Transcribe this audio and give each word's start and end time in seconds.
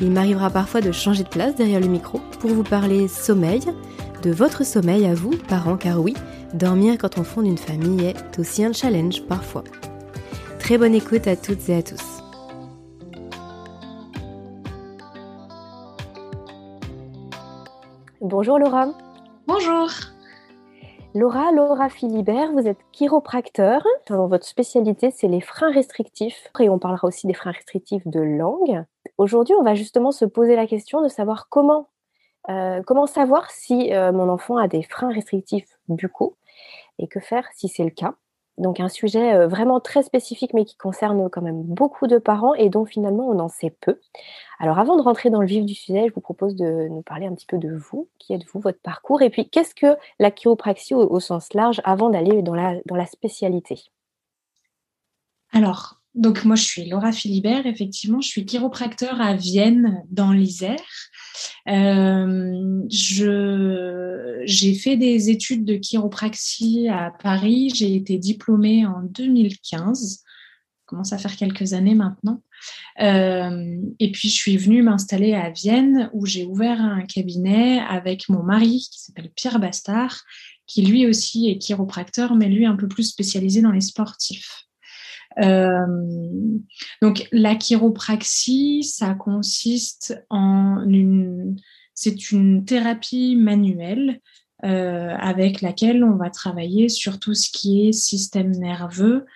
Il 0.00 0.10
m'arrivera 0.10 0.50
parfois 0.50 0.82
de 0.82 0.92
changer 0.92 1.22
de 1.22 1.28
place 1.28 1.54
derrière 1.54 1.80
le 1.80 1.86
micro 1.86 2.20
pour 2.40 2.50
vous 2.50 2.62
parler 2.62 3.08
sommeil, 3.08 3.62
de 4.22 4.30
votre 4.30 4.64
sommeil 4.64 5.06
à 5.06 5.14
vous, 5.14 5.30
parents, 5.48 5.78
car 5.78 6.00
oui, 6.00 6.14
dormir 6.52 6.98
quand 6.98 7.16
on 7.18 7.24
fonde 7.24 7.46
une 7.46 7.56
famille 7.56 8.04
est 8.04 8.38
aussi 8.38 8.62
un 8.62 8.74
challenge 8.74 9.22
parfois. 9.26 9.64
Très 10.58 10.76
bonne 10.76 10.94
écoute 10.94 11.26
à 11.26 11.34
toutes 11.34 11.68
et 11.70 11.76
à 11.76 11.82
tous. 11.82 12.02
Bonjour 18.20 18.58
Laura. 18.58 18.88
Bonjour. 19.46 19.88
Laura, 21.14 21.50
Laura 21.52 21.88
Philibert, 21.88 22.52
vous 22.52 22.66
êtes 22.66 22.80
chiropracteur. 22.92 23.82
votre 24.10 24.44
spécialité, 24.44 25.10
c'est 25.10 25.28
les 25.28 25.40
freins 25.40 25.72
restrictifs. 25.72 26.50
Et 26.60 26.68
on 26.68 26.78
parlera 26.78 27.08
aussi 27.08 27.26
des 27.26 27.32
freins 27.32 27.52
restrictifs 27.52 28.06
de 28.06 28.20
langue. 28.20 28.84
Aujourd'hui, 29.18 29.54
on 29.54 29.62
va 29.62 29.74
justement 29.74 30.12
se 30.12 30.24
poser 30.24 30.56
la 30.56 30.66
question 30.66 31.02
de 31.02 31.08
savoir 31.08 31.48
comment, 31.48 31.88
euh, 32.50 32.82
comment 32.82 33.06
savoir 33.06 33.50
si 33.50 33.94
euh, 33.94 34.12
mon 34.12 34.28
enfant 34.28 34.58
a 34.58 34.68
des 34.68 34.82
freins 34.82 35.12
restrictifs 35.12 35.78
buccaux 35.88 36.36
et 36.98 37.08
que 37.08 37.20
faire 37.20 37.48
si 37.54 37.68
c'est 37.68 37.84
le 37.84 37.90
cas. 37.90 38.14
Donc 38.58 38.80
un 38.80 38.88
sujet 38.88 39.34
euh, 39.34 39.48
vraiment 39.48 39.80
très 39.80 40.02
spécifique 40.02 40.54
mais 40.54 40.64
qui 40.64 40.76
concerne 40.76 41.28
quand 41.30 41.42
même 41.42 41.62
beaucoup 41.62 42.06
de 42.06 42.18
parents 42.18 42.54
et 42.54 42.68
dont 42.68 42.86
finalement 42.86 43.28
on 43.28 43.38
en 43.38 43.48
sait 43.48 43.74
peu. 43.80 44.00
Alors 44.58 44.78
avant 44.78 44.96
de 44.96 45.02
rentrer 45.02 45.30
dans 45.30 45.40
le 45.40 45.46
vif 45.46 45.64
du 45.64 45.74
sujet, 45.74 46.08
je 46.08 46.14
vous 46.14 46.20
propose 46.20 46.54
de 46.54 46.88
nous 46.88 47.02
parler 47.02 47.26
un 47.26 47.34
petit 47.34 47.46
peu 47.46 47.58
de 47.58 47.74
vous, 47.74 48.08
qui 48.18 48.34
êtes-vous, 48.34 48.60
votre 48.60 48.80
parcours? 48.80 49.22
Et 49.22 49.30
puis 49.30 49.48
qu'est-ce 49.48 49.74
que 49.74 49.96
la 50.18 50.30
chiropraxie 50.30 50.94
au, 50.94 51.20
sens 51.20 51.52
large 51.54 51.80
avant 51.84 52.10
d'aller 52.10 52.42
dans 52.42 52.54
la, 52.54 52.76
dans 52.86 52.96
la 52.96 53.06
spécialité? 53.06 53.80
Alors, 55.52 56.00
donc 56.16 56.44
moi 56.44 56.56
je 56.56 56.64
suis 56.64 56.88
Laura 56.88 57.12
Philibert, 57.12 57.66
effectivement, 57.66 58.20
je 58.20 58.28
suis 58.28 58.46
chiropracteur 58.46 59.20
à 59.20 59.36
Vienne 59.36 60.02
dans 60.10 60.32
l'Isère. 60.32 60.80
Euh, 61.68 62.82
j'ai 62.88 64.74
fait 64.74 64.96
des 64.96 65.30
études 65.30 65.64
de 65.64 65.76
chiropraxie 65.76 66.88
à 66.88 67.12
Paris. 67.22 67.70
J'ai 67.74 67.94
été 67.94 68.18
diplômée 68.18 68.86
en 68.86 69.02
2015. 69.02 70.00
Ça 70.00 70.22
commence 70.86 71.12
à 71.12 71.18
faire 71.18 71.36
quelques 71.36 71.74
années 71.74 71.94
maintenant. 71.94 72.42
Euh, 73.02 73.76
et 73.98 74.10
puis, 74.12 74.28
je 74.28 74.34
suis 74.34 74.56
venue 74.56 74.82
m'installer 74.82 75.34
à 75.34 75.50
Vienne 75.50 76.10
où 76.14 76.24
j'ai 76.24 76.44
ouvert 76.44 76.80
un 76.80 77.02
cabinet 77.02 77.80
avec 77.80 78.28
mon 78.28 78.42
mari 78.42 78.88
qui 78.90 79.00
s'appelle 79.00 79.30
Pierre 79.34 79.58
Bastard, 79.58 80.22
qui 80.66 80.82
lui 80.82 81.06
aussi 81.06 81.50
est 81.50 81.58
chiropracteur, 81.58 82.34
mais 82.34 82.48
lui 82.48 82.64
un 82.66 82.76
peu 82.76 82.88
plus 82.88 83.04
spécialisé 83.04 83.60
dans 83.60 83.72
les 83.72 83.80
sportifs. 83.80 84.65
Euh, 85.40 85.86
donc 87.02 87.28
la 87.32 87.54
chiropraxie, 87.56 88.82
ça 88.84 89.14
consiste 89.14 90.24
en 90.30 90.82
une, 90.88 91.56
c'est 91.94 92.30
une 92.30 92.64
thérapie 92.64 93.36
manuelle 93.36 94.20
euh, 94.64 95.14
avec 95.18 95.60
laquelle 95.60 96.02
on 96.02 96.16
va 96.16 96.30
travailler 96.30 96.88
sur 96.88 97.18
tout 97.18 97.34
ce 97.34 97.50
qui 97.50 97.86
est 97.86 97.92
système 97.92 98.52
nerveux, 98.52 99.26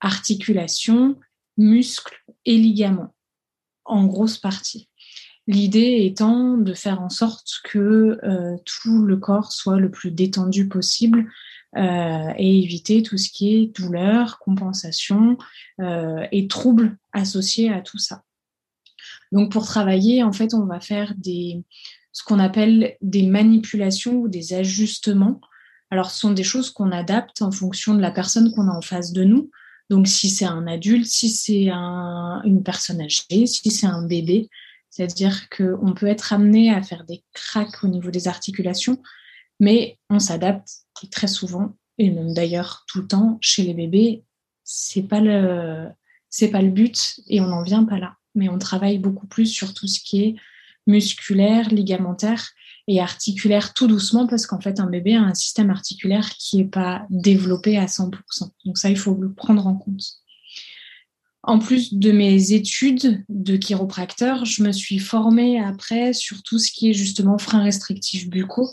articulation, 0.00 1.18
muscles 1.56 2.22
et 2.44 2.56
ligaments, 2.56 3.14
en 3.84 4.06
grosse 4.06 4.38
partie. 4.38 4.88
L'idée 5.48 6.04
étant 6.04 6.58
de 6.58 6.74
faire 6.74 7.00
en 7.00 7.08
sorte 7.08 7.48
que 7.64 8.20
euh, 8.22 8.56
tout 8.64 9.04
le 9.04 9.16
corps 9.16 9.50
soit 9.50 9.80
le 9.80 9.90
plus 9.90 10.10
détendu 10.10 10.68
possible 10.68 11.26
euh, 11.76 12.32
et 12.38 12.62
éviter 12.62 13.02
tout 13.02 13.18
ce 13.18 13.28
qui 13.30 13.54
est 13.54 13.66
douleur, 13.78 14.38
compensation 14.38 15.36
euh, 15.80 16.26
et 16.32 16.48
troubles 16.48 16.96
associés 17.12 17.70
à 17.70 17.82
tout 17.82 17.98
ça. 17.98 18.22
Donc 19.32 19.52
pour 19.52 19.66
travailler, 19.66 20.22
en 20.22 20.32
fait, 20.32 20.54
on 20.54 20.64
va 20.64 20.80
faire 20.80 21.12
ce 21.22 22.24
qu'on 22.24 22.38
appelle 22.38 22.96
des 23.02 23.26
manipulations 23.26 24.14
ou 24.14 24.28
des 24.28 24.54
ajustements. 24.54 25.40
Alors 25.90 26.10
ce 26.10 26.20
sont 26.20 26.32
des 26.32 26.42
choses 26.42 26.70
qu'on 26.70 26.90
adapte 26.90 27.42
en 27.42 27.50
fonction 27.50 27.94
de 27.94 28.00
la 28.00 28.10
personne 28.10 28.52
qu'on 28.54 28.68
a 28.68 28.72
en 28.72 28.82
face 28.82 29.12
de 29.12 29.24
nous. 29.24 29.50
Donc 29.90 30.08
si 30.08 30.30
c'est 30.30 30.46
un 30.46 30.66
adulte, 30.66 31.06
si 31.06 31.28
c'est 31.28 31.68
un, 31.70 32.40
une 32.44 32.62
personne 32.62 33.02
âgée, 33.02 33.46
si 33.46 33.70
c'est 33.70 33.86
un 33.86 34.06
bébé, 34.06 34.48
c'est-à-dire 34.90 35.48
qu'on 35.50 35.92
peut 35.94 36.06
être 36.06 36.32
amené 36.32 36.72
à 36.72 36.82
faire 36.82 37.04
des 37.04 37.22
craques 37.32 37.84
au 37.84 37.88
niveau 37.88 38.10
des 38.10 38.26
articulations, 38.26 39.02
mais 39.60 39.98
on 40.10 40.18
s'adapte 40.18 40.68
très 41.10 41.26
souvent, 41.26 41.76
et 41.98 42.10
même 42.10 42.32
d'ailleurs 42.34 42.84
tout 42.88 43.00
le 43.02 43.06
temps, 43.06 43.38
chez 43.40 43.62
les 43.62 43.74
bébés, 43.74 44.24
c'est 44.64 45.02
pas 45.02 45.20
le 45.20 45.88
c'est 46.30 46.48
pas 46.50 46.62
le 46.62 46.70
but 46.70 47.20
et 47.28 47.40
on 47.40 47.46
n'en 47.46 47.62
vient 47.62 47.84
pas 47.84 47.98
là. 47.98 48.16
Mais 48.34 48.48
on 48.48 48.58
travaille 48.58 48.98
beaucoup 48.98 49.26
plus 49.26 49.46
sur 49.46 49.74
tout 49.74 49.86
ce 49.86 50.00
qui 50.00 50.22
est 50.22 50.36
musculaire, 50.86 51.68
ligamentaire 51.70 52.50
et 52.86 53.00
articulaire 53.00 53.74
tout 53.74 53.86
doucement 53.86 54.26
parce 54.26 54.46
qu'en 54.46 54.60
fait 54.60 54.80
un 54.80 54.86
bébé 54.86 55.14
a 55.14 55.22
un 55.22 55.34
système 55.34 55.70
articulaire 55.70 56.30
qui 56.30 56.58
n'est 56.58 56.68
pas 56.68 57.06
développé 57.10 57.76
à 57.76 57.86
100%. 57.86 58.12
Donc 58.64 58.78
ça, 58.78 58.90
il 58.90 58.98
faut 58.98 59.14
le 59.14 59.32
prendre 59.32 59.66
en 59.66 59.74
compte. 59.74 60.02
En 61.42 61.58
plus 61.58 61.94
de 61.94 62.12
mes 62.12 62.52
études 62.52 63.24
de 63.28 63.56
chiropracteur, 63.56 64.44
je 64.44 64.62
me 64.62 64.72
suis 64.72 64.98
formée 64.98 65.60
après 65.60 66.12
sur 66.12 66.42
tout 66.42 66.58
ce 66.58 66.70
qui 66.72 66.90
est 66.90 66.94
justement 66.94 67.38
freins 67.38 67.62
restrictifs 67.62 68.28
buccaux. 68.28 68.68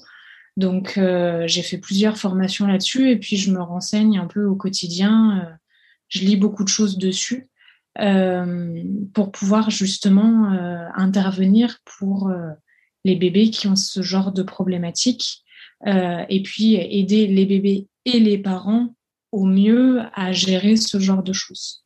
Donc, 0.57 0.97
euh, 0.97 1.43
j'ai 1.47 1.63
fait 1.63 1.77
plusieurs 1.77 2.17
formations 2.17 2.65
là-dessus 2.65 3.09
et 3.09 3.17
puis 3.17 3.35
je 3.35 3.51
me 3.51 3.61
renseigne 3.61 4.17
un 4.17 4.27
peu 4.27 4.45
au 4.45 4.55
quotidien. 4.55 5.39
Euh, 5.39 5.53
je 6.07 6.19
lis 6.19 6.37
beaucoup 6.37 6.63
de 6.63 6.69
choses 6.69 6.97
dessus 6.97 7.49
euh, 7.99 8.83
pour 9.13 9.31
pouvoir 9.31 9.69
justement 9.69 10.49
intervenir 10.95 11.79
pour 11.83 12.31
les 13.03 13.15
bébés 13.15 13.49
qui 13.49 13.67
ont 13.67 13.75
ce 13.75 14.01
genre 14.01 14.31
de 14.31 14.43
problématiques 14.43 15.43
et 15.85 16.41
puis 16.43 16.75
aider 16.75 17.27
les 17.27 17.45
bébés 17.45 17.87
et 18.05 18.19
les 18.19 18.37
parents 18.37 18.95
au 19.31 19.45
mieux 19.45 20.01
à 20.13 20.31
gérer 20.31 20.75
ce 20.75 20.99
genre 20.99 21.23
de 21.23 21.33
choses. 21.33 21.83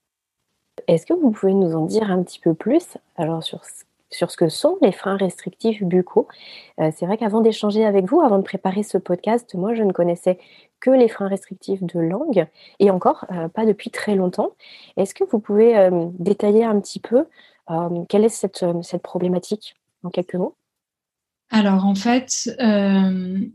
Est-ce 0.87 1.05
que 1.05 1.13
vous 1.13 1.31
pouvez 1.31 1.53
nous 1.53 1.75
en 1.75 1.85
dire 1.85 2.11
un 2.11 2.23
petit 2.23 2.39
peu 2.39 2.53
plus 2.53 2.97
alors 3.15 3.41
sur 3.43 3.63
sur 4.09 4.31
ce 4.31 4.37
que 4.37 4.49
sont 4.49 4.77
les 4.81 4.91
freins 4.91 5.17
restrictifs 5.17 5.83
buccaux. 5.83 6.27
Euh, 6.79 6.91
c'est 6.95 7.05
vrai 7.05 7.17
qu'avant 7.17 7.41
d'échanger 7.41 7.85
avec 7.85 8.05
vous, 8.05 8.21
avant 8.21 8.37
de 8.37 8.43
préparer 8.43 8.83
ce 8.83 8.97
podcast, 8.97 9.53
moi 9.55 9.73
je 9.73 9.83
ne 9.83 9.91
connaissais 9.91 10.39
que 10.79 10.91
les 10.91 11.09
freins 11.09 11.27
restrictifs 11.27 11.83
de 11.83 11.99
langue 11.99 12.47
et 12.79 12.89
encore 12.89 13.25
euh, 13.31 13.47
pas 13.49 13.65
depuis 13.65 13.89
très 13.89 14.15
longtemps. 14.15 14.51
Est-ce 14.97 15.13
que 15.13 15.23
vous 15.23 15.39
pouvez 15.39 15.77
euh, 15.77 16.07
détailler 16.17 16.63
un 16.63 16.79
petit 16.79 16.99
peu 16.99 17.25
quelle 18.09 18.25
est 18.25 18.29
cette, 18.29 18.65
cette 18.81 19.03
problématique 19.03 19.75
en 20.01 20.09
quelques 20.09 20.33
mots? 20.33 20.55
Alors 21.51 21.85
en 21.85 21.93
fait, 21.93 22.49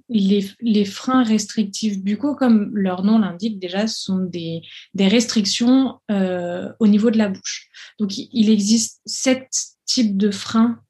les, 0.09 0.85
freins 0.85 1.25
restrictifs 1.25 1.99
buccaux, 2.01 2.37
comme 2.37 2.71
leur 2.77 3.03
nom 3.03 3.19
l'indique 3.19 3.59
déjà, 3.59 3.89
sont 3.89 4.19
des, 4.19 4.63
restrictions 4.97 5.99
euh, 6.13 6.73
au 6.79 6.87
niveau 6.87 7.11
de 7.11 7.19
la 7.19 7.29
bouche. 7.29 7.69
Donc 7.99 8.17
il 8.17 8.51
existe 8.51 9.03
sept 9.05 9.74
types 9.87 10.17
de 10.17 10.31
freins 10.31 10.81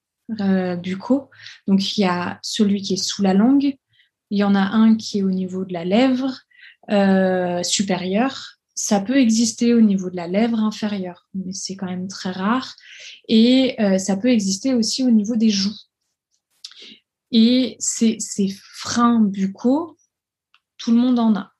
euh, 0.41 0.77
buccaux. 0.77 1.31
Donc 1.67 1.97
il 1.97 2.03
y 2.03 2.05
a 2.05 2.39
celui 2.43 2.83
qui 2.83 2.95
est 2.95 3.03
sous 3.03 3.23
la 3.23 3.35
langue, 3.35 3.77
il 4.31 4.39
y 4.39 4.45
en 4.45 4.55
a 4.55 4.61
un 4.61 4.97
qui 4.97 5.19
est 5.19 5.23
au 5.23 5.31
niveau 5.31 5.65
de 5.65 5.73
la 5.73 5.85
lèvre 5.85 6.41
supérieure. 7.65 8.59
Ça 8.75 9.01
peut 9.01 9.17
exister 9.17 9.73
au 9.73 9.81
niveau 9.81 10.11
de 10.11 10.17
la 10.17 10.27
lèvre 10.27 10.59
inférieure, 10.59 11.29
mais 11.33 11.53
c'est 11.53 11.77
quand 11.77 11.87
même 11.87 12.09
très 12.09 12.31
rare. 12.31 12.75
Et 13.29 13.77
ça 13.99 14.17
peut 14.17 14.29
exister 14.29 14.75
aussi 14.75 15.03
au 15.03 15.11
niveau 15.11 15.37
des 15.37 15.51
joues. 15.51 15.77
Et 17.37 17.77
ces, 17.81 18.19
freins 18.75 19.19
buccaux, 19.19 19.99
tout 20.79 20.93
le 20.93 20.99
monde 20.99 21.19
en 21.19 21.35
a. 21.35 21.53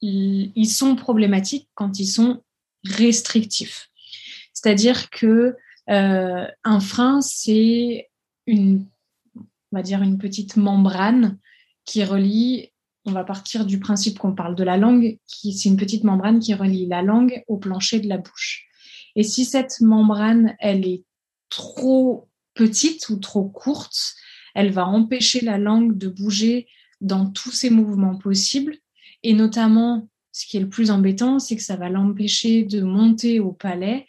Ils, 0.00 0.66
sont 0.66 0.96
problématiques 0.96 1.68
quand 1.74 1.98
ils 1.98 2.06
sont 2.06 2.42
restrictifs. 2.84 3.90
C'est-à-dire 4.54 5.10
que 5.10 5.56
euh, 5.90 6.46
un 6.64 6.80
frein, 6.80 7.20
c'est 7.20 8.08
une, 8.46 8.86
on 9.36 9.76
va 9.76 9.82
dire 9.82 10.02
une 10.02 10.18
petite 10.18 10.56
membrane 10.56 11.38
qui 11.84 12.04
relie. 12.04 12.70
On 13.06 13.12
va 13.12 13.24
partir 13.24 13.64
du 13.64 13.80
principe 13.80 14.18
qu'on 14.18 14.34
parle 14.34 14.54
de 14.54 14.64
la 14.64 14.76
langue, 14.76 15.18
qui 15.26 15.52
c'est 15.52 15.68
une 15.68 15.76
petite 15.76 16.04
membrane 16.04 16.38
qui 16.38 16.54
relie 16.54 16.86
la 16.86 17.02
langue 17.02 17.42
au 17.48 17.56
plancher 17.56 18.00
de 18.00 18.08
la 18.08 18.18
bouche. 18.18 18.66
Et 19.16 19.22
si 19.22 19.44
cette 19.44 19.80
membrane, 19.80 20.54
elle 20.60 20.86
est 20.86 21.02
trop 21.48 22.28
petite 22.54 23.08
ou 23.08 23.16
trop 23.16 23.44
courte, 23.44 24.14
elle 24.54 24.70
va 24.70 24.86
empêcher 24.86 25.40
la 25.40 25.58
langue 25.58 25.96
de 25.96 26.08
bouger 26.08 26.68
dans 27.00 27.26
tous 27.26 27.50
ses 27.50 27.70
mouvements 27.70 28.16
possibles. 28.16 28.76
Et 29.22 29.32
notamment, 29.32 30.08
ce 30.32 30.46
qui 30.46 30.56
est 30.56 30.60
le 30.60 30.68
plus 30.68 30.90
embêtant, 30.90 31.38
c'est 31.38 31.56
que 31.56 31.62
ça 31.62 31.76
va 31.76 31.88
l'empêcher 31.88 32.64
de 32.64 32.82
monter 32.82 33.40
au 33.40 33.52
palais. 33.52 34.06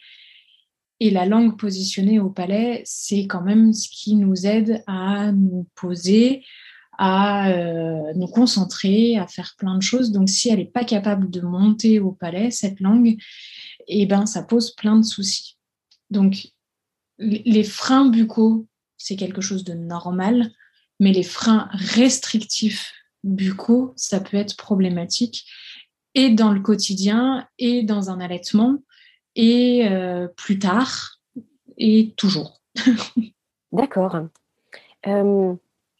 Et 1.02 1.10
la 1.10 1.26
langue 1.26 1.58
positionnée 1.58 2.20
au 2.20 2.30
palais, 2.30 2.82
c'est 2.84 3.26
quand 3.26 3.42
même 3.42 3.72
ce 3.72 3.88
qui 3.88 4.14
nous 4.14 4.46
aide 4.46 4.82
à 4.86 5.32
nous 5.32 5.66
poser, 5.74 6.44
à 6.98 7.50
euh, 7.50 8.12
nous 8.14 8.28
concentrer, 8.28 9.16
à 9.16 9.26
faire 9.26 9.54
plein 9.58 9.76
de 9.76 9.82
choses. 9.82 10.12
Donc, 10.12 10.28
si 10.28 10.48
elle 10.48 10.58
n'est 10.58 10.64
pas 10.64 10.84
capable 10.84 11.30
de 11.30 11.40
monter 11.40 11.98
au 11.98 12.12
palais, 12.12 12.50
cette 12.50 12.78
langue, 12.80 13.16
eh 13.88 14.06
ben, 14.06 14.26
ça 14.26 14.42
pose 14.42 14.74
plein 14.74 14.96
de 14.96 15.04
soucis. 15.04 15.56
Donc, 16.10 16.48
les 17.18 17.64
freins 17.64 18.08
buccaux 18.08 18.66
c'est 19.02 19.16
quelque 19.16 19.40
chose 19.40 19.64
de 19.64 19.74
normal, 19.74 20.52
mais 21.00 21.12
les 21.12 21.24
freins 21.24 21.68
restrictifs 21.72 22.92
buccaux, 23.24 23.92
ça 23.96 24.20
peut 24.20 24.36
être 24.36 24.56
problématique 24.56 25.44
et 26.14 26.30
dans 26.30 26.52
le 26.52 26.60
quotidien 26.60 27.48
et 27.58 27.82
dans 27.82 28.10
un 28.10 28.20
allaitement 28.20 28.78
et 29.34 29.88
euh, 29.88 30.28
plus 30.28 30.58
tard 30.58 31.20
et 31.78 32.14
toujours. 32.16 32.60
D'accord. 33.72 34.18
Euh, 35.06 35.54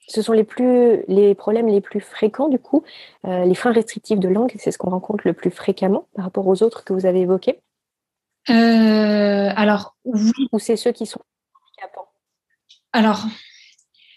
ce 0.09 0.23
sont 0.23 0.33
les, 0.33 0.45
plus, 0.45 1.05
les 1.09 1.35
problèmes 1.35 1.69
les 1.69 1.81
plus 1.81 2.01
fréquents, 2.01 2.49
du 2.49 2.59
coup. 2.59 2.85
Euh, 3.25 3.45
les 3.45 3.55
freins 3.55 3.73
restrictifs 3.73 4.19
de 4.19 4.29
langue, 4.29 4.53
c'est 4.59 4.71
ce 4.71 4.79
qu'on 4.79 4.91
rencontre 4.91 5.27
le 5.27 5.33
plus 5.33 5.51
fréquemment 5.51 6.07
par 6.15 6.25
rapport 6.25 6.47
aux 6.47 6.63
autres 6.63 6.85
que 6.85 6.93
vous 6.93 7.07
avez 7.07 7.21
évoqués? 7.21 7.61
Alors, 8.49 9.97
oui. 10.05 10.33
Ou 10.51 10.59
c'est 10.59 10.77
ceux 10.77 10.93
qui 10.93 11.07
sont 11.07 11.21
alors, 12.93 13.25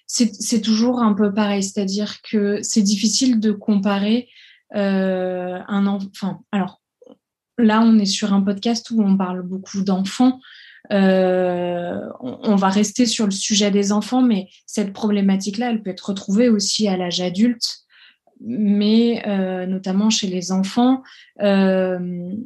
c'est 0.05 0.61
toujours 0.61 0.99
un 0.99 1.13
peu 1.13 1.33
pareil, 1.33 1.63
c'est-à-dire 1.63 2.21
que 2.21 2.61
c'est 2.61 2.81
difficile 2.81 3.39
de 3.39 3.51
comparer 3.51 4.29
euh, 4.75 5.59
un 5.67 5.87
enfant. 5.87 6.43
Alors, 6.51 6.81
là, 7.57 7.81
on 7.81 7.97
est 7.99 8.05
sur 8.05 8.33
un 8.33 8.41
podcast 8.41 8.91
où 8.91 9.01
on 9.01 9.17
parle 9.17 9.41
beaucoup 9.41 9.81
d'enfants. 9.81 10.39
Euh, 10.91 11.99
on, 12.19 12.55
va 12.55 12.69
rester 12.69 13.07
sur 13.07 13.25
le 13.25 13.31
sujet 13.31 13.71
des 13.71 13.91
enfants, 13.91 14.21
mais 14.21 14.49
cette 14.67 14.93
problématique-là, 14.93 15.71
elle 15.71 15.81
peut 15.81 15.89
être 15.89 16.09
retrouvée 16.09 16.49
aussi 16.49 16.87
à 16.87 16.95
l'âge 16.95 17.21
adulte, 17.21 17.79
mais 18.39 19.27
euh, 19.27 19.65
notamment 19.65 20.11
chez 20.11 20.27
les 20.27 20.51
enfants. 20.51 21.01
les 21.39 22.43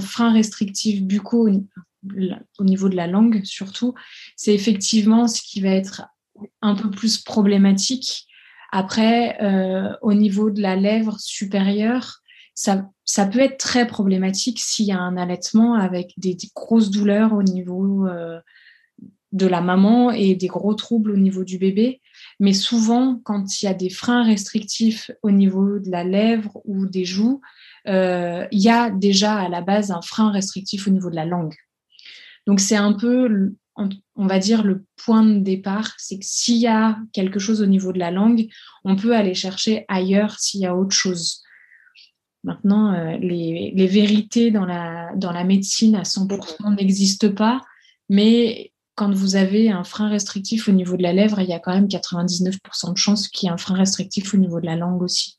freins 0.00 0.32
restrictifs 0.32 1.02
buccaux 1.02 1.48
au 2.58 2.64
niveau 2.64 2.88
de 2.88 2.96
la 2.96 3.06
langue 3.06 3.44
surtout, 3.44 3.94
c'est 4.36 4.54
effectivement 4.54 5.28
ce 5.28 5.42
qui 5.42 5.60
va 5.60 5.70
être 5.70 6.02
un 6.60 6.74
peu 6.74 6.90
plus 6.90 7.18
problématique. 7.18 8.26
Après, 8.72 9.40
euh, 9.42 9.92
au 10.00 10.14
niveau 10.14 10.50
de 10.50 10.62
la 10.62 10.76
lèvre 10.76 11.20
supérieure, 11.20 12.21
ça, 12.54 13.26
peut 13.26 13.40
être 13.40 13.58
très 13.58 13.86
problématique 13.86 14.60
s'il 14.60 14.86
y 14.86 14.92
a 14.92 14.98
un 14.98 15.16
allaitement 15.16 15.74
avec 15.74 16.12
des, 16.16 16.36
grosses 16.54 16.90
douleurs 16.90 17.32
au 17.32 17.42
niveau 17.42 18.06
euh, 18.06 18.40
de 19.32 19.46
la 19.46 19.60
maman 19.60 20.10
et 20.10 20.34
des 20.34 20.46
gros 20.46 20.74
troubles 20.74 21.12
au 21.12 21.16
niveau 21.16 21.44
du 21.44 21.58
bébé. 21.58 22.00
Mais 22.38 22.52
souvent, 22.52 23.20
quand 23.24 23.62
il 23.62 23.66
y 23.66 23.68
a 23.68 23.74
des 23.74 23.90
freins 23.90 24.24
restrictifs 24.24 25.10
au 25.22 25.30
niveau 25.30 25.78
de 25.78 25.90
la 25.90 26.04
lèvre 26.04 26.60
ou 26.64 26.86
des 26.86 27.04
joues, 27.04 27.40
euh, 27.88 28.46
il 28.52 28.60
y 28.60 28.68
a 28.68 28.90
déjà 28.90 29.36
à 29.36 29.48
la 29.48 29.62
base 29.62 29.90
un 29.90 30.02
frein 30.02 30.30
restrictif 30.30 30.86
au 30.86 30.90
niveau 30.90 31.10
de 31.10 31.16
la 31.16 31.24
langue. 31.24 31.54
Donc 32.46 32.60
c'est 32.60 32.76
un 32.76 32.92
peu, 32.92 33.54
on 33.76 34.26
va 34.26 34.38
dire, 34.38 34.62
le 34.64 34.84
point 34.96 35.24
de 35.24 35.38
départ, 35.38 35.94
c'est 35.98 36.18
que 36.18 36.24
s'il 36.26 36.58
y 36.58 36.66
a 36.66 36.98
quelque 37.12 37.38
chose 37.38 37.62
au 37.62 37.66
niveau 37.66 37.92
de 37.92 37.98
la 37.98 38.10
langue, 38.10 38.48
on 38.84 38.96
peut 38.96 39.14
aller 39.14 39.34
chercher 39.34 39.84
ailleurs 39.88 40.38
s'il 40.38 40.60
y 40.60 40.66
a 40.66 40.76
autre 40.76 40.94
chose. 40.94 41.42
Maintenant, 42.44 42.92
euh, 42.92 43.18
les, 43.18 43.86
vérités 43.86 44.50
dans 44.50 44.64
la, 44.64 45.12
dans 45.14 45.32
la 45.32 45.44
médecine 45.44 45.94
à 45.94 46.02
100% 46.02 46.74
n'existent 46.74 47.32
pas, 47.32 47.60
mais 48.08 48.72
quand 48.94 49.12
vous 49.12 49.36
avez 49.36 49.70
un 49.70 49.84
frein 49.84 50.08
restrictif 50.08 50.68
au 50.68 50.72
niveau 50.72 50.96
de 50.96 51.02
la 51.02 51.12
lèvre, 51.12 51.40
il 51.40 51.48
y 51.48 51.52
a 51.52 51.60
quand 51.60 51.72
même 51.72 51.86
99% 51.86 52.92
de 52.92 52.98
chances 52.98 53.28
qu'il 53.28 53.46
y 53.46 53.50
ait 53.50 53.54
un 53.54 53.58
frein 53.58 53.76
restrictif 53.76 54.34
au 54.34 54.36
niveau 54.36 54.60
de 54.60 54.66
la 54.66 54.76
langue 54.76 55.02
aussi. 55.02 55.38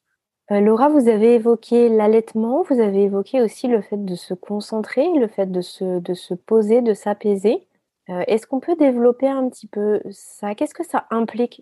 Euh, 0.51 0.59
Laura, 0.59 0.89
vous 0.89 1.07
avez 1.09 1.35
évoqué 1.35 1.89
l'allaitement, 1.89 2.63
vous 2.63 2.79
avez 2.79 3.03
évoqué 3.03 3.41
aussi 3.41 3.67
le 3.67 3.81
fait 3.81 4.03
de 4.03 4.15
se 4.15 4.33
concentrer, 4.33 5.05
le 5.19 5.27
fait 5.27 5.51
de 5.51 5.61
se, 5.61 5.99
de 5.99 6.13
se 6.13 6.33
poser, 6.33 6.81
de 6.81 6.93
s'apaiser. 6.93 7.67
Euh, 8.09 8.23
est-ce 8.27 8.47
qu'on 8.47 8.59
peut 8.59 8.75
développer 8.75 9.27
un 9.27 9.49
petit 9.49 9.67
peu 9.67 10.01
ça? 10.11 10.55
Qu'est-ce 10.55 10.73
que 10.73 10.85
ça 10.85 11.05
implique? 11.11 11.61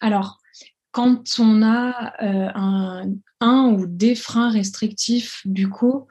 Alors, 0.00 0.38
quand 0.94 1.24
on 1.40 1.62
a 1.62 2.14
un, 2.20 3.10
un, 3.40 3.64
ou 3.72 3.86
des 3.86 4.14
freins 4.14 4.50
restrictifs 4.50 5.42
buccaux, 5.44 6.06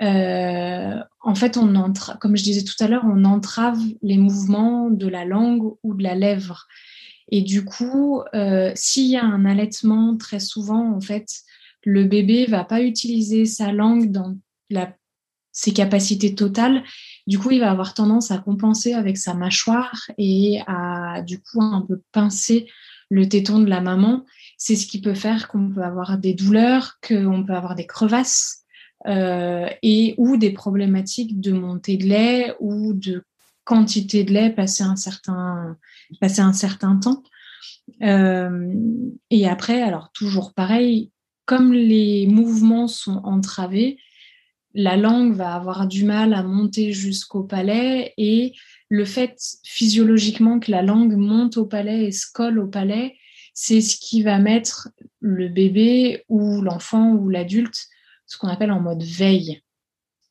en 0.00 1.34
fait, 1.34 1.56
on 1.56 1.92
comme 2.20 2.36
je 2.36 2.42
disais 2.42 2.64
tout 2.64 2.82
à 2.82 2.88
l'heure, 2.88 3.04
on 3.04 3.24
entrave 3.24 3.78
les 4.00 4.16
mouvements 4.16 4.90
de 4.90 5.06
la 5.06 5.24
langue 5.24 5.74
ou 5.82 5.94
de 5.94 6.02
la 6.02 6.14
lèvre. 6.14 6.66
Et 7.30 7.42
du 7.42 7.64
coup, 7.64 8.22
euh, 8.34 8.72
s'il 8.74 9.06
y 9.06 9.16
a 9.16 9.24
un 9.24 9.44
allaitement, 9.44 10.16
très 10.16 10.40
souvent, 10.40 10.94
en 10.94 11.00
fait, 11.00 11.26
le 11.84 12.04
bébé 12.04 12.46
va 12.46 12.64
pas 12.64 12.82
utiliser 12.82 13.46
sa 13.46 13.72
langue 13.72 14.10
dans 14.10 14.36
ses 15.50 15.72
capacités 15.72 16.34
totales. 16.34 16.82
Du 17.26 17.38
coup, 17.38 17.50
il 17.50 17.60
va 17.60 17.70
avoir 17.70 17.94
tendance 17.94 18.30
à 18.30 18.38
compenser 18.38 18.94
avec 18.94 19.16
sa 19.16 19.34
mâchoire 19.34 20.10
et 20.18 20.60
à, 20.66 21.22
du 21.22 21.40
coup, 21.40 21.62
un 21.62 21.82
peu 21.82 22.02
pincer 22.12 22.66
le 23.12 23.28
téton 23.28 23.58
de 23.60 23.68
la 23.68 23.82
maman. 23.82 24.24
C'est 24.56 24.74
ce 24.74 24.86
qui 24.86 25.00
peut 25.00 25.14
faire 25.14 25.48
qu'on 25.48 25.68
peut 25.68 25.82
avoir 25.82 26.16
des 26.16 26.32
douleurs, 26.32 26.98
qu'on 27.06 27.44
peut 27.44 27.52
avoir 27.52 27.74
des 27.74 27.86
crevasses 27.86 28.62
euh, 29.06 29.68
et 29.82 30.14
ou 30.16 30.38
des 30.38 30.50
problématiques 30.50 31.38
de 31.38 31.52
montée 31.52 31.98
de 31.98 32.06
lait 32.06 32.54
ou 32.58 32.94
de 32.94 33.22
quantité 33.64 34.24
de 34.24 34.32
lait 34.32 34.50
passé 34.50 34.82
un 34.82 34.96
certain, 34.96 35.76
passé 36.20 36.40
un 36.40 36.54
certain 36.54 36.96
temps. 36.96 37.22
Euh, 38.02 38.72
et 39.28 39.46
après, 39.46 39.82
alors 39.82 40.10
toujours 40.12 40.54
pareil, 40.54 41.10
comme 41.44 41.74
les 41.74 42.26
mouvements 42.26 42.88
sont 42.88 43.20
entravés, 43.24 43.98
la 44.72 44.96
langue 44.96 45.34
va 45.34 45.54
avoir 45.54 45.86
du 45.86 46.04
mal 46.04 46.32
à 46.32 46.42
monter 46.42 46.94
jusqu'au 46.94 47.42
palais 47.42 48.14
et 48.16 48.54
le 48.92 49.06
fait 49.06 49.38
physiologiquement 49.64 50.60
que 50.60 50.70
la 50.70 50.82
langue 50.82 51.14
monte 51.14 51.56
au 51.56 51.64
palais 51.64 52.04
et 52.04 52.12
se 52.12 52.26
colle 52.30 52.58
au 52.58 52.66
palais, 52.66 53.16
c'est 53.54 53.80
ce 53.80 53.96
qui 53.96 54.22
va 54.22 54.38
mettre 54.38 54.90
le 55.18 55.48
bébé 55.48 56.26
ou 56.28 56.60
l'enfant 56.60 57.12
ou 57.12 57.30
l'adulte, 57.30 57.86
ce 58.26 58.36
qu'on 58.36 58.48
appelle 58.48 58.70
en 58.70 58.80
mode 58.80 59.02
veille. 59.02 59.62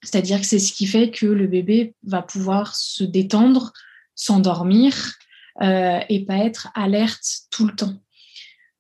C'est-à-dire 0.04 0.40
que 0.40 0.46
c'est 0.46 0.60
ce 0.60 0.74
qui 0.74 0.86
fait 0.86 1.10
que 1.10 1.26
le 1.26 1.48
bébé 1.48 1.96
va 2.04 2.22
pouvoir 2.22 2.76
se 2.76 3.04
détendre, 3.04 3.74
s'endormir 4.14 4.94
euh, 5.64 6.00
et 6.08 6.24
pas 6.24 6.38
être 6.38 6.70
alerte 6.76 7.48
tout 7.50 7.66
le 7.66 7.76
temps. 7.76 7.96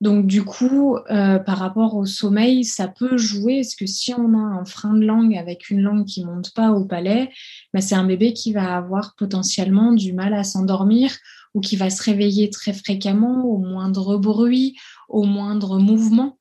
Donc 0.02 0.26
du 0.26 0.44
coup, 0.44 0.98
euh, 1.12 1.38
par 1.38 1.60
rapport 1.60 1.96
au 1.96 2.08
sommeil, 2.08 2.66
ça 2.66 2.88
peut 2.88 3.18
jouer, 3.18 3.62
parce 3.62 3.76
que 3.76 3.86
si 3.86 4.14
on 4.16 4.34
a 4.34 4.42
un 4.60 4.66
frein 4.66 4.96
de 4.96 5.06
langue 5.06 5.38
avec 5.38 5.70
une 5.70 5.82
langue 5.82 6.06
qui 6.06 6.26
monte 6.26 6.54
pas 6.56 6.72
au 6.72 6.86
palais, 6.86 7.30
bah, 7.72 7.82
c'est 7.82 7.94
un 7.94 8.04
bébé 8.04 8.34
qui 8.34 8.52
va 8.52 8.76
avoir 8.76 9.14
potentiellement 9.16 9.94
du 9.94 10.12
mal 10.14 10.34
à 10.34 10.44
s'endormir 10.44 11.16
ou 11.54 11.62
qui 11.62 11.76
va 11.76 11.92
se 11.92 12.02
réveiller 12.02 12.50
très 12.50 12.74
fréquemment 12.74 13.46
au 13.46 13.60
moindre 13.60 14.18
bruit, 14.18 14.76
au 15.08 15.24
moindre 15.24 15.78
mouvement. 15.78 16.36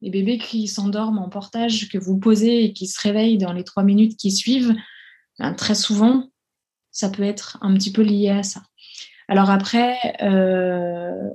Les 0.00 0.08
bébés 0.08 0.38
qui 0.38 0.66
s'endorment 0.66 1.18
en 1.18 1.28
portage, 1.28 1.90
que 1.90 1.98
vous 1.98 2.18
posez 2.18 2.64
et 2.64 2.72
qui 2.72 2.86
se 2.86 2.98
réveillent 2.98 3.38
dans 3.38 3.52
les 3.52 3.64
trois 3.64 3.82
minutes 3.82 4.16
qui 4.16 4.32
suivent, 4.32 4.74
ben, 5.38 5.52
très 5.52 5.74
souvent, 5.74 6.30
ça 6.92 7.10
peut 7.10 7.24
être 7.24 7.58
un 7.60 7.74
petit 7.74 7.92
peu 7.92 8.02
lié 8.02 8.30
à 8.30 8.42
ça. 8.42 8.62
Alors 9.28 9.50
après, 9.50 9.96
euh, 10.22 11.28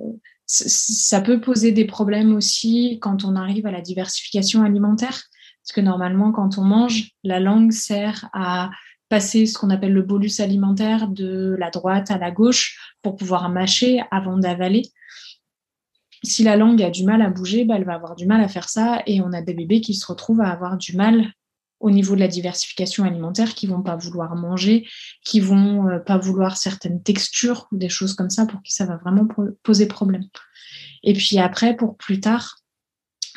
ça 0.48 1.20
peut 1.20 1.40
poser 1.40 1.72
des 1.72 1.84
problèmes 1.84 2.34
aussi 2.34 2.98
quand 3.02 3.24
on 3.24 3.36
arrive 3.36 3.66
à 3.66 3.70
la 3.70 3.82
diversification 3.82 4.62
alimentaire, 4.62 5.22
parce 5.62 5.74
que 5.74 5.80
normalement, 5.82 6.32
quand 6.32 6.56
on 6.56 6.64
mange, 6.64 7.10
la 7.22 7.38
langue 7.38 7.70
sert 7.70 8.30
à 8.32 8.70
passer 9.10 9.46
ce 9.46 9.58
qu'on 9.58 9.70
appelle 9.70 9.92
le 9.92 10.02
bolus 10.02 10.40
alimentaire 10.40 11.08
de 11.08 11.54
la 11.58 11.70
droite 11.70 12.10
à 12.10 12.18
la 12.18 12.30
gauche 12.30 12.94
pour 13.02 13.16
pouvoir 13.16 13.48
mâcher 13.50 14.02
avant 14.10 14.38
d'avaler. 14.38 14.82
Si 16.24 16.42
la 16.42 16.56
langue 16.56 16.82
a 16.82 16.90
du 16.90 17.04
mal 17.04 17.22
à 17.22 17.30
bouger, 17.30 17.64
bah, 17.64 17.74
elle 17.76 17.84
va 17.84 17.94
avoir 17.94 18.16
du 18.16 18.26
mal 18.26 18.42
à 18.42 18.48
faire 18.48 18.68
ça 18.68 19.02
et 19.06 19.20
on 19.20 19.32
a 19.32 19.42
des 19.42 19.54
bébés 19.54 19.80
qui 19.80 19.94
se 19.94 20.06
retrouvent 20.06 20.40
à 20.40 20.48
avoir 20.48 20.76
du 20.78 20.96
mal 20.96 21.32
au 21.80 21.90
niveau 21.90 22.14
de 22.14 22.20
la 22.20 22.28
diversification 22.28 23.04
alimentaire, 23.04 23.54
qui 23.54 23.66
vont 23.66 23.82
pas 23.82 23.96
vouloir 23.96 24.34
manger, 24.34 24.86
qui 25.24 25.40
vont 25.40 25.88
euh, 25.88 25.98
pas 25.98 26.18
vouloir 26.18 26.56
certaines 26.56 27.02
textures 27.02 27.68
ou 27.72 27.76
des 27.76 27.88
choses 27.88 28.14
comme 28.14 28.30
ça 28.30 28.46
pour 28.46 28.62
qui 28.62 28.72
ça 28.72 28.86
va 28.86 28.96
vraiment 28.96 29.28
poser 29.62 29.86
problème. 29.86 30.24
Et 31.02 31.12
puis 31.12 31.38
après, 31.38 31.76
pour 31.76 31.96
plus 31.96 32.20
tard, 32.20 32.56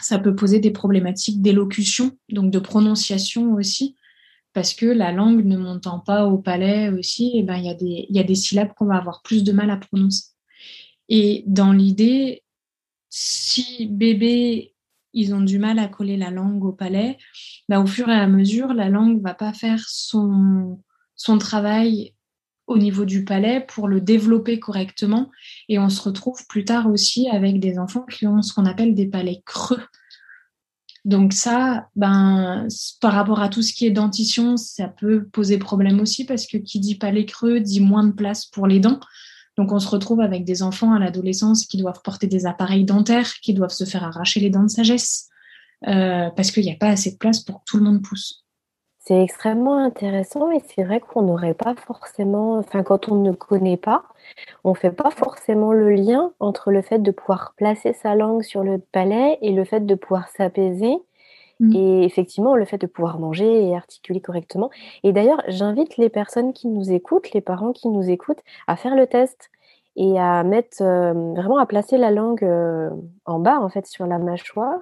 ça 0.02 0.18
peut 0.18 0.36
poser 0.36 0.60
des 0.60 0.72
problématiques 0.72 1.42
d'élocution, 1.42 2.18
donc 2.30 2.52
de 2.52 2.60
prononciation 2.60 3.54
aussi, 3.54 3.96
parce 4.54 4.74
que 4.74 4.86
la 4.86 5.12
langue 5.12 5.46
ne 5.46 5.58
montant 5.58 6.00
pas 6.00 6.26
au 6.26 6.38
palais 6.38 6.90
aussi, 6.90 7.32
eh 7.36 7.44
ben, 7.44 7.58
il, 7.58 7.66
y 7.66 7.70
a 7.70 7.74
des, 7.74 8.06
il 8.10 8.16
y 8.16 8.20
a 8.20 8.24
des 8.24 8.36
syllabes 8.36 8.74
qu'on 8.76 8.86
va 8.86 8.98
avoir 8.98 9.22
plus 9.22 9.44
de 9.44 9.52
mal 9.52 9.70
à 9.70 9.78
prononcer. 9.78 10.26
Et 11.10 11.44
dans 11.46 11.72
l'idée, 11.72 12.44
si 13.10 13.88
bébé 13.88 14.71
ils 15.14 15.34
ont 15.34 15.42
du 15.42 15.60
mal 15.60 15.80
à 15.80 15.88
coller 15.88 16.18
la 16.18 16.32
langue 16.32 16.64
au 16.64 16.72
palais, 16.72 17.18
bah, 17.70 17.80
au 17.80 17.86
fur 17.86 18.10
et 18.10 18.16
à 18.16 18.28
mesure, 18.28 18.74
la 18.74 18.90
langue 18.90 19.22
va 19.22 19.34
pas 19.34 19.54
faire 19.54 19.84
son, 19.88 20.80
travail 21.40 22.14
au 22.68 22.78
niveau 22.78 23.06
du 23.06 23.26
palais 23.26 23.66
pour 23.68 23.88
le 23.88 24.02
développer 24.02 24.60
correctement. 24.60 25.30
Et 25.70 25.80
on 25.80 25.90
se 25.90 26.02
retrouve 26.02 26.46
plus 26.48 26.66
tard 26.66 26.88
aussi 26.90 27.28
avec 27.30 27.60
des 27.60 27.78
enfants 27.78 28.06
qui 28.10 28.28
ont 28.28 28.42
ce 28.42 28.54
qu'on 28.54 28.66
appelle 28.66 28.96
des 28.96 29.08
palais 29.08 29.42
creux. 29.46 29.82
Donc 31.04 31.34
ça, 31.34 31.90
ben, 31.96 32.68
par 33.02 33.14
rapport 33.14 33.42
à 33.42 33.50
tout 33.50 33.62
ce 33.62 33.74
qui 33.74 33.88
est 33.88 33.92
dentition, 33.92 34.56
ça 34.56 34.88
peut 34.88 35.26
poser 35.26 35.58
problème 35.58 36.00
aussi 36.00 36.26
parce 36.26 36.46
que 36.46 36.58
qui 36.58 36.80
dit 36.80 36.96
palais 36.96 37.26
creux 37.26 37.60
dit 37.60 37.82
moins 37.82 38.06
de 38.06 38.14
place 38.14 38.46
pour 38.46 38.68
les 38.68 38.80
dents. 38.80 39.00
Donc 39.62 39.72
on 39.74 39.80
se 39.80 39.90
retrouve 39.90 40.22
avec 40.22 40.44
des 40.44 40.64
enfants 40.64 40.92
à 40.92 40.98
l'adolescence 40.98 41.68
qui 41.68 41.78
doivent 41.78 42.02
porter 42.02 42.26
des 42.26 42.48
appareils 42.48 42.84
dentaires, 42.84 43.36
qui 43.44 43.54
doivent 43.54 43.70
se 43.70 43.84
faire 43.84 44.04
arracher 44.04 44.40
les 44.40 44.50
dents 44.50 44.64
de 44.64 44.70
sagesse, 44.70 45.30
euh, 45.88 46.32
parce 46.32 46.50
qu'il 46.50 46.64
n'y 46.64 46.72
a 46.72 46.78
pas 46.80 46.88
assez 46.88 47.12
de 47.12 47.18
place 47.18 47.42
pour 47.42 47.60
que 47.60 47.66
tout 47.68 47.78
le 47.78 47.84
monde 47.84 48.02
pousse. 48.02 48.44
C'est 48.98 49.22
extrêmement 49.22 49.78
intéressant 49.78 50.50
et 50.50 50.64
c'est 50.68 50.84
vrai 50.84 51.00
qu'on 51.00 51.22
n'aurait 51.22 51.54
pas 51.54 51.76
forcément, 51.76 52.58
enfin 52.58 52.82
quand 52.82 53.10
on 53.10 53.22
ne 53.22 53.34
connaît 53.34 53.78
pas, 53.78 54.06
on 54.64 54.72
ne 54.72 54.76
fait 54.76 54.90
pas 54.90 55.12
forcément 55.12 55.74
le 55.74 55.92
lien 55.92 56.34
entre 56.40 56.72
le 56.72 56.82
fait 56.82 56.98
de 56.98 57.12
pouvoir 57.12 57.54
placer 57.56 57.94
sa 57.94 58.16
langue 58.16 58.42
sur 58.42 58.64
le 58.64 58.80
palais 58.80 59.38
et 59.44 59.52
le 59.52 59.64
fait 59.64 59.86
de 59.86 59.94
pouvoir 59.94 60.28
s'apaiser 60.30 60.98
Mm. 61.62 61.76
Et 61.76 62.04
effectivement, 62.04 62.56
le 62.56 62.66
fait 62.66 62.80
de 62.80 62.88
pouvoir 62.88 63.20
manger 63.20 63.68
et 63.68 63.76
articuler 63.76 64.20
correctement. 64.20 64.70
Et 65.04 65.14
d'ailleurs, 65.14 65.42
j'invite 65.48 65.96
les 65.98 66.10
personnes 66.10 66.54
qui 66.54 66.68
nous 66.68 66.92
écoutent, 66.92 67.32
les 67.32 67.42
parents 67.42 67.72
qui 67.72 67.88
nous 67.88 68.10
écoutent, 68.10 68.42
à 68.68 68.76
faire 68.76 68.96
le 68.96 69.08
test 69.08 69.52
et 69.96 70.20
à 70.20 70.44
mettre 70.44 70.82
euh, 70.82 71.14
vraiment 71.34 71.60
à 71.60 71.66
placer 71.66 71.98
la 71.98 72.12
langue 72.12 72.44
euh, 72.44 72.90
en 73.26 73.40
bas, 73.40 73.60
en 73.60 73.70
fait, 73.70 73.86
sur 73.86 74.08
la 74.08 74.18
mâchoire, 74.18 74.80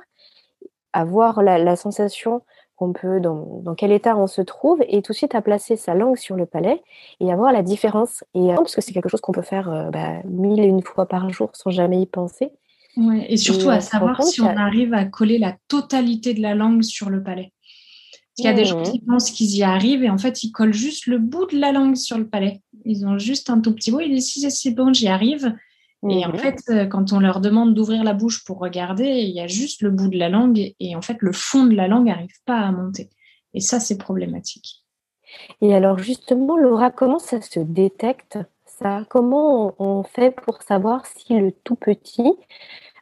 à 0.94 1.04
voir 1.04 1.44
la, 1.44 1.76
sensation 1.76 2.42
qu'on 2.78 2.94
peut, 2.94 3.20
dans, 3.20 3.76
quel 3.76 3.92
état 3.92 4.16
on 4.16 4.28
se 4.28 4.42
trouve, 4.42 4.82
et 4.88 5.02
tout 5.02 5.12
de 5.12 5.18
suite 5.18 5.36
à 5.36 5.42
placer 5.42 5.76
sa 5.76 5.96
langue 5.96 6.16
sur 6.16 6.38
le 6.38 6.46
palais 6.46 6.82
et 7.20 7.30
à 7.30 7.36
voir 7.36 7.52
la 7.52 7.62
différence. 7.62 8.24
Et 8.34 8.54
euh, 8.54 8.56
parce 8.56 8.76
que 8.76 8.82
c'est 8.82 8.94
quelque 8.94 9.10
chose 9.10 9.22
qu'on 9.22 9.34
peut 9.34 9.42
faire 9.42 9.90
bah, 9.92 10.22
mille 10.24 10.62
et 10.62 10.68
une 10.68 10.82
fois 10.82 11.08
par 11.08 11.30
jour 11.30 11.50
sans 11.54 11.72
jamais 11.72 12.00
y 12.00 12.06
penser 12.06 12.54
et 12.98 13.38
surtout 13.38 13.70
à 13.70 13.82
savoir 13.82 14.24
si 14.24 14.42
on 14.42 14.48
arrive 14.48 14.94
à 14.94 15.06
coller 15.06 15.38
la 15.38 15.56
totalité 15.68 16.34
de 16.34 16.42
la 16.42 16.56
langue 16.56 16.84
sur 16.84 17.10
le 17.10 17.24
palais. 17.24 17.54
Il 18.38 18.46
y 18.46 18.48
a 18.48 18.54
des 18.54 18.66
gens 18.66 18.82
qui 18.82 19.02
pensent 19.02 19.32
qu'ils 19.32 19.56
y 19.56 19.64
arrivent 19.64 20.04
et 20.04 20.10
en 20.10 20.18
fait, 20.18 20.44
ils 20.44 20.52
collent 20.52 20.74
juste 20.74 21.08
le 21.08 21.18
bout 21.18 21.46
de 21.48 21.60
la 21.60 21.72
langue 21.72 21.96
sur 21.96 22.18
le 22.18 22.28
palais. 22.28 22.62
Ils 22.86 23.06
ont 23.06 23.18
juste 23.18 23.50
un 23.50 23.60
tout 23.60 23.74
petit 23.74 23.92
bout. 23.92 24.00
Ils 24.00 24.16
disent 24.16 24.30
si 24.30 24.52
c'est 24.52 24.72
bon, 24.72 24.94
j'y 24.94 25.08
arrive. 25.08 25.54
Et 26.10 26.26
en 26.26 26.32
mhm. 26.32 26.38
fait, 26.38 26.60
euh, 26.70 26.86
quand 26.86 27.12
on 27.12 27.20
leur 27.20 27.42
demande 27.42 27.74
d'ouvrir 27.74 28.06
la 28.06 28.14
bouche 28.14 28.46
pour 28.46 28.60
regarder, 28.60 29.06
il 29.06 29.32
y 29.32 29.42
a 29.42 29.48
juste 29.48 29.82
le 29.82 29.92
bout 29.92 30.08
de 30.08 30.18
la 30.18 30.30
langue 30.30 30.74
et 30.80 30.96
en 30.96 31.02
fait, 31.02 31.18
le 31.20 31.34
fond 31.34 31.66
de 31.66 31.76
la 31.76 31.90
langue 31.90 32.08
n'arrive 32.08 32.38
pas 32.46 32.60
à 32.60 32.72
monter. 32.72 33.10
Et 33.54 33.60
ça, 33.60 33.82
c'est 33.82 33.98
problématique. 33.98 34.86
Et 35.62 35.76
alors, 35.76 35.98
justement, 35.98 36.58
Laura, 36.58 36.92
comment 36.92 37.20
ça 37.20 37.42
se 37.42 37.60
détecte? 37.60 38.40
Comment 39.10 39.76
on 39.80 40.04
fait 40.04 40.32
pour 40.32 40.62
savoir 40.62 41.06
si 41.06 41.34
le 41.34 41.52
tout 41.52 41.76
petit 41.76 42.34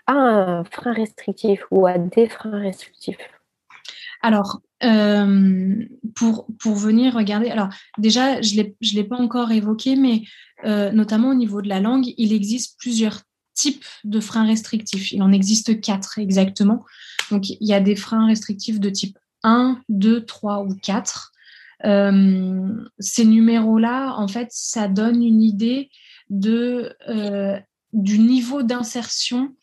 a 0.08 0.14
un 0.14 0.64
frein 0.64 0.94
restrictif 0.94 1.62
ou 1.72 1.86
a 1.86 1.98
des 1.98 2.28
freins 2.28 2.60
restrictifs? 2.60 3.18
Alors, 4.22 4.62
euh, 4.84 5.86
pour, 6.16 6.48
pour 6.60 6.76
venir 6.76 7.14
regarder, 7.14 7.50
alors 7.50 7.70
déjà, 7.98 8.42
je 8.42 8.60
ne 8.60 8.96
l'ai 8.96 9.04
pas 9.04 9.18
encore 9.18 9.52
évoqué, 9.52 9.96
mais 9.96 10.24
euh, 10.66 10.92
notamment 10.92 11.30
au 11.30 11.36
niveau 11.36 11.62
de 11.62 11.70
la 11.70 11.80
langue, 11.80 12.14
il 12.18 12.34
existe 12.34 12.80
plusieurs 12.80 13.22
types 13.54 13.86
de 14.04 14.20
freins 14.20 14.46
restrictifs. 14.46 15.12
Il 15.12 15.22
en 15.22 15.32
existe 15.32 15.82
quatre 15.82 16.20
exactement. 16.20 16.86
Donc, 17.32 17.50
il 17.50 17.58
y 17.62 17.74
a 17.74 17.80
des 17.80 17.96
freins 17.96 18.28
restrictifs 18.28 18.80
de 18.80 18.90
type 18.90 19.18
1, 19.44 19.82
2, 19.90 20.26
3 20.26 20.64
ou 20.64 20.76
4. 20.76 21.32
Euh, 21.86 22.74
ces 23.00 23.26
numéros-là, 23.26 24.16
en 24.18 24.28
fait, 24.28 24.48
ça 24.52 24.88
donne 24.88 25.24
une 25.24 25.42
idée 25.42 25.90
de, 26.30 26.96
du 27.94 28.20
niveau 28.20 28.64
d'insertion 28.64 29.54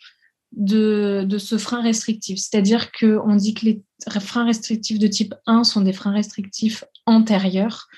de, 0.57 1.37
ce 1.39 1.59
frein 1.59 1.83
restrictif. 1.83 2.39
C'est-à-dire 2.39 2.93
qu'on 2.93 3.37
dit 3.37 3.55
que 3.55 3.67
les 3.67 3.83
freins 4.21 4.45
restrictifs 4.45 4.99
de 4.99 5.07
type 5.07 5.35
1 5.47 5.65
sont 5.65 5.81
des 5.81 5.93
freins 5.93 6.13
restrictifs 6.13 6.85
antérieurs. 7.07 7.89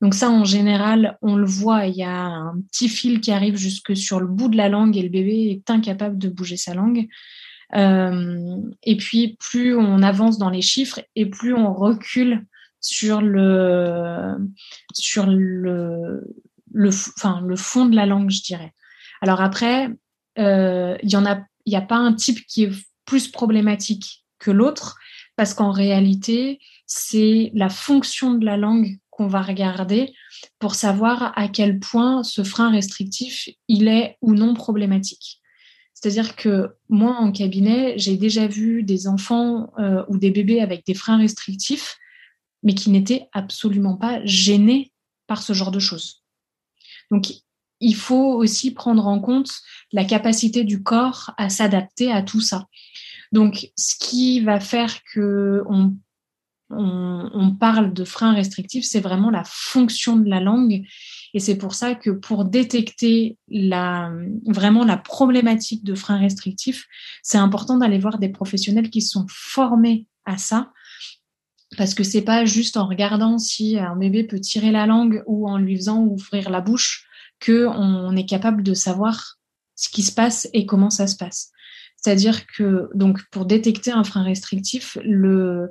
Donc 0.00 0.14
ça, 0.14 0.30
en 0.30 0.44
général, 0.44 1.18
on 1.22 1.36
le 1.36 1.46
voit, 1.46 1.86
il 1.86 1.96
y 1.96 2.02
a 2.02 2.12
un 2.12 2.60
petit 2.70 2.88
fil 2.88 3.20
qui 3.20 3.32
arrive 3.32 3.56
jusque 3.56 3.96
sur 3.96 4.20
le 4.20 4.26
bout 4.26 4.48
de 4.48 4.56
la 4.56 4.68
langue 4.68 4.96
et 4.96 5.02
le 5.02 5.08
bébé 5.08 5.50
est 5.50 5.70
incapable 5.70 6.18
de 6.18 6.28
bouger 6.28 6.56
sa 6.56 6.74
langue. 6.74 7.06
Euh, 7.74 8.56
et 8.82 8.96
puis, 8.96 9.36
plus 9.40 9.74
on 9.74 10.02
avance 10.02 10.38
dans 10.38 10.50
les 10.50 10.62
chiffres 10.62 11.00
et 11.16 11.26
plus 11.26 11.54
on 11.54 11.72
recule 11.72 12.46
sur 12.86 13.20
le, 13.20 14.36
sur 14.94 15.26
le, 15.26 16.22
le, 16.72 16.88
enfin, 16.88 17.40
le 17.44 17.56
fond 17.56 17.86
de 17.86 17.96
la 17.96 18.06
langue, 18.06 18.30
je 18.30 18.42
dirais. 18.42 18.72
Alors 19.20 19.40
après, 19.40 19.88
euh, 20.38 20.96
il 21.02 21.10
y 21.10 21.16
en 21.16 21.26
a 21.26 21.40
n'y 21.66 21.76
a 21.76 21.80
pas 21.80 21.96
un 21.96 22.12
type 22.12 22.46
qui 22.46 22.64
est 22.64 22.72
plus 23.04 23.28
problématique 23.28 24.24
que 24.38 24.52
l'autre, 24.52 24.96
parce 25.34 25.52
qu'en 25.52 25.72
réalité, 25.72 26.60
c'est 26.86 27.50
la 27.54 27.68
fonction 27.68 28.34
de 28.34 28.44
la 28.44 28.56
langue 28.56 28.98
qu'on 29.10 29.26
va 29.26 29.42
regarder 29.42 30.12
pour 30.60 30.76
savoir 30.76 31.32
à 31.36 31.48
quel 31.48 31.80
point 31.80 32.22
ce 32.22 32.44
frein 32.44 32.70
restrictif, 32.70 33.48
il 33.66 33.88
est 33.88 34.16
ou 34.20 34.34
non 34.34 34.54
problématique. 34.54 35.40
C'est-à-dire 35.92 36.36
que 36.36 36.76
moi, 36.88 37.16
en 37.16 37.32
cabinet, 37.32 37.94
j'ai 37.96 38.16
déjà 38.16 38.46
vu 38.46 38.84
des 38.84 39.08
enfants 39.08 39.72
euh, 39.78 40.04
ou 40.08 40.18
des 40.18 40.30
bébés 40.30 40.60
avec 40.60 40.86
des 40.86 40.94
freins 40.94 41.18
restrictifs, 41.18 41.96
mais 42.66 42.74
qui 42.74 42.90
n'étaient 42.90 43.28
absolument 43.32 43.96
pas 43.96 44.20
gênés 44.24 44.92
par 45.28 45.40
ce 45.40 45.52
genre 45.52 45.70
de 45.70 45.78
choses. 45.78 46.24
Donc, 47.12 47.32
il 47.80 47.94
faut 47.94 48.34
aussi 48.34 48.72
prendre 48.72 49.06
en 49.06 49.20
compte 49.20 49.52
la 49.92 50.04
capacité 50.04 50.64
du 50.64 50.82
corps 50.82 51.32
à 51.38 51.48
s'adapter 51.48 52.10
à 52.10 52.22
tout 52.22 52.40
ça. 52.40 52.66
Donc, 53.30 53.70
ce 53.76 53.94
qui 54.00 54.40
va 54.40 54.58
faire 54.58 54.92
que 55.14 55.62
on, 55.68 55.94
parle 57.60 57.92
de 57.94 58.04
frein 58.04 58.34
restrictif, 58.34 58.84
c'est 58.84 59.00
vraiment 59.00 59.30
la 59.30 59.44
fonction 59.44 60.16
de 60.16 60.28
la 60.28 60.40
langue. 60.40 60.84
Et 61.34 61.38
c'est 61.38 61.56
pour 61.56 61.74
ça 61.74 61.94
que 61.94 62.10
pour 62.10 62.44
détecter 62.44 63.38
la, 63.48 64.10
vraiment 64.46 64.84
la 64.84 64.96
problématique 64.96 65.84
de 65.84 65.94
frein 65.94 66.18
restrictif, 66.18 66.86
c'est 67.22 67.38
important 67.38 67.78
d'aller 67.78 67.98
voir 67.98 68.18
des 68.18 68.28
professionnels 68.28 68.90
qui 68.90 69.00
sont 69.00 69.26
formés 69.28 70.08
à 70.24 70.36
ça. 70.38 70.72
Parce 71.76 71.94
que 71.94 72.04
c'est 72.04 72.22
pas 72.22 72.44
juste 72.44 72.76
en 72.76 72.86
regardant 72.86 73.38
si 73.38 73.78
un 73.78 73.96
bébé 73.96 74.24
peut 74.24 74.40
tirer 74.40 74.70
la 74.70 74.86
langue 74.86 75.22
ou 75.26 75.48
en 75.48 75.58
lui 75.58 75.76
faisant 75.76 76.02
ouvrir 76.02 76.50
la 76.50 76.60
bouche 76.60 77.06
qu'on 77.44 78.16
est 78.16 78.28
capable 78.28 78.62
de 78.62 78.74
savoir 78.74 79.36
ce 79.74 79.88
qui 79.90 80.02
se 80.02 80.12
passe 80.12 80.48
et 80.54 80.64
comment 80.64 80.90
ça 80.90 81.06
se 81.06 81.16
passe. 81.16 81.50
C'est-à-dire 81.96 82.46
que 82.46 82.88
donc 82.94 83.20
pour 83.30 83.46
détecter 83.46 83.90
un 83.90 84.04
frein 84.04 84.22
restrictif, 84.22 84.96
le 85.04 85.70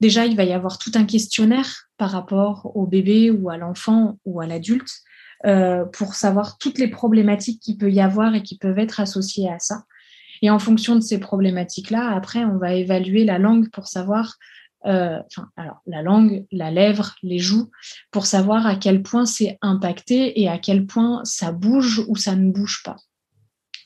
déjà 0.00 0.26
il 0.26 0.36
va 0.36 0.44
y 0.44 0.52
avoir 0.52 0.78
tout 0.78 0.92
un 0.94 1.04
questionnaire 1.04 1.88
par 1.96 2.10
rapport 2.10 2.72
au 2.74 2.86
bébé 2.86 3.30
ou 3.30 3.50
à 3.50 3.56
l'enfant 3.56 4.18
ou 4.24 4.40
à 4.40 4.46
l'adulte 4.46 4.90
euh, 5.44 5.84
pour 5.84 6.14
savoir 6.14 6.58
toutes 6.58 6.78
les 6.78 6.88
problématiques 6.88 7.60
qu'il 7.60 7.76
peut 7.76 7.92
y 7.92 8.00
avoir 8.00 8.34
et 8.34 8.42
qui 8.42 8.58
peuvent 8.58 8.78
être 8.78 9.00
associées 9.00 9.50
à 9.50 9.58
ça. 9.58 9.84
Et 10.42 10.50
en 10.50 10.58
fonction 10.58 10.96
de 10.96 11.00
ces 11.00 11.18
problématiques-là, 11.18 12.14
après, 12.14 12.44
on 12.44 12.58
va 12.58 12.74
évaluer 12.74 13.24
la 13.24 13.38
langue 13.38 13.70
pour 13.70 13.86
savoir, 13.86 14.36
euh, 14.86 15.20
alors 15.56 15.80
la 15.86 16.02
langue, 16.02 16.46
la 16.52 16.70
lèvre, 16.70 17.14
les 17.22 17.38
joues, 17.38 17.70
pour 18.10 18.26
savoir 18.26 18.66
à 18.66 18.76
quel 18.76 19.02
point 19.02 19.26
c'est 19.26 19.58
impacté 19.62 20.40
et 20.40 20.48
à 20.48 20.58
quel 20.58 20.86
point 20.86 21.24
ça 21.24 21.52
bouge 21.52 22.04
ou 22.08 22.16
ça 22.16 22.36
ne 22.36 22.50
bouge 22.50 22.82
pas. 22.84 22.96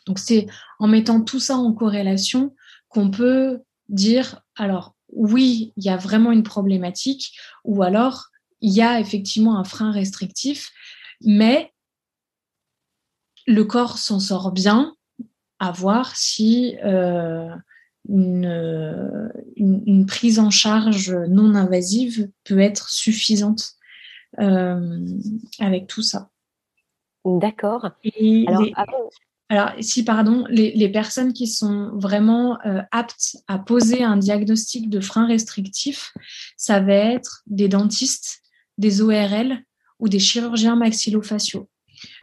Donc 0.07 0.19
c'est 0.19 0.47
en 0.79 0.89
mettant 0.89 1.23
tout 1.23 1.41
ça 1.41 1.57
en 1.57 1.73
corrélation 1.73 2.55
qu'on 2.89 3.11
peut 3.11 3.61
dire, 3.89 4.41
alors 4.57 4.95
oui, 5.13 5.73
il 5.77 5.85
y 5.85 5.89
a 5.89 5.97
vraiment 5.97 6.33
une 6.33 6.43
problématique, 6.43 7.33
ou 7.65 7.83
alors 7.83 8.27
il 8.61 8.73
y 8.73 8.83
a 8.83 9.01
effectivement 9.01 9.59
un 9.59 9.65
frein 9.65 9.91
restrictif, 9.91 10.71
mais 11.21 11.73
le 13.47 13.65
corps 13.65 13.99
s'en 13.99 14.21
sort 14.21 14.53
bien, 14.53 14.95
à 15.59 15.73
voir 15.73 16.17
si 16.17 16.77
euh, 16.85 17.55
une, 18.11 20.05
prise 20.07 20.39
en 20.39 20.51
charge 20.51 21.15
non 21.29 21.55
invasive 21.55 22.29
peut 22.45 22.59
être 22.59 22.91
suffisante 22.91 23.75
euh, 24.41 25.07
avec 25.59 25.87
tout 25.87 26.03
ça. 26.03 26.31
D'accord. 27.25 27.91
Alors, 29.49 29.73
si, 29.81 30.05
pardon, 30.05 30.45
les, 30.49 30.89
personnes 30.89 31.33
qui 31.33 31.47
sont 31.47 31.91
vraiment 31.95 32.59
euh, 32.65 32.83
aptes 32.93 33.37
à 33.49 33.59
poser 33.59 34.03
un 34.05 34.17
diagnostic 34.17 34.89
de 34.89 35.01
frein 35.01 35.27
restrictif, 35.27 36.15
ça 36.57 36.81
va 36.81 36.95
être 36.95 37.43
des 37.47 37.69
dentistes, 37.69 38.43
des 38.79 39.03
ORL 39.03 39.59
ou 39.99 40.09
des 40.09 40.21
chirurgiens 40.21 40.77
maxillofaciaux. 40.77 41.69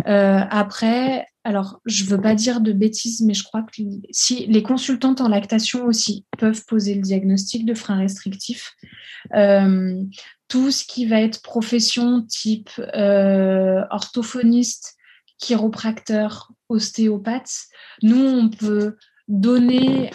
Euh, 0.07 0.39
après, 0.49 1.27
alors, 1.47 1.79
je 1.85 2.03
ne 2.03 2.09
veux 2.09 2.19
pas 2.19 2.35
dire 2.35 2.59
de 2.59 2.73
bêtises, 2.73 3.21
mais 3.21 3.33
je 3.33 3.45
crois 3.45 3.63
que 3.63 3.81
si 4.11 4.47
les 4.47 4.61
consultantes 4.63 5.21
en 5.21 5.29
lactation 5.29 5.85
aussi 5.85 6.25
peuvent 6.37 6.65
poser 6.65 6.93
le 6.93 7.01
diagnostic 7.01 7.65
de 7.65 7.73
frein 7.73 7.99
restrictif, 7.99 8.73
euh, 9.33 10.03
tout 10.49 10.71
ce 10.71 10.83
qui 10.83 11.05
va 11.05 11.21
être 11.21 11.41
profession 11.41 12.21
type 12.21 12.69
euh, 12.93 13.81
orthophoniste, 13.91 14.97
chiropracteur, 15.37 16.51
ostéopathe, 16.67 17.53
nous, 18.03 18.25
on 18.25 18.49
peut 18.49 18.97
donner 19.29 20.11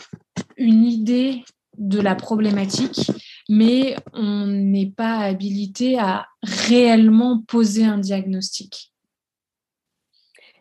une 0.59 0.85
idée 0.85 1.47
de 1.79 1.99
la 1.99 2.15
problématique, 2.15 3.11
mais 3.49 3.97
on 4.12 4.47
n'est 4.49 4.93
pas 4.95 5.21
habilité 5.21 5.99
à 5.99 6.27
réellement 6.43 7.41
poser 7.49 7.87
un 7.87 7.97
diagnostic. 7.97 8.92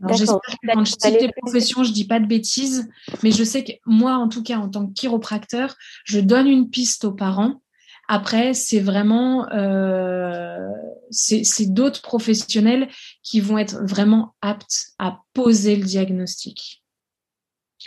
J'espère 0.10 0.40
que 0.40 0.74
quand 0.74 0.86
je 0.86 0.92
cite 0.92 1.22
les 1.22 1.32
professions, 1.32 1.84
je 1.84 1.92
dis 1.92 2.06
pas 2.06 2.20
de 2.20 2.26
bêtises, 2.26 2.90
mais 3.24 3.32
je 3.32 3.44
sais 3.44 3.64
que 3.64 3.72
moi, 3.86 4.16
en 4.16 4.28
tout 4.28 4.44
cas, 4.44 4.58
en 4.58 4.70
tant 4.70 4.88
que 4.88 4.94
chiropracteur, 4.94 5.76
je 6.06 6.20
donne 6.20 6.48
une 6.48 6.70
piste 6.70 7.06
aux 7.06 7.12
parents. 7.12 7.62
Après, 8.08 8.54
c'est 8.54 8.80
vraiment 8.80 9.48
euh, 9.52 10.70
c'est 11.12 11.74
d'autres 11.74 12.02
professionnels 12.02 12.90
qui 13.24 13.40
vont 13.40 13.58
être 13.58 13.78
vraiment 13.84 14.34
aptes 14.42 14.94
à 15.00 15.22
poser 15.34 15.76
le 15.76 15.86
diagnostic. 15.86 16.84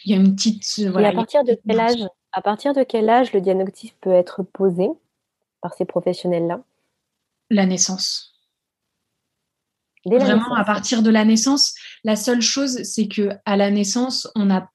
Il 0.05 0.13
y 0.13 0.15
a 0.15 0.21
une 0.21 0.35
petite. 0.35 0.81
Voilà, 0.91 1.09
Et 1.09 1.13
à 1.13 1.15
partir 1.15 1.45
de 1.45 1.59
quel 1.67 1.81
âge 1.81 2.09
À 2.33 2.43
partir 2.43 2.75
de 2.75 2.83
quel 2.83 3.09
âge 3.09 3.33
le 3.33 3.41
diagnostic 3.41 3.95
peut 4.01 4.13
être 4.13 4.43
posé 4.43 4.89
par 5.61 5.75
ces 5.75 5.85
professionnels-là? 5.85 6.63
La 7.51 7.67
naissance. 7.67 8.35
Vraiment, 10.07 10.55
à 10.55 10.65
partir 10.65 11.03
de 11.03 11.11
la 11.11 11.25
naissance, 11.25 11.75
la 12.05 12.17
seule 12.17 12.43
chose, 12.43 12.83
c'est 12.83 13.09
que 13.09 13.31
à 13.45 13.57
la 13.57 13.71
naissance, 13.71 14.29
on 14.35 14.47
n'a 14.47 14.71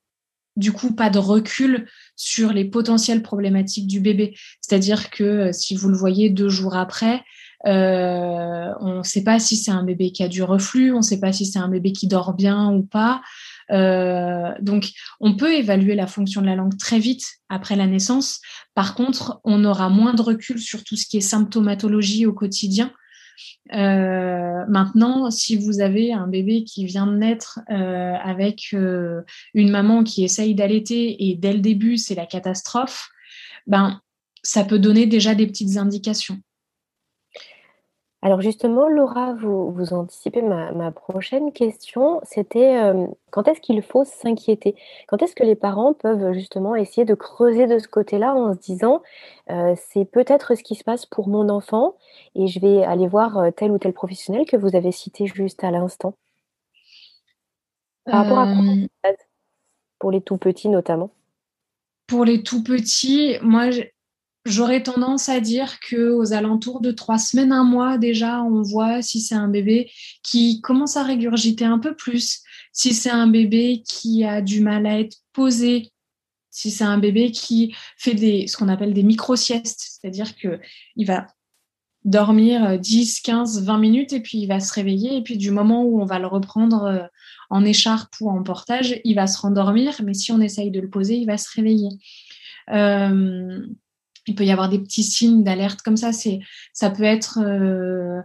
du 0.55 0.73
coup 0.73 0.93
pas 0.93 1.09
de 1.09 1.19
recul 1.19 1.87
sur 2.15 2.51
les 2.51 2.65
potentielles 2.65 3.23
problématiques 3.23 3.87
du 3.87 4.01
bébé. 4.01 4.35
C'est-à-dire 4.61 5.09
que 5.09 5.23
euh, 5.23 5.51
si 5.53 5.75
vous 5.75 5.87
le 5.87 5.97
voyez 5.97 6.29
deux 6.29 6.49
jours 6.49 6.75
après, 6.75 7.23
euh, 7.65 8.73
on 8.79 8.99
ne 8.99 9.03
sait 9.03 9.23
pas 9.23 9.39
si 9.39 9.57
c'est 9.57 9.71
un 9.71 9.83
bébé 9.83 10.11
qui 10.11 10.23
a 10.23 10.27
du 10.27 10.43
reflux, 10.43 10.91
on 10.93 10.97
ne 10.97 11.01
sait 11.01 11.19
pas 11.19 11.33
si 11.33 11.45
c'est 11.45 11.59
un 11.59 11.67
bébé 11.67 11.91
qui 11.91 12.07
dort 12.07 12.33
bien 12.33 12.71
ou 12.71 12.83
pas. 12.83 13.21
Euh, 13.71 14.51
donc, 14.61 14.91
on 15.19 15.35
peut 15.35 15.53
évaluer 15.53 15.95
la 15.95 16.07
fonction 16.07 16.41
de 16.41 16.47
la 16.47 16.55
langue 16.55 16.77
très 16.77 16.99
vite 16.99 17.25
après 17.49 17.75
la 17.75 17.87
naissance. 17.87 18.39
Par 18.75 18.95
contre, 18.95 19.39
on 19.43 19.63
aura 19.65 19.89
moins 19.89 20.13
de 20.13 20.21
recul 20.21 20.59
sur 20.59 20.83
tout 20.83 20.95
ce 20.95 21.05
qui 21.05 21.17
est 21.17 21.21
symptomatologie 21.21 22.25
au 22.25 22.33
quotidien 22.33 22.91
euh, 23.73 24.65
maintenant, 24.67 25.29
si 25.31 25.55
vous 25.55 25.81
avez 25.81 26.13
un 26.13 26.27
bébé 26.27 26.63
qui 26.63 26.85
vient 26.85 27.07
de 27.07 27.15
naître 27.15 27.59
euh, 27.69 28.15
avec 28.23 28.69
euh, 28.73 29.21
une 29.53 29.69
maman 29.69 30.03
qui 30.03 30.23
essaye 30.23 30.55
d'allaiter 30.55 31.29
et 31.29 31.35
dès 31.35 31.53
le 31.53 31.59
début 31.59 31.97
c'est 31.97 32.15
la 32.15 32.25
catastrophe, 32.25 33.09
ben 33.67 34.01
ça 34.41 34.63
peut 34.63 34.79
donner 34.79 35.05
déjà 35.05 35.35
des 35.35 35.47
petites 35.47 35.77
indications. 35.77 36.39
Alors 38.21 38.41
justement, 38.41 38.89
Laura, 38.89 39.33
vous, 39.33 39.71
vous 39.71 39.93
anticipez 39.93 40.41
ma, 40.41 40.91
prochaine 40.91 41.53
question. 41.53 42.19
C'était 42.23 42.75
euh, 42.75 43.07
quand 43.31 43.47
est-ce 43.47 43.61
qu'il 43.61 43.81
faut 43.81 44.03
s'inquiéter? 44.03 44.75
Quand 45.07 45.21
est-ce 45.21 45.35
que 45.35 45.43
les 45.43 45.55
parents 45.55 45.93
peuvent 45.93 46.33
justement 46.33 46.75
essayer 46.75 47.05
de 47.05 47.13
creuser 47.15 47.65
de 47.65 47.79
ce 47.79 47.87
côté-là 47.87 48.35
en 48.35 48.53
se 48.53 48.59
disant 48.59 49.01
euh, 49.49 49.73
c'est 49.77 50.03
peut-être 50.03 50.55
ce 50.55 50.63
qui 50.63 50.75
se 50.75 50.83
passe 50.83 51.05
pour 51.05 51.29
mon 51.29 51.47
enfant 51.47 51.95
et 52.35 52.47
je 52.47 52.59
vais 52.59 52.83
aller 52.83 53.07
voir 53.07 53.37
euh, 53.37 53.51
tel 53.51 53.71
ou 53.71 53.77
tel 53.77 53.93
professionnel 53.93 54.45
que 54.45 54.57
vous 54.57 54.75
avez 54.75 54.91
cité 54.91 55.25
juste 55.25 55.63
à 55.63 55.71
l'instant? 55.71 56.13
Par 58.03 58.25
rapport 58.25 58.39
à 58.39 59.11
Pour 59.97 60.11
les 60.11 60.21
tout 60.21 60.37
petits 60.37 60.67
notamment. 60.67 61.11
Pour 62.07 62.25
les 62.25 62.43
tout 62.43 62.63
petits, 62.63 63.37
moi 63.41 63.69
J'aurais 64.49 64.81
tendance 64.81 65.29
à 65.29 65.39
dire 65.41 65.79
que 65.79 66.09
aux 66.09 66.33
alentours 66.33 66.81
de 66.81 66.91
trois 66.91 67.19
semaines, 67.19 67.51
un 67.51 67.63
mois 67.63 67.99
déjà, 67.99 68.41
on 68.41 68.63
voit 68.63 69.03
si 69.03 69.21
c'est 69.21 69.35
un 69.35 69.47
bébé 69.47 69.91
qui 70.23 70.59
commence 70.61 70.97
à 70.97 71.03
régurgiter 71.03 71.65
un 71.65 71.77
peu 71.77 71.95
plus, 71.95 72.41
si 72.73 72.95
c'est 72.95 73.11
un 73.11 73.27
bébé 73.27 73.83
qui 73.87 74.23
a 74.23 74.41
du 74.41 74.61
mal 74.61 74.87
à 74.87 74.99
être 74.99 75.17
posé, 75.33 75.91
si 76.49 76.71
c'est 76.71 76.83
un 76.83 76.97
bébé 76.97 77.29
qui 77.29 77.75
fait 77.95 78.15
des, 78.15 78.47
ce 78.47 78.57
qu'on 78.57 78.69
appelle 78.69 78.95
des 78.95 79.03
micro-siestes, 79.03 79.99
c'est-à-dire 80.01 80.35
que 80.35 80.59
il 80.95 81.05
va 81.05 81.27
dormir 82.03 82.79
10, 82.79 83.21
15, 83.21 83.63
20 83.63 83.77
minutes 83.77 84.13
et 84.13 84.19
puis 84.19 84.39
il 84.39 84.47
va 84.47 84.59
se 84.59 84.73
réveiller 84.73 85.17
et 85.17 85.21
puis 85.21 85.37
du 85.37 85.51
moment 85.51 85.83
où 85.83 86.01
on 86.01 86.05
va 86.05 86.17
le 86.17 86.25
reprendre 86.25 86.85
euh, 86.85 87.05
en 87.51 87.63
écharpe 87.63 88.15
ou 88.19 88.31
en 88.31 88.41
portage, 88.41 88.99
il 89.03 89.13
va 89.13 89.27
se 89.27 89.39
rendormir, 89.39 90.01
mais 90.03 90.15
si 90.15 90.31
on 90.31 90.41
essaye 90.41 90.71
de 90.71 90.79
le 90.79 90.89
poser, 90.89 91.17
il 91.17 91.27
va 91.27 91.37
se 91.37 91.49
réveiller. 91.55 91.89
Euh, 92.71 93.61
il 94.29 94.35
peut 94.35 94.45
y 94.45 94.51
avoir 94.51 94.69
des 94.69 94.79
petits 94.79 95.03
signes 95.03 95.43
d'alerte 95.43 95.81
comme 95.81 95.97
ça. 95.97 96.13
C'est, 96.13 96.39
ça 96.71 96.91
peut 96.91 97.03
être, 97.03 97.39
euh, 97.41 98.21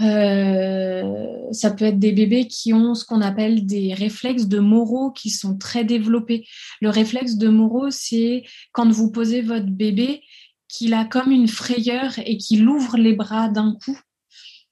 euh, 0.00 1.52
ça 1.52 1.70
peut 1.70 1.84
être 1.84 1.98
des 1.98 2.12
bébés 2.12 2.48
qui 2.48 2.72
ont 2.74 2.94
ce 2.94 3.04
qu'on 3.04 3.20
appelle 3.20 3.64
des 3.64 3.94
réflexes 3.94 4.46
de 4.46 4.58
Moreau 4.58 5.12
qui 5.12 5.30
sont 5.30 5.56
très 5.56 5.84
développés. 5.84 6.46
Le 6.80 6.90
réflexe 6.90 7.36
de 7.36 7.48
Moreau, 7.48 7.90
c'est 7.90 8.42
quand 8.72 8.90
vous 8.90 9.10
posez 9.12 9.40
votre 9.40 9.70
bébé, 9.70 10.22
qu'il 10.68 10.94
a 10.94 11.04
comme 11.04 11.30
une 11.30 11.48
frayeur 11.48 12.18
et 12.18 12.36
qu'il 12.36 12.68
ouvre 12.68 12.96
les 12.96 13.14
bras 13.14 13.48
d'un 13.48 13.76
coup 13.84 13.98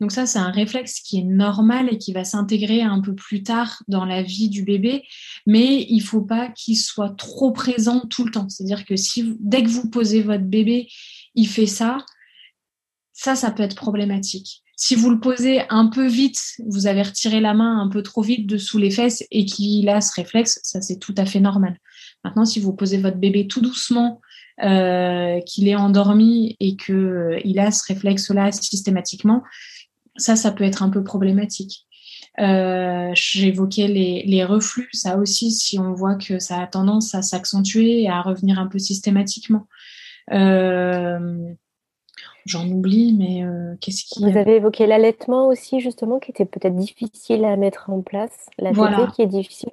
donc 0.01 0.13
ça, 0.13 0.27
c'est 0.27 0.39
un 0.39 0.51
réflexe 0.51 1.01
qui 1.01 1.19
est 1.19 1.25
normal 1.25 1.89
et 1.91 1.99
qui 1.99 2.13
va 2.13 2.25
s'intégrer 2.25 2.83
un 2.83 3.01
peu 3.01 3.15
plus 3.15 3.43
tard 3.43 3.83
dans 3.89 4.05
la 4.05 4.23
vie 4.23 4.49
du 4.49 4.63
bébé, 4.63 5.03
mais 5.45 5.87
il 5.89 6.01
faut 6.01 6.23
pas 6.23 6.49
qu'il 6.49 6.77
soit 6.77 7.17
trop 7.17 7.51
présent 7.51 8.01
tout 8.09 8.25
le 8.25 8.31
temps. 8.31 8.49
C'est-à-dire 8.49 8.85
que 8.85 8.95
si 8.95 9.37
dès 9.41 9.63
que 9.63 9.69
vous 9.69 9.91
posez 9.91 10.23
votre 10.23 10.45
bébé, 10.45 10.89
il 11.35 11.49
fait 11.49 11.67
ça, 11.67 11.99
ça, 13.13 13.35
ça 13.35 13.51
peut 13.51 13.65
être 13.65 13.75
problématique. 13.75 14.63
Si 14.77 14.95
vous 14.95 15.11
le 15.11 15.19
posez 15.19 15.63
un 15.71 15.87
peu 15.87 16.07
vite, 16.07 16.41
vous 16.69 16.87
avez 16.87 17.03
retiré 17.03 17.41
la 17.41 17.53
main 17.53 17.81
un 17.81 17.89
peu 17.89 18.05
trop 18.05 18.23
vite 18.23 18.47
dessous 18.47 18.79
les 18.79 18.93
fesses 18.93 19.25
et 19.33 19.45
qu'il 19.45 19.89
a 19.89 20.01
ce 20.01 20.13
réflexe, 20.15 20.61
ça 20.63 20.81
c'est 20.81 21.01
tout 21.01 21.15
à 21.17 21.27
fait 21.27 21.41
normal. 21.41 21.77
Maintenant, 22.23 22.45
si 22.45 22.61
vous 22.61 22.73
posez 22.73 22.99
votre 22.99 23.17
bébé 23.17 23.49
tout 23.49 23.61
doucement, 23.61 24.21
euh, 24.63 25.41
qu'il 25.43 25.69
est 25.69 25.77
endormi 25.77 26.57
et 26.59 26.77
qu'il 26.77 26.95
euh, 26.95 27.59
a 27.59 27.71
ce 27.71 27.85
réflexe-là 27.87 28.51
systématiquement, 28.51 29.45
ça, 30.19 30.37
ça 30.37 30.53
peut 30.53 30.65
être 30.65 30.83
un 30.83 30.91
peu 30.91 31.03
problématique. 31.03 31.87
Euh, 32.41 33.11
j'évoquais 33.15 33.89
les, 33.89 34.45
reflux, 34.45 34.89
ça 34.93 35.17
aussi, 35.17 35.51
si 35.51 35.79
on 35.79 35.93
voit 35.93 36.15
que 36.15 36.39
ça 36.39 36.61
a 36.61 36.67
tendance 36.67 37.15
à 37.15 37.23
s'accentuer 37.23 38.03
et 38.03 38.09
à 38.09 38.23
revenir 38.23 38.59
un 38.59 38.67
peu 38.67 38.79
systématiquement. 38.79 39.67
Euh, 40.33 41.53
j'en 42.47 42.69
oublie, 42.69 43.15
mais 43.19 43.45
euh, 43.45 43.75
qu'est-ce 43.81 44.05
qui. 44.05 44.23
Vous 44.23 44.37
avez 44.37 44.57
évoqué 44.57 44.87
l'allaitement 44.87 45.49
aussi, 45.49 45.81
justement, 45.81 46.19
qui 46.21 46.31
était 46.31 46.45
peut-être 46.45 46.77
difficile 46.77 47.45
à 47.45 47.57
mettre 47.57 47.91
en 47.91 48.03
place. 48.03 48.47
La 48.59 48.71
voilà. 48.73 49.09
qui 49.15 49.23
est 49.23 49.27
difficile. 49.27 49.71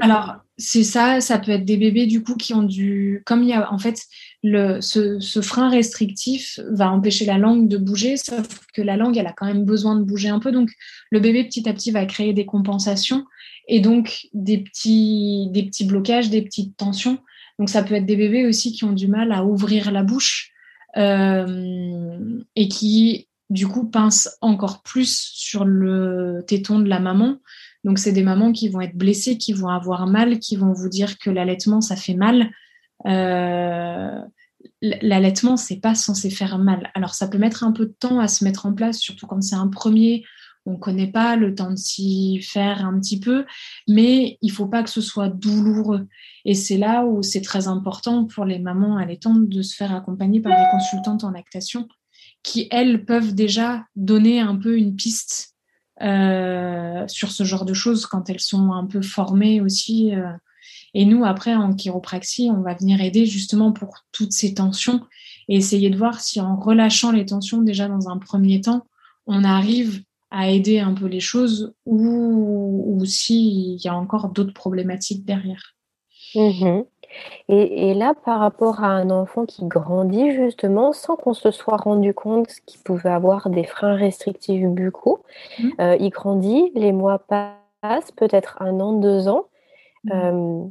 Alors, 0.00 0.36
c'est 0.58 0.82
ça, 0.82 1.20
ça 1.20 1.38
peut 1.38 1.52
être 1.52 1.64
des 1.64 1.76
bébés 1.76 2.06
du 2.06 2.22
coup 2.22 2.34
qui 2.34 2.54
ont 2.54 2.64
du. 2.64 3.22
Comme 3.24 3.44
il 3.44 3.50
y 3.50 3.52
a 3.52 3.72
en 3.72 3.78
fait, 3.78 4.04
le, 4.42 4.80
ce, 4.80 5.20
ce, 5.20 5.40
frein 5.40 5.70
restrictif 5.70 6.58
va 6.70 6.90
empêcher 6.90 7.24
la 7.24 7.38
langue 7.38 7.68
de 7.68 7.76
bouger, 7.76 8.16
sauf 8.16 8.48
que 8.74 8.82
la 8.82 8.96
langue, 8.96 9.16
elle 9.16 9.28
a 9.28 9.32
quand 9.32 9.46
même 9.46 9.64
besoin 9.64 9.94
de 9.96 10.02
bouger 10.02 10.28
un 10.28 10.40
peu. 10.40 10.50
Donc, 10.50 10.70
le 11.10 11.20
bébé 11.20 11.44
petit 11.44 11.68
à 11.68 11.72
petit 11.72 11.92
va 11.92 12.04
créer 12.04 12.32
des 12.32 12.46
compensations 12.46 13.24
et 13.68 13.80
donc 13.80 14.26
des 14.32 14.58
petits, 14.58 15.48
des 15.52 15.62
petits 15.62 15.84
blocages, 15.84 16.30
des 16.30 16.42
petites 16.42 16.76
tensions. 16.76 17.18
Donc, 17.60 17.68
ça 17.68 17.84
peut 17.84 17.94
être 17.94 18.06
des 18.06 18.16
bébés 18.16 18.46
aussi 18.46 18.72
qui 18.72 18.84
ont 18.84 18.92
du 18.92 19.06
mal 19.06 19.30
à 19.30 19.44
ouvrir 19.44 19.92
la 19.92 20.02
bouche 20.02 20.50
euh, 20.96 22.40
et 22.56 22.68
qui, 22.68 23.28
du 23.50 23.68
coup, 23.68 23.88
pincent 23.88 24.30
encore 24.40 24.82
plus 24.82 25.30
sur 25.32 25.64
le 25.64 26.42
téton 26.48 26.80
de 26.80 26.88
la 26.88 26.98
maman 26.98 27.36
donc, 27.84 27.98
c'est 27.98 28.12
des 28.12 28.22
mamans 28.22 28.52
qui 28.52 28.68
vont 28.68 28.80
être 28.80 28.96
blessées, 28.96 29.38
qui 29.38 29.52
vont 29.52 29.68
avoir 29.68 30.06
mal, 30.06 30.38
qui 30.38 30.56
vont 30.56 30.72
vous 30.72 30.88
dire 30.88 31.18
que 31.18 31.30
l'allaitement, 31.30 31.80
ça 31.80 31.96
fait 31.96 32.14
mal. 32.14 32.50
Euh, 33.06 34.20
l'allaitement, 34.82 35.56
c'est 35.56 35.80
pas 35.80 35.94
censé 35.94 36.28
faire 36.28 36.58
mal. 36.58 36.90
Alors, 36.94 37.14
ça 37.14 37.26
peut 37.26 37.38
mettre 37.38 37.64
un 37.64 37.72
peu 37.72 37.86
de 37.86 37.94
temps 37.98 38.20
à 38.20 38.28
se 38.28 38.44
mettre 38.44 38.66
en 38.66 38.74
place, 38.74 38.98
surtout 38.98 39.26
quand 39.26 39.42
c'est 39.42 39.56
un 39.56 39.68
premier. 39.68 40.24
On 40.66 40.72
ne 40.72 40.76
connaît 40.76 41.10
pas 41.10 41.36
le 41.36 41.54
temps 41.54 41.70
de 41.70 41.76
s'y 41.76 42.42
faire 42.42 42.84
un 42.84 43.00
petit 43.00 43.18
peu, 43.18 43.46
mais 43.88 44.36
il 44.42 44.52
faut 44.52 44.66
pas 44.66 44.82
que 44.82 44.90
ce 44.90 45.00
soit 45.00 45.30
douloureux. 45.30 46.06
Et 46.44 46.52
c'est 46.52 46.76
là 46.76 47.06
où 47.06 47.22
c'est 47.22 47.40
très 47.40 47.66
important 47.66 48.26
pour 48.26 48.44
les 48.44 48.58
mamans 48.58 48.98
allaitantes 48.98 49.48
de 49.48 49.62
se 49.62 49.74
faire 49.74 49.94
accompagner 49.94 50.40
par 50.40 50.52
des 50.52 50.70
consultantes 50.70 51.24
en 51.24 51.30
lactation 51.30 51.88
qui, 52.42 52.68
elles, 52.70 53.06
peuvent 53.06 53.34
déjà 53.34 53.86
donner 53.96 54.40
un 54.40 54.56
peu 54.56 54.76
une 54.76 54.96
piste 54.96 55.49
euh, 56.02 57.06
sur 57.08 57.30
ce 57.30 57.44
genre 57.44 57.64
de 57.64 57.74
choses 57.74 58.06
quand 58.06 58.30
elles 58.30 58.40
sont 58.40 58.72
un 58.72 58.86
peu 58.86 59.02
formées 59.02 59.60
aussi. 59.60 60.14
Euh. 60.14 60.32
Et 60.94 61.04
nous, 61.04 61.24
après, 61.24 61.54
en 61.54 61.74
chiropraxie, 61.74 62.50
on 62.50 62.62
va 62.62 62.74
venir 62.74 63.00
aider 63.00 63.26
justement 63.26 63.72
pour 63.72 64.04
toutes 64.12 64.32
ces 64.32 64.54
tensions 64.54 65.00
et 65.48 65.56
essayer 65.56 65.90
de 65.90 65.96
voir 65.96 66.20
si 66.20 66.40
en 66.40 66.56
relâchant 66.56 67.12
les 67.12 67.26
tensions 67.26 67.62
déjà 67.62 67.88
dans 67.88 68.08
un 68.08 68.18
premier 68.18 68.60
temps, 68.60 68.86
on 69.26 69.44
arrive 69.44 70.02
à 70.30 70.48
aider 70.48 70.78
un 70.78 70.94
peu 70.94 71.06
les 71.06 71.20
choses 71.20 71.74
ou, 71.86 72.84
ou 72.86 73.04
s'il 73.04 73.80
y 73.82 73.88
a 73.88 73.94
encore 73.94 74.30
d'autres 74.30 74.54
problématiques 74.54 75.24
derrière. 75.24 75.74
Mmh 76.34 76.82
et, 77.48 77.94
là, 77.94 78.14
par 78.24 78.40
rapport 78.40 78.84
à 78.84 78.88
un 78.88 79.10
enfant 79.10 79.44
qui 79.44 79.66
grandit 79.66 80.32
justement 80.32 80.92
sans 80.92 81.16
qu'on 81.16 81.34
se 81.34 81.50
soit 81.50 81.76
rendu 81.76 82.14
compte 82.14 82.48
qu'il 82.66 82.80
pouvait 82.82 83.10
avoir 83.10 83.50
des 83.50 83.64
freins 83.64 83.96
restrictifs 83.96 84.66
buccaux, 84.66 85.24
mmh. 85.58 85.68
euh, 85.80 85.96
il 85.98 86.10
grandit, 86.10 86.70
les 86.74 86.92
mois 86.92 87.18
passent, 87.18 88.12
peut-être 88.12 88.56
un 88.60 88.78
an, 88.80 88.92
deux 88.92 89.28
ans. 89.28 89.46
Mmh. 90.04 90.10
Euh, 90.12 90.64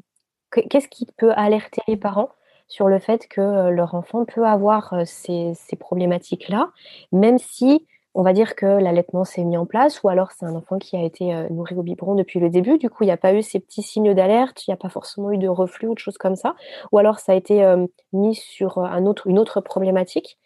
qu'est-ce 0.69 0.87
qui 0.87 1.07
peut 1.17 1.33
alerter 1.35 1.81
les 1.87 1.97
parents 1.97 2.29
sur 2.67 2.87
le 2.87 2.99
fait 2.99 3.27
que 3.27 3.41
euh, 3.41 3.69
leur 3.71 3.95
enfant 3.95 4.25
peut 4.25 4.45
avoir 4.45 4.93
ces 5.05 5.55
problématiques-là, 5.79 6.71
même 7.11 7.37
si 7.37 7.85
on 8.15 8.23
va 8.23 8.33
dire 8.33 8.55
que 8.55 8.65
l'allaitement 8.65 9.23
s'est 9.23 9.43
mis 9.43 9.57
en 9.57 9.65
place, 9.65 10.01
ou 10.03 10.09
alors 10.09 10.31
c'est 10.31 10.45
un 10.45 10.55
enfant 10.55 10.77
qui 10.79 10.95
a 10.95 11.03
été 11.03 11.33
euh, 11.33 11.47
nourri 11.49 11.75
au 11.75 11.83
biberon 11.83 12.15
depuis 12.15 12.39
le 12.39 12.49
début, 12.49 12.77
du 12.77 12.89
coup 12.89 13.03
il 13.03 13.07
n'y 13.07 13.11
a 13.11 13.17
pas 13.17 13.33
eu 13.33 13.41
ces 13.41 13.59
petits 13.59 13.83
signes 13.83 14.13
d'alerte, 14.13 14.65
il 14.67 14.71
n'y 14.71 14.73
a 14.73 14.77
pas 14.77 14.89
forcément 14.89 15.31
eu 15.31 15.37
de 15.37 15.47
reflux 15.47 15.87
ou 15.87 15.93
de 15.93 15.99
choses 15.99 16.17
comme 16.17 16.35
ça, 16.35 16.55
ou 16.91 16.97
alors 16.97 17.19
ça 17.19 17.33
a 17.33 17.35
été 17.35 17.63
euh, 17.63 17.85
mis 18.13 18.35
sur 18.35 18.79
un 18.79 19.05
autre, 19.05 19.27
une 19.27 19.37
autre 19.37 19.61
problématique. 19.61 20.37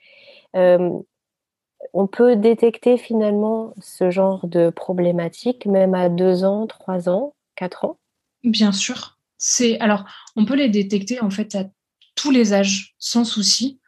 Euh, 0.55 0.91
on 1.93 2.07
peut 2.07 2.35
détecter 2.35 2.97
finalement 2.97 3.73
ce 3.81 4.09
genre 4.09 4.47
de 4.47 4.69
problématique 4.69 5.65
même 5.65 5.95
à 5.95 6.09
deux 6.09 6.43
ans, 6.43 6.67
trois 6.67 7.09
ans, 7.09 7.33
quatre 7.55 7.85
ans? 7.85 7.97
Bien 8.43 8.71
sûr. 8.71 9.17
C'est 9.37 9.79
alors 9.79 10.05
on 10.35 10.45
peut 10.45 10.55
les 10.55 10.69
détecter 10.69 11.19
en 11.21 11.29
fait 11.29 11.55
à 11.55 11.65
tous 12.15 12.31
les 12.31 12.53
âges 12.53 12.95
sans 12.99 13.25
souci. 13.25 13.79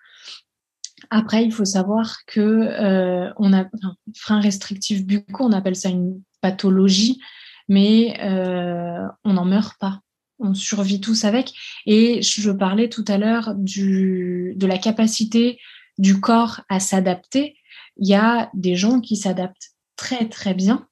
Après, 1.10 1.44
il 1.44 1.52
faut 1.52 1.66
savoir 1.66 2.18
que 2.26 2.40
euh, 2.40 3.32
on 3.38 3.54
a 3.54 3.62
un 3.62 3.96
frein 4.16 4.40
restrictif 4.40 5.06
bucco, 5.06 5.44
on 5.44 5.52
appelle 5.52 5.76
ça 5.76 5.90
une 5.90 6.22
pathologie, 6.42 7.20
mais 7.68 8.18
euh, 8.22 9.06
on 9.24 9.34
n'en 9.34 9.46
meurt 9.46 9.78
pas. 9.80 10.02
On 10.40 10.54
survit 10.54 11.02
tous 11.02 11.26
avec. 11.26 11.54
Et 11.86 12.22
je 12.22 12.52
parlais 12.52 12.90
tout 12.90 13.06
à 13.08 13.18
l'heure 13.18 13.54
de 13.56 14.66
la 14.66 14.78
capacité 14.78 15.60
du 15.98 16.20
corps 16.20 16.62
à 16.70 16.80
s'adapter. 16.80 17.56
Il 17.98 18.08
y 18.08 18.16
a 18.16 18.50
des 18.54 18.76
gens 18.76 19.00
qui 19.00 19.16
s'adaptent 19.16 19.72
très 19.96 20.28
très 20.28 20.54
bien. 20.54 20.88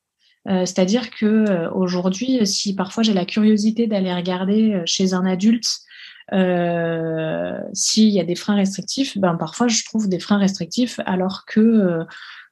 Euh, 0.47 0.65
c'est-à-dire 0.65 1.11
que 1.11 1.69
aujourd'hui, 1.73 2.45
si 2.45 2.75
parfois 2.75 3.03
j'ai 3.03 3.13
la 3.13 3.25
curiosité 3.25 3.87
d'aller 3.87 4.13
regarder 4.13 4.81
chez 4.85 5.13
un 5.13 5.25
adulte 5.25 5.67
euh, 6.33 7.59
s'il 7.73 8.09
y 8.09 8.19
a 8.19 8.23
des 8.23 8.35
freins 8.35 8.55
restrictifs, 8.55 9.17
ben 9.17 9.35
parfois 9.35 9.67
je 9.67 9.83
trouve 9.85 10.09
des 10.09 10.19
freins 10.19 10.39
restrictifs 10.39 10.99
alors 11.05 11.45
que 11.45 11.59
euh, 11.59 12.03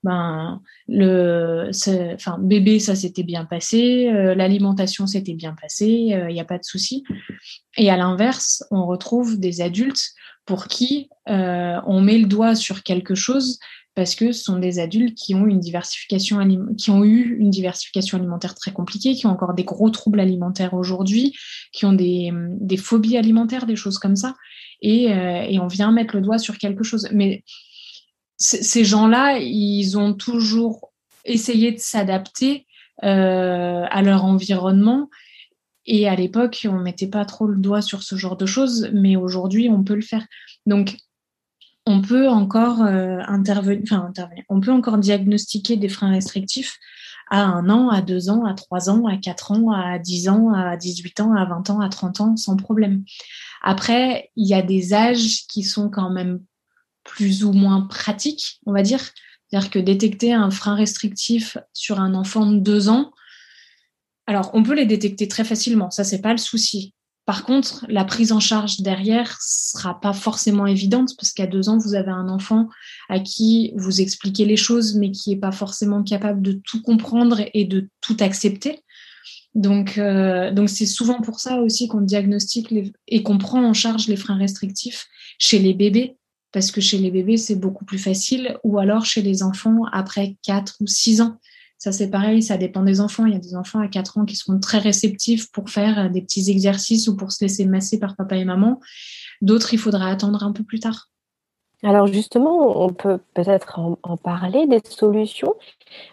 ben 0.04 0.62
le 0.88 1.72
enfin 2.14 2.38
bébé 2.40 2.80
ça 2.80 2.96
s'était 2.96 3.24
bien 3.24 3.46
passé 3.46 4.10
euh, 4.10 4.36
l'alimentation 4.36 5.08
s'était 5.08 5.34
bien 5.34 5.56
passé 5.60 5.88
il 5.88 6.34
n'y 6.34 6.40
a 6.40 6.46
pas 6.46 6.60
de 6.60 6.64
souci. 6.64 7.04
Et 7.78 7.90
à 7.90 7.98
l'inverse 7.98 8.64
on 8.70 8.86
retrouve 8.86 9.40
des 9.40 9.62
adultes 9.62 10.12
pour 10.46 10.68
qui 10.68 11.10
on 11.28 12.02
met 12.02 12.18
le 12.18 12.28
doigt 12.28 12.56
sur 12.56 12.84
quelque 12.84 13.16
chose 13.16 13.60
parce 13.96 14.16
que 14.16 14.32
ce 14.32 14.44
sont 14.44 14.58
des 14.58 14.80
adultes 14.80 15.18
qui 15.18 15.36
ont 15.36 15.46
eu 15.46 15.52
une 15.52 15.60
diversification 15.60 16.40
alimentaire 18.18 18.56
très 18.56 18.72
compliquée, 18.72 19.16
qui 19.16 19.28
ont 19.28 19.32
encore 19.32 19.54
des 19.54 19.64
gros 19.64 19.90
troubles 19.90 20.20
alimentaires 20.20 20.74
aujourd'hui, 20.74 21.36
qui 21.74 21.86
ont 21.86 21.94
des, 21.94 22.32
phobies 22.78 23.18
alimentaires, 23.18 23.66
des 23.66 23.76
choses 23.76 24.00
comme 24.00 24.16
ça, 24.16 24.36
et, 24.82 25.14
euh, 25.14 25.44
et, 25.44 25.60
on 25.60 25.68
vient 25.68 25.92
mettre 25.92 26.16
le 26.16 26.22
doigt 26.22 26.38
sur 26.38 26.58
quelque 26.58 26.84
chose. 26.84 27.08
Mais 27.12 27.44
ces 28.38 28.84
gens-là, 28.84 29.38
ils 29.38 29.98
ont 29.98 30.14
toujours 30.14 30.92
essayé 31.26 31.72
de 31.72 31.78
s'adapter 31.78 32.66
euh, 33.04 33.86
à 33.90 34.02
leur 34.02 34.26
environnement. 34.26 35.10
Et 35.86 36.08
à 36.08 36.16
l'époque, 36.16 36.68
on 36.70 36.80
mettait 36.80 37.08
pas 37.08 37.26
trop 37.26 37.48
le 37.48 37.60
doigt 37.60 37.82
sur 37.82 38.04
ce 38.04 38.16
genre 38.16 38.38
de 38.38 38.46
choses, 38.46 38.90
mais 38.94 39.16
aujourd'hui, 39.16 39.70
on 39.70 39.84
peut 39.84 39.96
le 39.96 40.02
faire. 40.02 40.26
Donc, 40.66 40.98
on 41.86 42.02
peut 42.02 42.30
encore 42.30 42.84
euh, 42.84 43.20
on 44.50 44.62
peut 44.62 44.72
encore 44.72 44.98
diagnostiquer 44.98 45.78
des 45.78 45.90
freins 45.90 46.12
restrictifs 46.12 46.78
à 47.30 47.44
un 47.44 47.70
an, 47.70 47.90
à 47.90 48.02
deux 48.02 48.30
ans, 48.30 48.44
à 48.46 48.54
trois 48.54 48.90
ans, 48.90 49.08
à 49.08 49.16
quatre 49.16 49.52
ans, 49.52 49.72
à 49.72 49.98
dix 50.00 50.28
ans, 50.28 50.54
à 50.54 50.76
dix-huit 50.76 51.20
ans, 51.22 51.34
à 51.34 51.46
vingt 51.46 51.70
ans, 51.70 51.80
à 51.80 51.88
trente 51.88 52.20
ans, 52.20 52.36
sans 52.36 52.58
problème. 52.58 53.06
Après, 53.62 54.32
il 54.36 54.48
y 54.48 54.54
a 54.54 54.62
des 54.62 54.94
âges 54.94 55.48
qui 55.48 55.64
sont 55.64 55.90
quand 55.90 56.10
même 56.10 56.42
plus 57.06 57.46
ou 57.46 57.54
moins 57.54 57.82
pratiques, 57.82 58.60
on 58.66 58.74
va 58.74 58.84
dire. 58.84 59.00
C'est-à-dire 59.48 59.70
que 59.70 59.80
détecter 59.80 60.34
un 60.34 60.52
frein 60.52 60.76
restrictif 60.76 61.58
sur 61.74 62.00
un 62.02 62.14
enfant 62.16 62.46
de 62.46 62.58
deux 62.58 62.90
ans, 62.90 63.14
alors 64.28 64.52
on 64.54 64.64
peut 64.64 64.76
les 64.76 64.86
détecter 64.86 65.28
très 65.28 65.44
facilement, 65.44 65.90
ça 65.90 66.04
c'est 66.04 66.22
pas 66.22 66.32
le 66.32 66.38
souci. 66.38 66.94
Par 67.32 67.46
contre, 67.46 67.86
la 67.88 68.04
prise 68.04 68.34
en 68.34 68.42
charge 68.42 68.82
derrière 68.82 69.38
sera 69.42 70.02
pas 70.02 70.12
forcément 70.12 70.68
évidente 70.68 71.16
parce 71.16 71.32
qu'à 71.32 71.48
deux 71.48 71.70
ans, 71.70 71.78
vous 71.78 71.96
avez 71.96 72.12
un 72.12 72.28
enfant 72.28 72.68
à 73.08 73.22
qui 73.22 73.72
vous 73.78 74.02
expliquez 74.02 74.44
les 74.44 74.58
choses, 74.58 74.96
mais 74.96 75.12
qui 75.12 75.32
est 75.32 75.38
pas 75.38 75.54
forcément 75.54 76.04
capable 76.04 76.42
de 76.42 76.60
tout 76.66 76.82
comprendre 76.82 77.40
et 77.54 77.64
de 77.64 77.88
tout 78.02 78.18
accepter. 78.20 78.82
Donc, 79.56 79.98
euh, 79.98 80.52
donc 80.52 80.68
c'est 80.68 80.86
souvent 80.86 81.22
pour 81.22 81.40
ça 81.40 81.62
aussi 81.62 81.88
qu'on 81.88 82.02
diagnostique 82.02 82.68
et 83.08 83.24
qu'on 83.24 83.38
prend 83.38 83.64
en 83.64 83.74
charge 83.74 84.10
les 84.10 84.18
freins 84.18 84.38
restrictifs 84.38 85.08
chez 85.40 85.60
les 85.60 85.74
bébés, 85.74 86.18
parce 86.52 86.70
que 86.70 86.82
chez 86.82 86.98
les 86.98 87.12
bébés, 87.12 87.38
c'est 87.38 87.56
beaucoup 87.56 87.86
plus 87.86 87.98
facile, 87.98 88.58
ou 88.66 88.78
alors 88.78 89.06
chez 89.06 89.22
les 89.22 89.42
enfants 89.42 89.86
après 89.94 90.36
quatre 90.44 90.76
ou 90.82 90.86
six 90.86 91.22
ans. 91.22 91.38
Ça, 91.82 91.92
c'est 91.92 92.12
pareil, 92.12 92.44
ça 92.44 92.58
dépend 92.58 92.84
des 92.84 93.02
enfants. 93.02 93.26
Il 93.26 93.34
y 93.34 93.36
a 93.36 93.40
des 93.40 93.56
enfants 93.56 93.80
à 93.80 93.88
4 93.88 94.20
ans 94.20 94.26
qui 94.26 94.36
seront 94.36 94.60
très 94.60 94.78
réceptifs 94.78 95.52
pour 95.52 95.72
faire 95.72 95.98
euh, 95.98 96.10
des 96.10 96.22
petits 96.22 96.52
exercices 96.52 97.08
ou 97.08 97.18
pour 97.18 97.32
se 97.32 97.44
laisser 97.44 97.66
masser 97.66 98.00
par 98.00 98.16
papa 98.16 98.36
et 98.36 98.46
maman. 98.46 98.80
D'autres, 99.42 99.74
il 99.74 99.80
faudra 99.80 100.06
attendre 100.06 100.44
un 100.44 100.52
peu 100.52 100.64
plus 100.64 100.80
tard. 100.80 101.10
Alors 101.82 102.06
justement, 102.06 102.84
on 102.84 102.94
peut 102.94 103.18
peut-être 103.34 103.80
en, 103.80 104.16
parler 104.16 104.68
des 104.68 104.80
solutions. 104.88 105.56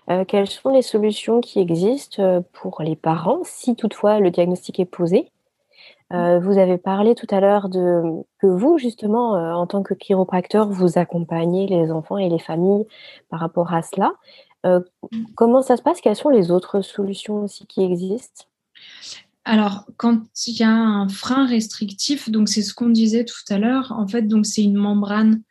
Euh, 0.09 0.25
quelles 0.25 0.49
sont 0.49 0.71
les 0.71 0.81
solutions 0.81 1.43
qui 1.43 1.59
existent 1.59 2.23
euh, 2.23 2.41
pour 2.55 2.81
les 2.81 2.97
parents 2.97 3.43
si 3.45 3.77
toutefois 3.77 4.21
le 4.21 4.31
diagnostic 4.31 4.81
est 4.81 4.87
posé? 4.87 5.31
Vous 6.11 6.57
avez 6.57 6.79
parlé 6.79 7.15
tout 7.15 7.27
à 7.29 7.39
l'heure 7.39 7.69
de 7.69 8.03
que 8.41 8.47
vous, 8.47 8.79
justement, 8.79 9.33
en 9.33 9.67
tant 9.67 9.83
que 9.83 9.93
chiropracteur, 9.93 10.67
vous 10.67 10.97
accompagnez 10.97 11.67
les 11.67 11.91
enfants 11.91 12.17
et 12.17 12.31
les 12.31 12.39
familles 12.39 12.87
par 13.29 13.41
rapport 13.41 13.75
à 13.75 13.83
cela. 13.83 14.15
Euh, 14.67 14.81
comment 15.35 15.63
ça 15.63 15.77
se 15.77 15.83
passe? 15.83 16.01
Quelles 16.01 16.17
sont 16.17 16.31
les 16.31 16.51
autres 16.51 16.81
solutions 16.83 17.43
aussi 17.45 17.67
qui 17.67 17.83
existent? 17.83 18.45
Alors, 19.45 19.87
quand 19.97 20.21
il 20.47 20.57
y 20.57 20.63
a 20.63 20.71
un 20.71 21.09
frein 21.09 21.47
restrictif, 21.47 22.31
donc 22.31 22.49
c'est 22.49 22.63
ce 22.63 22.75
qu'on 22.75 22.91
disait 22.91 23.25
tout 23.25 23.37
à 23.49 23.59
l'heure, 23.59 23.93
en 23.93 24.07
fait, 24.07 24.23
donc 24.23 24.45
c'est 24.47 24.63
une 24.63 24.77
membrane. 24.77 25.43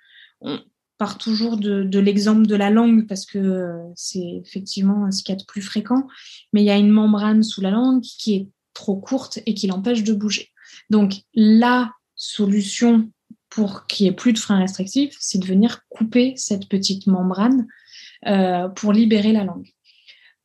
On 0.41 0.59
part 0.97 1.17
toujours 1.17 1.57
de, 1.57 1.99
l'exemple 1.99 2.45
de 2.45 2.55
la 2.55 2.69
langue 2.69 3.07
parce 3.07 3.25
que 3.25 3.75
c'est 3.95 4.41
effectivement 4.43 5.09
ce 5.11 5.23
qu'il 5.23 5.33
y 5.33 5.37
a 5.37 5.39
de 5.39 5.45
plus 5.45 5.61
fréquent, 5.61 6.07
mais 6.53 6.61
il 6.61 6.65
y 6.65 6.71
a 6.71 6.77
une 6.77 6.89
membrane 6.89 7.43
sous 7.43 7.61
la 7.61 7.71
langue 7.71 8.01
qui 8.01 8.35
est 8.35 8.47
trop 8.73 8.95
courte 8.95 9.39
et 9.45 9.53
qui 9.53 9.67
l'empêche 9.67 10.03
de 10.03 10.13
bouger. 10.13 10.51
Donc 10.89 11.21
la 11.33 11.91
solution 12.15 13.09
pour 13.49 13.87
qu'il 13.87 14.05
n'y 14.05 14.09
ait 14.09 14.15
plus 14.15 14.33
de 14.33 14.39
frein 14.39 14.59
restrictif, 14.59 15.15
c'est 15.19 15.39
de 15.39 15.45
venir 15.45 15.81
couper 15.89 16.33
cette 16.35 16.67
petite 16.67 17.07
membrane 17.07 17.67
euh, 18.25 18.67
pour 18.69 18.93
libérer 18.93 19.32
la 19.32 19.43
langue. 19.43 19.69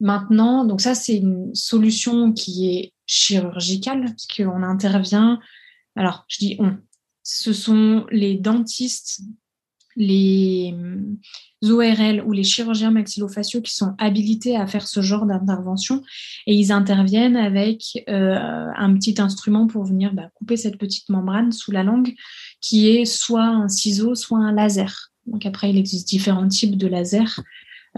Maintenant, 0.01 0.65
donc 0.65 0.81
ça 0.81 0.95
c'est 0.95 1.17
une 1.17 1.55
solution 1.55 2.33
qui 2.33 2.77
est 2.77 2.93
chirurgicale, 3.07 4.05
parce 4.05 4.27
qu'on 4.27 4.63
intervient, 4.63 5.39
alors 5.97 6.25
je 6.29 6.39
dis 6.39 6.57
on, 6.59 6.77
ce 7.23 7.53
sont 7.53 8.07
les 8.11 8.35
dentistes, 8.35 9.21
les 9.97 10.75
ORL 11.63 12.23
ou 12.27 12.33
les 12.33 12.43
chirurgiens 12.43 12.91
maxillofaciaux 12.91 13.61
qui 13.61 13.75
sont 13.75 13.95
habilités 13.99 14.57
à 14.57 14.67
faire 14.67 14.89
ce 14.89 15.03
genre 15.03 15.27
d'intervention 15.27 16.03
et 16.47 16.55
ils 16.55 16.73
interviennent 16.73 17.37
avec 17.37 18.03
euh, 18.09 18.37
un 18.77 18.95
petit 18.95 19.21
instrument 19.21 19.67
pour 19.67 19.85
venir 19.85 20.15
bah, 20.15 20.31
couper 20.35 20.57
cette 20.57 20.79
petite 20.79 21.09
membrane 21.09 21.53
sous 21.53 21.73
la 21.73 21.83
langue 21.83 22.15
qui 22.61 22.89
est 22.89 23.05
soit 23.05 23.45
un 23.45 23.69
ciseau, 23.69 24.15
soit 24.15 24.39
un 24.39 24.53
laser. 24.53 25.12
Donc 25.27 25.47
après, 25.47 25.71
il 25.71 25.79
existe 25.79 26.09
différents 26.09 26.49
types 26.49 26.77
de 26.77 26.87
lasers. 26.87 27.41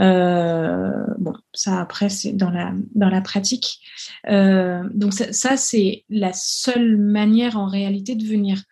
Euh, 0.01 1.05
bon, 1.19 1.35
ça 1.53 1.81
après 1.81 2.09
c'est 2.09 2.33
dans 2.33 2.51
la 2.51 2.73
dans 2.95 3.09
la 3.09 3.21
pratique. 3.21 3.79
Euh, 4.29 4.83
donc 4.93 5.13
ça, 5.13 5.57
c'est 5.57 6.05
la 6.09 6.33
seule 6.33 6.97
manière 6.97 7.57
en 7.57 7.67
réalité 7.67 8.17
de 8.17 8.27
venir 8.27 8.63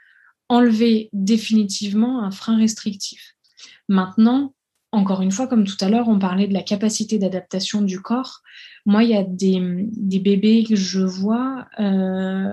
enlever 0.49 1.09
définitivement 1.13 2.23
un 2.23 2.31
frein 2.31 2.59
restrictif. 2.59 3.37
Maintenant, 3.89 4.55
encore 4.91 5.23
une 5.23 5.31
fois, 5.31 5.47
comme 5.47 5.65
tout 5.65 5.77
à 5.81 5.89
l'heure, 5.89 6.09
on 6.09 6.19
parlait 6.19 6.49
de 6.49 6.53
la 6.53 6.63
capacité 6.63 7.19
d'adaptation 7.19 7.81
du 7.81 8.01
corps. 8.01 8.43
Moi, 8.85 9.05
il 9.05 9.11
y 9.11 9.17
a 9.17 9.23
des, 9.23 9.87
des 9.93 10.19
bébés 10.19 10.65
que 10.69 10.77
je 10.77 11.01
vois. 11.01 11.67
Euh, 11.81 12.53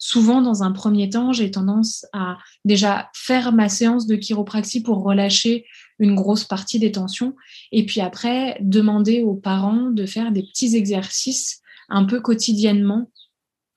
souvent, 0.00 0.40
dans 0.40 0.64
un 0.64 0.72
premier 0.72 1.10
temps, 1.10 1.32
j'ai 1.32 1.52
tendance 1.52 2.06
à 2.12 2.38
déjà 2.64 3.10
faire 3.14 3.52
ma 3.52 3.68
séance 3.68 4.06
de 4.06 4.16
chiropraxie 4.16 4.82
pour 4.82 5.04
relâcher 5.04 5.66
une 6.00 6.16
grosse 6.16 6.44
partie 6.44 6.80
des 6.80 6.90
tensions. 6.90 7.36
Et 7.70 7.86
puis 7.86 8.00
après, 8.00 8.56
demander 8.60 9.22
aux 9.22 9.34
parents 9.34 9.90
de 9.90 10.06
faire 10.06 10.32
des 10.32 10.42
petits 10.42 10.74
exercices 10.74 11.60
un 11.90 12.04
peu 12.04 12.20
quotidiennement 12.20 13.10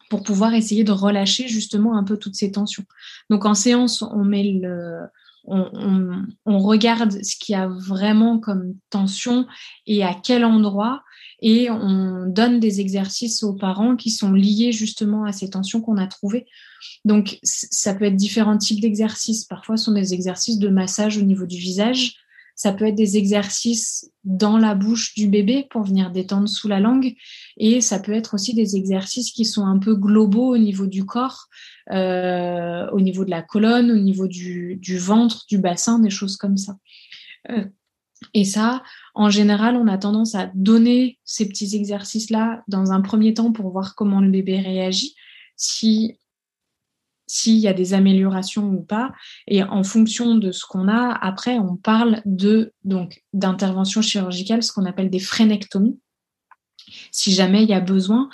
pour 0.10 0.24
pouvoir 0.24 0.54
essayer 0.54 0.84
de 0.84 0.92
relâcher 0.92 1.48
justement 1.48 1.98
un 1.98 2.04
peu 2.04 2.18
toutes 2.18 2.36
ces 2.36 2.52
tensions. 2.52 2.86
Donc 3.30 3.46
en 3.46 3.54
séance, 3.54 4.02
on 4.02 4.24
met 4.24 4.44
le, 4.44 5.00
on, 5.46 6.60
regarde 6.60 7.24
ce 7.24 7.36
qu'il 7.36 7.54
y 7.54 7.56
a 7.56 7.68
vraiment 7.68 8.40
comme 8.40 8.76
tension 8.90 9.46
et 9.86 10.04
à 10.04 10.14
quel 10.14 10.46
endroit, 10.46 11.04
et 11.44 11.70
on 11.70 12.26
donne 12.26 12.62
des 12.62 12.80
exercices 12.80 13.44
aux 13.44 13.54
parents 13.54 13.98
qui 13.98 14.12
sont 14.12 14.32
liés 14.32 14.72
justement 14.72 15.26
à 15.26 15.34
ces 15.34 15.50
tensions 15.50 15.82
qu'on 15.82 15.98
a 15.98 16.08
trouvées. 16.08 16.46
Donc, 17.04 17.38
ça 17.44 17.94
peut 17.94 18.06
être 18.06 18.16
différents 18.16 18.58
types 18.58 18.80
d'exercices. 18.80 19.44
Parfois, 19.44 19.76
ce 19.76 19.86
sont 19.86 19.92
des 19.92 20.14
exercices 20.14 20.58
de 20.58 20.70
massage 20.70 21.18
au 21.18 21.22
niveau 21.22 21.46
du 21.46 21.58
visage. 21.58 22.16
Ça 22.56 22.72
peut 22.72 22.86
être 22.86 22.96
des 22.96 23.18
exercices 23.18 24.10
dans 24.24 24.58
la 24.58 24.74
bouche 24.74 25.16
du 25.16 25.28
bébé 25.28 25.68
pour 25.70 25.84
venir 25.84 26.12
détendre 26.12 26.48
sous 26.48 26.70
la 26.70 26.80
langue. 26.80 27.14
Et 27.58 27.82
ça 27.82 28.00
peut 28.00 28.14
être 28.14 28.36
aussi 28.36 28.54
des 28.54 28.78
exercices 28.78 29.32
qui 29.32 29.44
sont 29.44 29.66
un 29.66 29.80
peu 29.80 29.96
globaux 29.96 30.54
au 30.54 30.58
niveau 30.58 30.88
du 30.88 31.04
corps, 31.06 31.48
euh, 31.92 32.90
au 32.92 33.02
niveau 33.02 33.26
de 33.26 33.32
la 33.32 33.42
colonne, 33.42 33.92
au 33.92 33.98
niveau 33.98 34.28
du, 34.28 34.80
ventre, 34.98 35.44
du 35.50 35.58
bassin, 35.58 36.00
des 36.00 36.10
choses 36.10 36.38
comme 36.38 36.56
ça. 36.56 36.78
Euh, 37.50 37.66
et 38.34 38.46
ça, 38.46 38.84
en 39.14 39.30
général, 39.30 39.76
on 39.76 39.88
a 39.88 39.98
tendance 39.98 40.36
à 40.36 40.52
donner 40.54 41.20
ces 41.24 41.48
petits 41.48 41.76
exercices-là 41.76 42.64
dans 42.68 42.92
un 42.92 43.02
premier 43.02 43.34
temps 43.34 43.52
pour 43.52 43.72
voir 43.72 43.96
comment 43.96 44.22
le 44.22 44.30
bébé 44.30 44.60
réagit. 44.60 45.16
Si 45.56 46.18
s'il 47.34 47.58
y 47.58 47.68
a 47.68 47.74
des 47.74 47.94
améliorations 47.94 48.70
ou 48.70 48.82
pas. 48.82 49.12
Et 49.48 49.64
en 49.64 49.84
fonction 49.84 50.36
de 50.36 50.52
ce 50.52 50.66
qu'on 50.66 50.88
a, 50.88 51.12
après, 51.14 51.58
on 51.58 51.76
parle 51.76 52.22
de 52.26 52.74
donc 52.84 53.24
d'intervention 53.34 54.02
chirurgicale, 54.02 54.62
ce 54.62 54.72
qu'on 54.72 54.86
appelle 54.86 55.10
des 55.10 55.20
frénectomies, 55.20 56.00
si 57.12 57.34
jamais 57.34 57.64
il 57.64 57.70
y 57.70 57.74
a 57.74 57.80
besoin. 57.80 58.30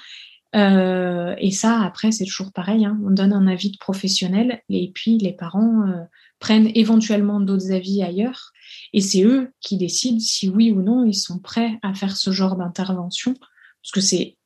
Euh, 0.56 1.36
et 1.38 1.52
ça, 1.52 1.82
après, 1.82 2.12
c'est 2.12 2.26
toujours 2.26 2.52
pareil. 2.52 2.86
Hein. 2.86 3.00
on 3.06 3.12
donne 3.12 3.34
un 3.34 3.48
avis 3.48 3.72
de 3.72 3.78
professionnel 3.78 4.62
et 4.70 4.92
puis 4.94 5.18
les 5.18 5.34
parents 5.34 5.88
euh, 5.88 6.04
prennent 6.40 6.72
éventuellement 6.74 7.40
d'autres 7.40 7.72
avis 7.72 8.02
ailleurs. 8.02 8.52
Et 8.94 9.02
c'est 9.02 9.24
eux 9.24 9.52
qui 9.62 9.78
décident 9.78 10.20
si 10.20 10.50
oui 10.50 10.72
ou 10.72 10.82
non 10.82 11.06
ils 11.06 11.14
sont 11.14 11.40
prêts 11.40 11.80
à 11.84 11.94
faire 11.94 12.18
ce 12.18 12.32
genre 12.32 12.56
d'intervention. 12.56 13.36
Parce 13.82 13.92
que 13.94 14.02
c'est 14.02 14.38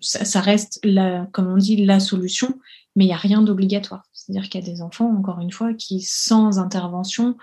ça, 0.00 0.24
ça, 0.24 0.40
reste, 0.40 0.80
la, 0.82 1.28
comme 1.32 1.46
on 1.46 1.56
dit, 1.56 1.76
la 1.84 2.00
solution 2.00 2.58
mais 2.96 3.04
il 3.04 3.08
n'y 3.08 3.14
a 3.14 3.18
rien 3.18 3.42
d'obligatoire. 3.42 4.04
C'est-à-dire 4.12 4.48
qu'il 4.48 4.60
y 4.60 4.64
a 4.64 4.72
des 4.72 4.82
enfants, 4.82 5.14
encore 5.16 5.40
une 5.40 5.52
fois, 5.52 5.74
qui, 5.74 6.00
sans 6.00 6.58
intervention 6.58 7.36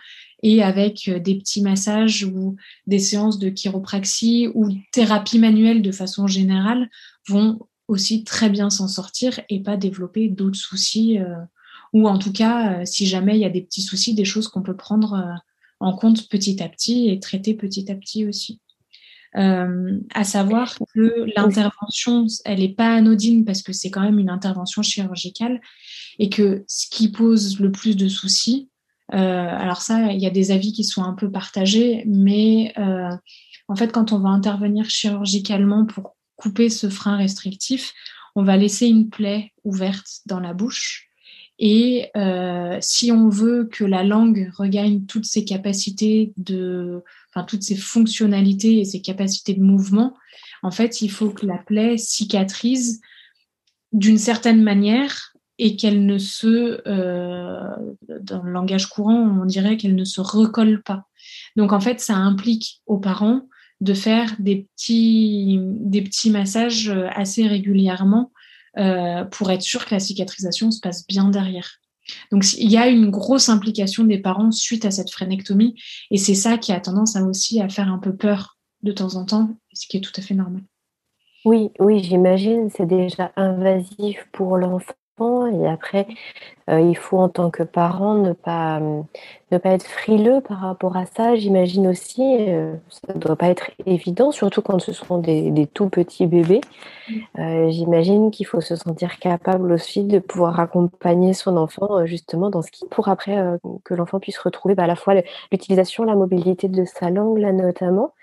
et 0.43 0.61
avec 0.61 1.07
euh, 1.07 1.19
des 1.19 1.35
petits 1.35 1.61
massages 1.61 2.23
ou 2.23 2.55
des 2.85 2.99
séances 2.99 3.39
de 3.39 3.49
chiropraxie 3.49 4.49
ou 4.53 4.69
thérapie 4.91 5.39
manuelle 5.39 5.81
de 5.81 5.91
façon 5.91 6.27
générale, 6.27 6.89
vont 7.27 7.59
aussi 7.87 8.23
très 8.23 8.49
bien 8.49 8.69
s'en 8.69 8.87
sortir 8.87 9.39
et 9.49 9.61
pas 9.61 9.77
développer 9.77 10.29
d'autres 10.29 10.59
soucis. 10.59 11.19
Euh, 11.19 11.35
ou 11.93 12.07
en 12.07 12.17
tout 12.17 12.33
cas, 12.33 12.81
euh, 12.81 12.85
si 12.85 13.07
jamais 13.07 13.35
il 13.35 13.41
y 13.41 13.45
a 13.45 13.49
des 13.49 13.61
petits 13.61 13.81
soucis, 13.81 14.13
des 14.13 14.25
choses 14.25 14.47
qu'on 14.47 14.61
peut 14.61 14.75
prendre 14.75 15.37
en 15.79 15.95
compte 15.95 16.27
petit 16.29 16.61
à 16.61 16.69
petit 16.69 17.09
et 17.09 17.19
traiter 17.19 17.53
petit 17.53 17.91
à 17.91 17.95
petit 17.95 18.25
aussi. 18.25 18.59
Euh, 19.35 19.99
à 20.15 20.23
savoir 20.23 20.75
que 20.95 21.25
l'intervention, 21.35 22.25
elle 22.45 22.59
n'est 22.59 22.73
pas 22.73 22.95
anodine 22.95 23.45
parce 23.45 23.61
que 23.61 23.71
c'est 23.71 23.91
quand 23.91 24.01
même 24.01 24.19
une 24.19 24.29
intervention 24.29 24.81
chirurgicale 24.81 25.61
et 26.17 26.29
que 26.29 26.63
ce 26.67 26.87
qui 26.89 27.09
pose 27.09 27.59
le 27.59 27.71
plus 27.71 27.95
de 27.95 28.07
soucis, 28.07 28.69
euh, 29.13 29.17
alors 29.17 29.81
ça, 29.81 30.11
il 30.11 30.19
y 30.19 30.25
a 30.25 30.31
des 30.31 30.51
avis 30.51 30.73
qui 30.73 30.83
sont 30.83 31.03
un 31.03 31.13
peu 31.13 31.29
partagés, 31.29 32.03
mais 32.07 32.73
euh, 32.77 33.15
en 33.67 33.75
fait, 33.75 33.91
quand 33.91 34.11
on 34.11 34.19
va 34.19 34.29
intervenir 34.29 34.89
chirurgicalement 34.89 35.85
pour 35.85 36.16
couper 36.37 36.69
ce 36.69 36.89
frein 36.89 37.17
restrictif, 37.17 37.93
on 38.35 38.43
va 38.43 38.55
laisser 38.55 38.87
une 38.87 39.09
plaie 39.09 39.51
ouverte 39.65 40.21
dans 40.25 40.39
la 40.39 40.53
bouche. 40.53 41.09
Et 41.59 42.11
si 42.81 43.11
on 43.11 43.29
veut 43.29 43.67
que 43.71 43.83
la 43.83 44.03
langue 44.03 44.51
regagne 44.55 45.05
toutes 45.05 45.25
ses 45.25 45.43
capacités 45.43 46.31
de 46.37 47.03
toutes 47.47 47.63
ces 47.63 47.75
fonctionnalités 47.75 48.79
et 48.79 48.85
ces 48.85 49.01
capacités 49.01 49.53
de 49.53 49.63
mouvement, 49.63 50.15
en 50.63 50.71
fait, 50.71 51.01
il 51.01 51.11
faut 51.11 51.29
que 51.29 51.45
la 51.45 51.57
plaie 51.57 51.97
cicatrise 51.97 53.01
d'une 53.93 54.17
certaine 54.17 54.63
manière 54.63 55.33
et 55.59 55.75
qu'elle 55.75 56.05
ne 56.05 56.17
se, 56.17 56.81
euh, 56.87 57.75
dans 58.21 58.43
le 58.43 58.51
langage 58.51 58.87
courant, 58.87 59.39
on 59.41 59.45
dirait 59.45 59.77
qu'elle 59.77 59.95
ne 59.95 60.05
se 60.05 60.21
recolle 60.21 60.83
pas. 60.83 61.07
Donc 61.55 61.73
en 61.73 61.79
fait, 61.79 61.99
ça 61.99 62.15
implique 62.15 62.81
aux 62.85 62.99
parents 62.99 63.47
de 63.81 63.93
faire 63.93 64.35
des 64.39 64.67
petits, 64.75 65.59
des 65.61 66.01
petits 66.01 66.31
massages 66.31 66.89
assez 67.13 67.47
régulièrement 67.47 68.31
euh, 68.77 69.23
pour 69.25 69.49
être 69.49 69.63
sûr 69.63 69.85
que 69.85 69.95
la 69.95 69.99
cicatrisation 69.99 70.69
se 70.69 70.79
passe 70.79 71.07
bien 71.07 71.29
derrière. 71.29 71.79
Donc 72.31 72.45
il 72.53 72.71
y 72.71 72.77
a 72.77 72.87
une 72.87 73.09
grosse 73.09 73.49
implication 73.49 74.03
des 74.03 74.19
parents 74.19 74.51
suite 74.51 74.85
à 74.85 74.91
cette 74.91 75.09
frénectomie 75.09 75.75
et 76.11 76.17
c'est 76.17 76.35
ça 76.35 76.59
qui 76.59 76.71
a 76.71 76.79
tendance 76.79 77.15
à 77.15 77.23
aussi 77.23 77.59
à 77.59 77.69
faire 77.69 77.91
un 77.91 77.97
peu 77.97 78.15
peur 78.15 78.57
de 78.83 78.91
temps 78.91 79.15
en 79.15 79.25
temps, 79.25 79.57
ce 79.73 79.87
qui 79.87 79.97
est 79.97 80.01
tout 80.01 80.13
à 80.15 80.21
fait 80.21 80.35
normal. 80.35 80.61
Oui, 81.43 81.71
oui, 81.79 82.03
j'imagine, 82.03 82.69
c'est 82.69 82.85
déjà 82.85 83.31
invasif 83.35 84.27
pour 84.31 84.57
l'enfant 84.57 84.93
et 85.19 85.67
après, 85.67 86.05
euh, 86.69 86.79
il 86.79 86.95
faut 86.95 87.17
en 87.17 87.29
tant 87.29 87.49
que 87.49 87.63
parent 87.63 88.15
ne 88.15 88.33
pas, 88.33 88.79
ne 88.79 89.57
pas 89.57 89.69
être 89.71 89.85
frileux 89.85 90.41
par 90.41 90.59
rapport 90.59 90.95
à 90.95 91.05
ça. 91.07 91.35
J'imagine 91.35 91.87
aussi, 91.87 92.21
euh, 92.21 92.75
ça 92.89 93.13
ne 93.15 93.19
doit 93.19 93.35
pas 93.35 93.49
être 93.49 93.71
évident, 93.87 94.31
surtout 94.31 94.61
quand 94.61 94.77
ce 94.79 94.93
sont 94.93 95.17
des, 95.17 95.67
tout 95.73 95.89
petits 95.89 96.27
bébés. 96.27 96.61
Euh, 97.39 97.69
j'imagine 97.69 98.29
qu'il 98.29 98.45
faut 98.45 98.61
se 98.61 98.75
sentir 98.75 99.17
capable 99.17 99.71
aussi 99.71 100.03
de 100.03 100.19
pouvoir 100.19 100.59
accompagner 100.59 101.33
son 101.33 101.57
enfant 101.57 102.05
justement 102.05 102.49
dans 102.51 102.61
ce 102.61 102.69
qui, 102.69 102.85
pour 102.85 103.07
après 103.07 103.37
que 103.85 103.95
l'enfant 103.95 104.19
puisse 104.19 104.37
retrouver 104.37 104.75
bah, 104.75 104.83
à 104.83 104.87
la 104.87 104.95
fois 104.95 105.15
l'utilisation, 105.51 106.03
la 106.03 106.15
mobilité 106.15 106.67
de 106.67 106.85
sa 106.85 107.09
langue 107.09 107.39
là 107.39 107.53
notamment, 107.53 108.13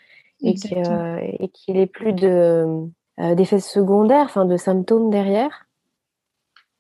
et 0.42 0.54
qu'il 0.54 1.74
n'ait 1.74 1.87
plus 1.87 2.12
de 2.12 2.87
d'effets 3.18 3.61
secondaires, 3.61 4.26
enfin 4.26 4.44
de 4.44 4.57
symptômes 4.57 5.11
derrière. 5.11 5.66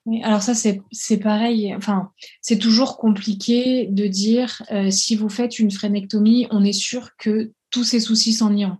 Oui, 0.06 0.22
alors 0.22 0.42
ça, 0.42 0.54
c'est 0.54 1.18
pareil. 1.18 1.74
Enfin, 1.74 2.10
c'est 2.42 2.58
toujours 2.58 2.98
compliqué 2.98 3.86
de 3.86 4.06
dire 4.06 4.62
euh, 4.70 4.90
si 4.90 5.16
vous 5.16 5.30
faites 5.30 5.58
une 5.58 5.70
frénectomie, 5.70 6.46
on 6.50 6.62
est 6.62 6.72
sûr 6.72 7.16
que 7.16 7.52
tous 7.70 7.84
ces 7.84 8.00
soucis 8.00 8.34
s'en 8.34 8.54
iront. 8.54 8.76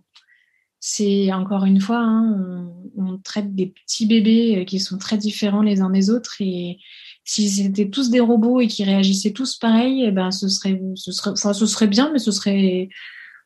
C'est 0.79 1.33
encore 1.33 1.65
une 1.65 1.81
fois, 1.81 1.97
hein, 1.97 2.69
on, 2.95 3.17
traite 3.17 3.55
des 3.55 3.67
petits 3.67 4.05
bébés 4.05 4.57
euh, 4.59 4.65
qui 4.65 4.79
sont 4.79 4.99
très 4.99 5.17
différents 5.17 5.63
les 5.63 5.81
uns 5.81 5.89
des 5.89 6.11
autres 6.11 6.35
et 6.41 6.77
si 7.23 7.49
c'était 7.49 7.89
tous 7.89 8.11
des 8.11 8.19
robots 8.19 8.61
et 8.61 8.67
qui 8.67 8.83
réagissaient 8.83 9.31
tous 9.31 9.57
pareil, 9.57 10.03
eh 10.05 10.11
ben 10.11 10.29
ce 10.29 10.47
serait, 10.47 10.79
ce 10.93 11.11
serait, 11.11 11.31
enfin, 11.31 11.53
ce 11.53 11.65
serait 11.65 11.87
bien, 11.87 12.11
mais 12.13 12.19
ce 12.19 12.31
serait, 12.31 12.89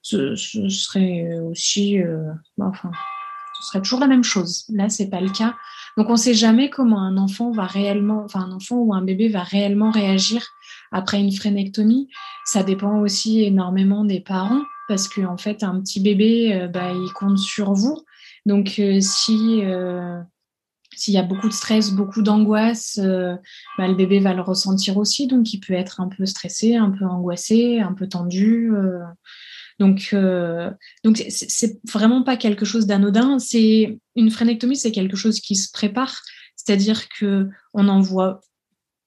ce, 0.02 0.36
serait 0.36 1.39
aussi, 1.39 1.98
euh, 1.98 2.30
enfin, 2.60 2.92
ce 3.58 3.68
serait 3.70 3.82
toujours 3.82 4.02
la 4.02 4.08
même 4.08 4.24
chose. 4.24 4.65
Là, 4.68 4.89
c'est 4.89 5.10
pas 5.10 5.22
le 5.22 5.30
cas. 5.30 5.56
Donc 5.99 6.07
on 6.07 6.13
ne 6.13 6.17
sait 6.17 6.33
jamais 6.33 6.69
comment 6.69 7.01
un 7.01 7.17
enfant 7.17 7.51
va 7.51 7.65
réellement, 7.65 8.23
enfin 8.23 8.39
un 8.39 8.53
enfant 8.53 8.77
ou 8.77 8.93
un 8.93 9.01
bébé 9.01 9.27
va 9.27 9.43
réellement 9.43 9.91
réagir 9.91 10.47
après 10.93 11.19
une 11.19 11.33
frénectomie. 11.33 12.07
Ça 12.45 12.63
dépend 12.63 13.01
aussi 13.01 13.43
énormément 13.43 14.05
des 14.05 14.21
parents 14.21 14.62
parce 14.88 15.09
qu'en 15.09 15.33
en 15.33 15.38
fait 15.38 15.62
un 15.62 15.81
petit 15.81 15.99
bébé, 15.99 16.53
euh, 16.53 16.67
bah, 16.69 16.93
il 16.93 17.12
compte 17.12 17.38
sur 17.38 17.73
vous. 17.73 18.01
Donc 18.45 18.75
euh, 18.79 19.01
si 19.01 19.59
euh, 19.65 20.21
s'il 20.95 21.15
y 21.15 21.17
a 21.17 21.23
beaucoup 21.23 21.49
de 21.49 21.53
stress, 21.53 21.91
beaucoup 21.91 22.21
d'angoisse, 22.21 22.97
bah, 23.77 23.88
le 23.89 23.95
bébé 23.95 24.19
va 24.19 24.33
le 24.33 24.41
ressentir 24.41 24.95
aussi. 24.95 25.27
Donc 25.27 25.51
il 25.51 25.59
peut 25.59 25.73
être 25.73 25.99
un 25.99 26.07
peu 26.07 26.25
stressé, 26.25 26.77
un 26.77 26.91
peu 26.91 27.03
angoissé, 27.03 27.81
un 27.81 27.91
peu 27.91 28.07
tendu. 28.07 28.71
Donc, 29.80 30.10
euh, 30.13 30.70
donc 31.04 31.24
c'est 31.30 31.80
vraiment 31.89 32.24
pas 32.24 32.36
quelque 32.36 32.65
chose 32.65 32.86
d'anodin. 32.86 33.39
C'est 33.39 33.98
une 34.15 34.30
frénectomie, 34.30 34.76
c'est 34.76 34.92
quelque 34.92 35.15
chose 35.15 35.39
qui 35.39 35.56
se 35.56 35.72
prépare. 35.72 36.22
C'est-à-dire 36.56 37.08
que 37.10 37.48
on 37.74 37.84
n'envoie 37.84 38.42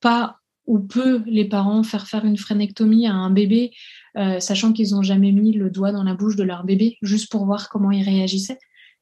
pas 0.01 0.39
ou 0.67 0.79
peu 0.79 1.23
les 1.27 1.45
parents 1.45 1.83
faire 1.83 2.07
faire 2.07 2.25
une 2.25 2.39
frénectomie 2.39 3.07
à 3.07 3.13
un 3.13 3.31
bébé, 3.31 3.73
euh, 4.17 4.41
sachant 4.41 4.73
qu'ils 4.73 4.91
n'ont 4.91 5.03
jamais 5.03 5.33
mis 5.33 5.53
le 5.53 5.71
doigt 5.71 5.93
dans 5.93 6.05
la 6.05 6.15
bouche 6.15 6.37
de 6.37 6.45
leur 6.45 6.65
bébé, 6.65 6.99
juste 7.03 7.31
pour 7.31 7.45
voir 7.45 7.69
comment 7.69 7.91
il 7.91 8.05
réagissait. 8.05 8.59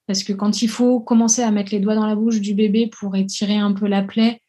Parce 0.07 0.25
que 0.25 0.33
quand 0.33 0.63
il 0.63 0.69
faut 0.69 1.01
commencer 1.01 1.43
à 1.43 1.51
mettre 1.51 1.73
les 1.73 1.81
doigts 1.81 1.95
dans 1.95 2.07
la 2.07 2.17
bouche 2.17 2.41
du 2.41 2.55
bébé 2.55 2.89
pour 2.89 3.15
étirer 3.15 3.59
un 3.59 3.73
peu 3.73 3.87
la 3.87 4.03
plaie, 4.03 4.41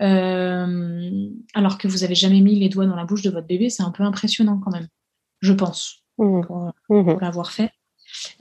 euh, 0.00 1.28
alors 1.54 1.76
que 1.76 1.88
vous 1.88 2.04
avez 2.04 2.14
jamais 2.14 2.40
mis 2.40 2.58
les 2.58 2.68
doigts 2.68 2.86
dans 2.86 2.96
la 2.96 3.04
bouche 3.04 3.22
de 3.22 3.30
votre 3.30 3.46
bébé, 3.46 3.68
c'est 3.68 3.82
un 3.82 3.90
peu 3.90 4.02
impressionnant 4.02 4.58
quand 4.58 4.70
même, 4.70 4.88
je 5.40 5.52
pense. 5.52 6.04
Mmh. 6.20 6.42
Mmh. 6.90 7.04
pour, 7.04 7.20
l'avoir 7.22 7.50
fait. 7.50 7.70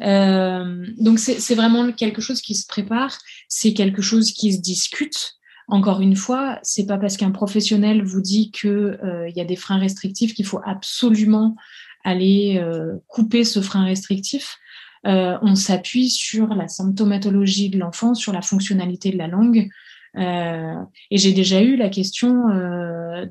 Euh, 0.01 0.85
donc 0.97 1.17
c'est 1.17 1.55
vraiment 1.55 1.91
quelque 1.93 2.21
chose 2.21 2.41
qui 2.41 2.53
se 2.53 2.67
prépare, 2.67 3.17
c'est 3.47 3.73
quelque 3.73 4.01
chose 4.01 4.33
qui 4.33 4.51
se 4.51 4.59
discute. 4.59 5.35
Encore 5.69 6.01
une 6.01 6.17
fois, 6.17 6.59
c'est 6.61 6.85
pas 6.85 6.97
parce 6.97 7.15
qu'un 7.15 7.31
professionnel 7.31 8.03
vous 8.03 8.21
dit 8.21 8.51
que 8.51 8.67
euh, 8.67 9.29
y 9.33 9.39
a 9.39 9.45
des 9.45 9.55
freins 9.55 9.77
restrictifs 9.77 10.33
qu'il 10.33 10.45
faut 10.45 10.59
absolument 10.65 11.55
aller 12.03 12.59
euh, 12.61 12.97
couper 13.07 13.45
ce 13.45 13.61
frein 13.61 13.85
restrictif. 13.85 14.57
on 15.05 15.55
s'appuie 15.55 16.09
sur 16.09 16.47
la 16.55 16.67
symptomatologie 16.67 17.69
de 17.69 17.79
l'enfant, 17.79 18.13
sur 18.13 18.33
la 18.33 18.41
fonctionnalité 18.41 19.11
de 19.11 19.17
la 19.17 19.27
langue. 19.27 19.69
et 20.17 21.17
j'ai 21.17 21.31
déjà 21.31 21.61
eu 21.61 21.77
la 21.77 21.89
question 21.89 22.33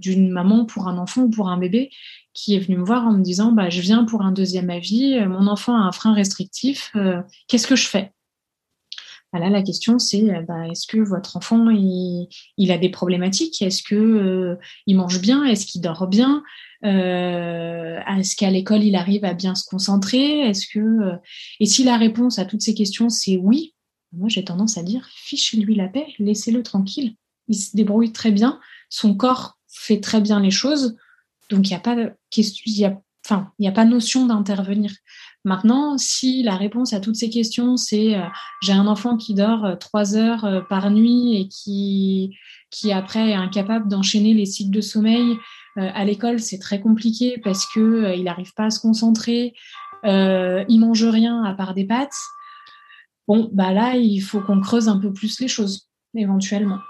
d'une 0.00 0.30
maman 0.30 0.64
pour 0.64 0.88
un 0.88 0.96
enfant 0.96 1.22
ou 1.22 1.30
pour 1.30 1.50
un 1.50 1.58
bébé 1.58 1.90
qui 2.38 2.54
est 2.54 2.60
venu 2.60 2.76
me 2.78 2.84
voir 2.84 3.04
en 3.04 3.12
me 3.12 3.22
disant 3.22 3.50
bah, 3.50 3.68
Je 3.68 3.80
viens 3.80 4.04
pour 4.04 4.22
un 4.22 4.30
deuxième 4.30 4.70
avis, 4.70 5.14
euh, 5.14 5.28
mon 5.28 5.48
enfant 5.48 5.74
a 5.74 5.80
un 5.80 5.92
frein 5.92 6.14
restrictif, 6.14 6.92
euh, 6.94 7.20
qu'est-ce 7.48 7.66
que 7.66 7.74
je 7.74 7.88
fais? 7.88 8.12
Bah, 9.32 9.40
Là, 9.40 9.50
la 9.50 9.62
question, 9.62 9.98
c'est 9.98 10.30
euh, 10.32 10.42
bah, 10.42 10.68
est-ce 10.68 10.86
que 10.86 10.98
votre 10.98 11.36
enfant 11.36 11.68
il, 11.68 12.28
il 12.56 12.70
a 12.70 12.78
des 12.78 12.90
problématiques? 12.90 13.60
Est-ce 13.60 13.82
que 13.82 14.56
il 14.86 14.96
mange 14.96 15.20
bien? 15.20 15.44
Est-ce 15.44 15.66
qu'il 15.66 15.80
dort 15.80 16.06
bien? 16.06 16.44
Est-ce 16.84 18.36
qu'à 18.36 18.50
l'école, 18.52 18.84
il 18.84 18.94
arrive 18.94 19.24
à 19.24 19.34
bien 19.34 19.56
se 19.56 19.64
concentrer? 19.68 20.48
Est-ce 20.48 20.68
que 20.68 21.18
Et 21.58 21.66
si 21.66 21.82
la 21.82 21.96
réponse 21.96 22.38
à 22.38 22.44
toutes 22.44 22.62
ces 22.62 22.74
questions, 22.74 23.08
c'est 23.08 23.36
oui, 23.36 23.74
moi 24.12 24.28
j'ai 24.28 24.44
tendance 24.44 24.78
à 24.78 24.84
dire 24.84 25.08
fichez-lui 25.12 25.74
la 25.74 25.88
paix, 25.88 26.06
laissez-le 26.20 26.62
tranquille. 26.62 27.16
Il 27.48 27.56
se 27.56 27.76
débrouille 27.76 28.12
très 28.12 28.30
bien, 28.30 28.60
son 28.90 29.16
corps 29.16 29.58
fait 29.66 30.00
très 30.00 30.20
bien 30.20 30.38
les 30.38 30.52
choses 30.52 30.96
donc, 31.48 31.68
il 31.68 31.70
n'y 31.70 31.76
a 31.76 31.80
pas 31.80 31.96
question, 32.30 32.62
il 32.66 32.78
y 32.78 32.84
a, 32.84 33.00
enfin, 33.24 33.52
il 33.58 33.62
n'y 33.62 33.68
a 33.68 33.72
pas 33.72 33.84
notion 33.84 34.26
d'intervenir. 34.26 34.92
Maintenant, 35.44 35.96
si 35.96 36.42
la 36.42 36.56
réponse 36.56 36.92
à 36.92 37.00
toutes 37.00 37.16
ces 37.16 37.30
questions, 37.30 37.76
c'est 37.76 38.16
euh, 38.16 38.26
j'ai 38.62 38.72
un 38.72 38.86
enfant 38.86 39.16
qui 39.16 39.34
dort 39.34 39.64
euh, 39.64 39.76
trois 39.76 40.16
heures 40.16 40.44
euh, 40.44 40.60
par 40.60 40.90
nuit 40.90 41.36
et 41.40 41.48
qui, 41.48 42.36
qui 42.70 42.92
après 42.92 43.30
est 43.30 43.34
incapable 43.34 43.88
d'enchaîner 43.88 44.34
les 44.34 44.46
cycles 44.46 44.74
de 44.74 44.80
sommeil, 44.80 45.36
à 45.76 46.04
l'école, 46.04 46.40
c'est 46.40 46.58
très 46.58 46.80
compliqué 46.80 47.38
parce 47.44 47.64
que 47.72 48.12
il 48.16 48.24
n'arrive 48.24 48.52
pas 48.54 48.64
à 48.64 48.70
se 48.70 48.80
concentrer, 48.80 49.54
il 50.02 50.78
mange 50.80 51.04
rien 51.04 51.44
à 51.44 51.54
part 51.54 51.72
des 51.72 51.84
pâtes. 51.84 52.16
Bon, 53.28 53.48
bah 53.52 53.72
là, 53.72 53.94
il 53.94 54.18
faut 54.18 54.40
qu'on 54.40 54.60
creuse 54.60 54.88
un 54.88 54.98
peu 54.98 55.12
plus 55.12 55.38
les 55.38 55.46
choses, 55.46 55.88
éventuellement. 56.16 56.80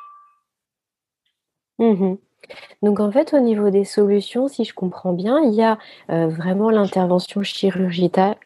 Mmh 1.78 2.14
donc 2.82 3.00
en 3.00 3.10
fait, 3.10 3.34
au 3.34 3.40
niveau 3.40 3.70
des 3.70 3.84
solutions, 3.84 4.48
si 4.48 4.64
je 4.64 4.74
comprends 4.74 5.12
bien, 5.12 5.40
il 5.40 5.54
y 5.54 5.62
a 5.62 5.78
euh, 6.10 6.28
vraiment 6.28 6.70
l'intervention 6.70 7.42
chirurgicale, 7.42 8.36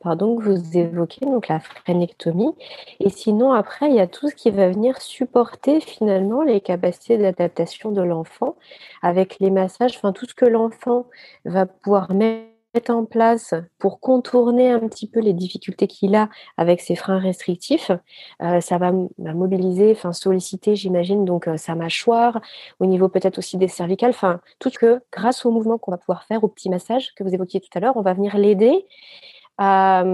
pardon, 0.00 0.36
que 0.36 0.44
vous 0.44 0.76
évoquez, 0.76 1.26
donc 1.26 1.48
la 1.48 1.60
phrénectomie. 1.60 2.54
Et 3.00 3.10
sinon, 3.10 3.52
après, 3.52 3.88
il 3.88 3.96
y 3.96 4.00
a 4.00 4.06
tout 4.06 4.28
ce 4.28 4.34
qui 4.34 4.50
va 4.50 4.68
venir 4.68 5.00
supporter 5.00 5.80
finalement 5.80 6.42
les 6.42 6.60
capacités 6.60 7.18
d'adaptation 7.18 7.90
de 7.92 8.02
l'enfant 8.02 8.56
avec 9.02 9.38
les 9.40 9.50
massages, 9.50 9.96
enfin 9.96 10.12
tout 10.12 10.26
ce 10.26 10.34
que 10.34 10.46
l'enfant 10.46 11.06
va 11.44 11.66
pouvoir 11.66 12.12
mettre 12.12 12.57
en 12.88 13.04
place 13.04 13.54
pour 13.78 14.00
contourner 14.00 14.70
un 14.70 14.80
petit 14.88 15.08
peu 15.08 15.20
les 15.20 15.32
difficultés 15.32 15.86
qu'il 15.86 16.14
a 16.14 16.28
avec 16.56 16.80
ses 16.80 16.94
freins 16.94 17.18
restrictifs. 17.18 17.90
Euh, 18.42 18.60
ça 18.60 18.78
va, 18.78 18.92
mobiliser, 19.18 19.92
enfin 19.92 20.12
solliciter, 20.12 20.76
j'imagine, 20.76 21.24
donc 21.24 21.48
euh, 21.48 21.56
sa 21.56 21.74
mâchoire, 21.74 22.40
au 22.80 22.86
niveau 22.86 23.08
peut-être 23.08 23.38
aussi 23.38 23.56
des 23.56 23.68
cervicales, 23.68 24.10
enfin 24.10 24.40
tout 24.58 24.70
ce 24.70 24.78
que 24.78 25.00
grâce 25.12 25.44
au 25.44 25.50
mouvement 25.50 25.78
qu'on 25.78 25.90
va 25.90 25.98
pouvoir 25.98 26.24
faire, 26.24 26.44
au 26.44 26.48
petit 26.48 26.70
massage 26.70 27.14
que 27.14 27.24
vous 27.24 27.34
évoquiez 27.34 27.60
tout 27.60 27.70
à 27.74 27.80
l'heure, 27.80 27.96
on 27.96 28.02
va 28.02 28.14
venir 28.14 28.36
l'aider 28.36 28.86
à, 29.58 30.04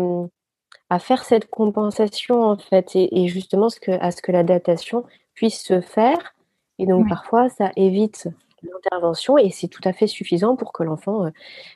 faire 1.00 1.24
cette 1.24 1.50
compensation 1.50 2.42
en 2.42 2.56
fait 2.56 2.92
et, 2.94 3.26
justement 3.26 3.68
ce 3.68 3.80
que, 3.80 3.90
à 3.90 4.12
ce 4.12 4.22
que 4.22 4.30
l'adaptation 4.30 5.04
puisse 5.34 5.62
se 5.62 5.80
faire. 5.80 6.34
Et 6.78 6.86
donc 6.86 7.08
parfois 7.08 7.48
ça 7.48 7.72
évite 7.76 8.28
l'intervention 8.72 9.38
et 9.38 9.50
c'est 9.50 9.68
tout 9.68 9.80
à 9.84 9.92
fait 9.92 10.06
suffisant 10.06 10.56
pour 10.56 10.72
que 10.72 10.82
l'enfant 10.82 11.26
euh, 11.26 11.30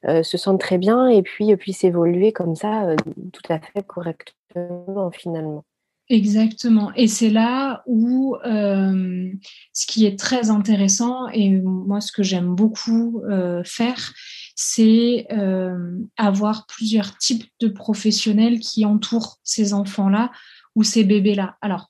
euh, 0.07 0.23
se 0.23 0.37
sente 0.39 0.61
très 0.61 0.79
bien 0.79 1.09
et 1.09 1.23
puis 1.23 1.53
euh, 1.53 1.57
puisse 1.57 1.85
évoluer 1.85 2.33
comme 2.33 2.55
ça 2.55 2.95
tout 3.33 3.53
à 3.53 3.59
fait 3.61 3.87
correctement 3.87 5.11
finalement. 5.11 5.65
Exactement. 6.09 6.91
Et 6.95 7.07
c'est 7.07 7.29
là 7.29 7.83
où 7.87 8.37
ce 8.43 9.87
qui 9.87 10.07
est 10.07 10.19
très 10.19 10.49
intéressant 10.49 11.29
et 11.29 11.51
moi 11.51 12.01
ce 12.01 12.13
que 12.13 12.23
j'aime 12.23 12.55
beaucoup 12.55 13.23
faire, 13.65 14.13
c'est 14.57 15.27
avoir 16.17 16.67
plusieurs 16.67 17.19
types 17.19 17.45
de 17.61 17.69
professionnels 17.69 18.59
qui 18.61 18.87
entourent 18.87 19.37
ces 19.43 19.75
enfants-là 19.75 20.33
ou 20.75 20.83
ces 20.83 21.05
bébés-là. 21.05 21.57
Alors, 21.61 21.89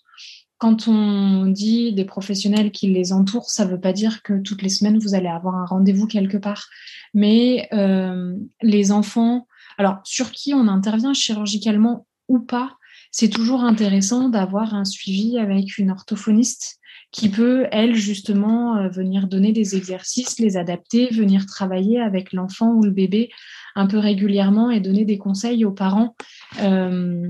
quand 0.58 0.88
on 0.88 1.46
dit 1.46 1.92
des 1.92 2.04
professionnels 2.04 2.72
qui 2.72 2.88
les 2.88 3.12
entourent, 3.12 3.50
ça 3.50 3.64
ne 3.64 3.70
veut 3.70 3.80
pas 3.80 3.92
dire 3.92 4.22
que 4.22 4.40
toutes 4.40 4.62
les 4.62 4.68
semaines, 4.68 4.98
vous 4.98 5.14
allez 5.14 5.28
avoir 5.28 5.54
un 5.54 5.64
rendez-vous 5.64 6.06
quelque 6.06 6.36
part. 6.36 6.66
Mais 7.14 7.68
euh, 7.72 8.34
les 8.60 8.92
enfants, 8.92 9.46
alors 9.78 10.00
sur 10.04 10.32
qui 10.32 10.54
on 10.54 10.66
intervient 10.66 11.14
chirurgicalement 11.14 12.06
ou 12.28 12.40
pas, 12.40 12.76
c'est 13.10 13.28
toujours 13.28 13.62
intéressant 13.62 14.28
d'avoir 14.28 14.74
un 14.74 14.84
suivi 14.84 15.38
avec 15.38 15.78
une 15.78 15.90
orthophoniste 15.90 16.78
qui 17.10 17.30
peut, 17.30 17.66
elle, 17.70 17.94
justement, 17.94 18.76
euh, 18.76 18.88
venir 18.88 19.28
donner 19.28 19.52
des 19.52 19.76
exercices, 19.76 20.38
les 20.38 20.56
adapter, 20.56 21.06
venir 21.06 21.46
travailler 21.46 22.00
avec 22.00 22.32
l'enfant 22.32 22.72
ou 22.72 22.82
le 22.82 22.90
bébé 22.90 23.30
un 23.74 23.86
peu 23.86 23.98
régulièrement 23.98 24.70
et 24.70 24.80
donner 24.80 25.04
des 25.04 25.18
conseils 25.18 25.64
aux 25.64 25.72
parents. 25.72 26.16
Euh, 26.60 27.28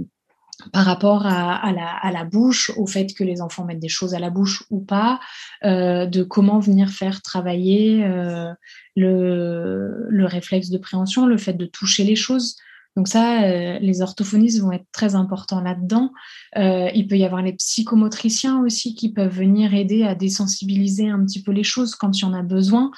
par 0.73 0.85
rapport 0.85 1.27
à, 1.27 1.73
la, 1.73 2.25
bouche, 2.25 2.71
au 2.77 2.87
fait 2.87 3.14
que 3.14 3.23
les 3.23 3.40
enfants 3.40 3.64
mettent 3.64 3.79
des 3.79 3.88
choses 3.88 4.14
à 4.14 4.18
la 4.18 4.31
bouche 4.31 4.64
ou 4.71 4.81
pas, 4.81 5.21
euh, 5.64 6.07
de 6.07 6.23
comment 6.23 6.59
venir 6.59 6.88
faire 6.90 7.23
travailler 7.23 8.05
euh, 8.05 8.53
le, 8.97 10.07
le, 10.09 10.27
réflexe 10.27 10.71
de 10.71 10.79
préhension, 10.79 11.27
le 11.27 11.38
fait 11.38 11.53
de 11.53 11.66
toucher 11.66 12.05
les 12.05 12.16
choses. 12.16 12.57
Donc 12.96 13.07
ça, 13.07 13.42
euh, 13.44 13.79
les 13.79 14.03
orthophonistes 14.03 14.61
vont 14.61 14.72
être 14.72 14.87
très 14.92 15.14
importants 15.14 15.61
là-dedans. 15.61 16.11
il 16.57 17.07
peut 17.09 17.16
y 17.16 17.24
avoir 17.24 17.42
les 17.42 17.53
psychomotriciens 17.53 18.61
aussi 18.61 18.94
qui 18.94 19.12
peuvent 19.12 19.35
venir 19.35 19.74
aider 19.74 20.03
à 20.03 20.14
désensibiliser 20.14 21.09
un 21.09 21.24
petit 21.24 21.42
peu 21.42 21.53
les 21.53 21.62
choses 21.62 21.94
quand 21.94 22.18
il 22.18 22.22
y 22.22 22.24
en 22.24 22.35
a 22.35 22.42
besoin. 22.42 22.90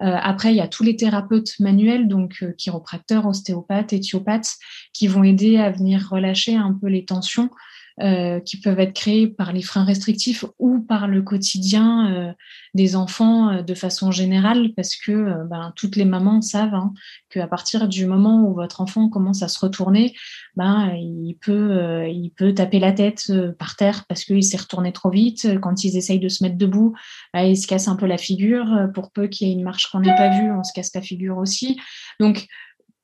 Euh, 0.00 0.16
après, 0.20 0.52
il 0.52 0.56
y 0.56 0.60
a 0.60 0.68
tous 0.68 0.84
les 0.84 0.96
thérapeutes 0.96 1.58
manuels, 1.58 2.06
donc 2.06 2.36
euh, 2.42 2.52
chiropracteurs, 2.52 3.26
ostéopathes, 3.26 3.92
éthiopathes, 3.92 4.56
qui 4.92 5.08
vont 5.08 5.24
aider 5.24 5.56
à 5.56 5.70
venir 5.70 6.08
relâcher 6.08 6.54
un 6.54 6.72
peu 6.72 6.86
les 6.86 7.04
tensions 7.04 7.50
euh, 8.00 8.38
qui 8.38 8.60
peuvent 8.60 8.78
être 8.78 8.92
créées 8.92 9.26
par 9.26 9.52
les 9.52 9.60
freins 9.60 9.84
restrictifs 9.84 10.44
ou 10.60 10.78
par 10.78 11.08
le 11.08 11.20
quotidien 11.20 12.12
euh, 12.12 12.32
des 12.72 12.94
enfants 12.94 13.50
euh, 13.50 13.62
de 13.62 13.74
façon 13.74 14.12
générale, 14.12 14.70
parce 14.76 14.94
que 14.94 15.44
ben, 15.50 15.72
toutes 15.74 15.96
les 15.96 16.04
mamans 16.04 16.40
savent 16.40 16.74
hein, 16.74 16.92
qu'à 17.28 17.48
partir 17.48 17.88
du 17.88 18.06
moment 18.06 18.44
où 18.44 18.54
votre 18.54 18.80
enfant 18.80 19.08
commence 19.08 19.42
à 19.42 19.48
se 19.48 19.58
retourner, 19.58 20.14
ben, 20.54 20.92
il, 20.94 21.36
peut, 21.40 22.06
il 22.08 22.30
peut 22.30 22.54
taper 22.54 22.78
la 22.78 22.92
tête 22.92 23.32
par 23.58 23.74
terre 23.74 24.04
parce 24.08 24.24
qu'il 24.24 24.44
s'est 24.44 24.58
retourné 24.58 24.92
trop 24.92 25.10
vite. 25.10 25.58
Quand 25.60 25.82
ils 25.82 25.96
essayent 25.96 26.20
de 26.20 26.28
se 26.28 26.44
mettre 26.44 26.56
debout, 26.56 26.94
ben, 27.34 27.42
ils 27.42 27.56
se 27.56 27.66
cassent 27.66 27.88
un 27.88 27.96
peu 27.96 28.06
la 28.06 28.18
figure. 28.18 28.88
Pour 28.94 29.10
peu 29.10 29.26
qu'il 29.26 29.48
y 29.48 29.50
ait 29.50 29.54
une 29.54 29.64
marche 29.64 29.90
qu'on 29.90 30.00
n'ait 30.00 30.14
pas 30.14 30.40
vue, 30.40 30.52
on 30.52 30.62
se 30.62 30.72
casse 30.72 30.94
la 30.94 31.02
figure 31.02 31.38
aussi. 31.38 31.80
Donc, 32.20 32.46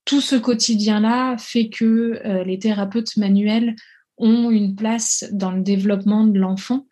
tout 0.05 0.21
ce 0.21 0.37
quotidien-là 0.37 1.37
fait 1.39 1.69
que 1.69 2.45
les 2.45 2.59
thérapeutes 2.59 3.17
manuels 3.17 3.75
ont 4.19 4.51
une 4.51 4.75
place 4.77 5.25
dans 5.33 5.51
le 5.51 5.63
développement 5.63 6.25
de 6.25 6.39
l'enfant. 6.39 6.87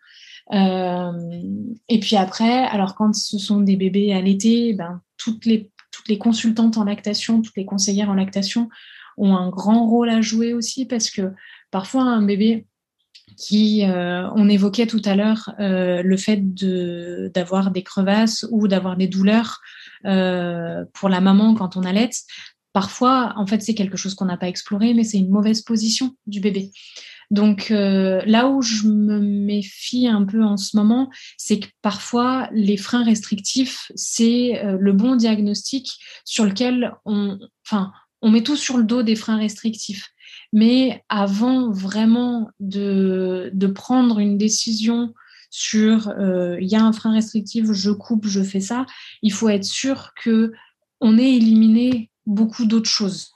et 0.51 1.99
puis 1.99 2.15
après, 2.15 2.65
alors 2.65 2.95
quand 2.95 3.15
ce 3.15 3.37
sont 3.37 3.61
des 3.61 3.75
bébés 3.75 4.13
allaités, 4.13 4.73
ben, 4.73 5.01
toutes 5.17 5.45
les 5.45 5.71
toutes 5.93 6.07
les 6.09 6.17
consultantes 6.17 6.77
en 6.77 6.83
lactation, 6.83 7.41
toutes 7.41 7.55
les 7.55 7.65
conseillères 7.65 8.09
en 8.09 8.15
lactation 8.15 8.67
ont 9.17 9.35
un 9.35 9.49
grand 9.49 9.87
rôle 9.87 10.09
à 10.09 10.21
jouer 10.21 10.53
aussi 10.53 10.85
parce 10.85 11.09
que 11.09 11.31
parfois 11.71 12.03
un 12.03 12.23
bébé 12.23 12.65
qui, 13.37 13.83
euh, 13.83 14.29
on 14.35 14.49
évoquait 14.49 14.87
tout 14.87 15.01
à 15.05 15.15
l'heure 15.15 15.53
euh, 15.59 16.01
le 16.03 16.17
fait 16.17 16.41
d'avoir 17.31 17.71
des 17.71 17.83
crevasses 17.83 18.45
ou 18.51 18.67
d'avoir 18.67 18.97
des 18.97 19.07
douleurs 19.07 19.61
euh, 20.05 20.83
pour 20.93 21.09
la 21.09 21.21
maman 21.21 21.53
quand 21.53 21.77
on 21.77 21.83
allait. 21.83 22.09
Parfois, 22.73 23.33
en 23.37 23.45
fait, 23.45 23.61
c'est 23.61 23.75
quelque 23.75 23.97
chose 23.97 24.15
qu'on 24.15 24.25
n'a 24.25 24.37
pas 24.37 24.47
exploré, 24.47 24.93
mais 24.93 25.03
c'est 25.03 25.19
une 25.19 25.29
mauvaise 25.29 25.61
position 25.61 26.15
du 26.25 26.39
bébé. 26.39 26.71
Donc 27.31 27.69
là 27.69 28.47
où 28.47 28.61
je 28.61 28.87
me 28.87 29.19
méfie 29.19 30.07
un 30.07 30.23
peu 30.23 30.43
en 30.43 30.57
ce 30.57 30.77
moment, 30.77 31.09
c'est 31.37 31.59
que 31.59 31.67
parfois 31.81 32.49
les 32.51 32.77
freins 32.77 33.03
restrictifs, 33.03 33.91
c'est 33.95 34.61
le 34.79 34.93
bon 34.93 35.15
diagnostic 35.15 35.99
sur 36.25 36.45
lequel 36.45 36.93
on, 37.05 37.39
enfin, 37.65 37.91
on 38.23 38.31
met 38.31 38.41
tout 38.41 38.55
sur 38.55 38.77
le 38.77 38.85
dos 38.85 39.03
des 39.03 39.17
freins 39.17 39.37
restrictifs. 39.37 40.09
Mais 40.53 41.03
avant 41.09 41.69
vraiment 41.71 42.49
de, 42.59 43.51
prendre 43.75 44.19
une 44.19 44.37
décision 44.37 45.13
sur 45.49 46.09
euh, 46.09 46.57
il 46.61 46.67
y 46.67 46.75
a 46.75 46.83
un 46.83 46.93
frein 46.93 47.11
restrictif, 47.11 47.71
je 47.71 47.91
coupe, 47.91 48.25
je 48.25 48.41
fais 48.41 48.61
ça, 48.61 48.85
il 49.21 49.33
faut 49.33 49.49
être 49.49 49.65
sûr 49.65 50.11
que 50.23 50.53
on 51.01 51.17
ait 51.17 51.33
éliminé 51.33 52.09
beaucoup 52.25 52.65
d'autres 52.65 52.89
choses. 52.89 53.33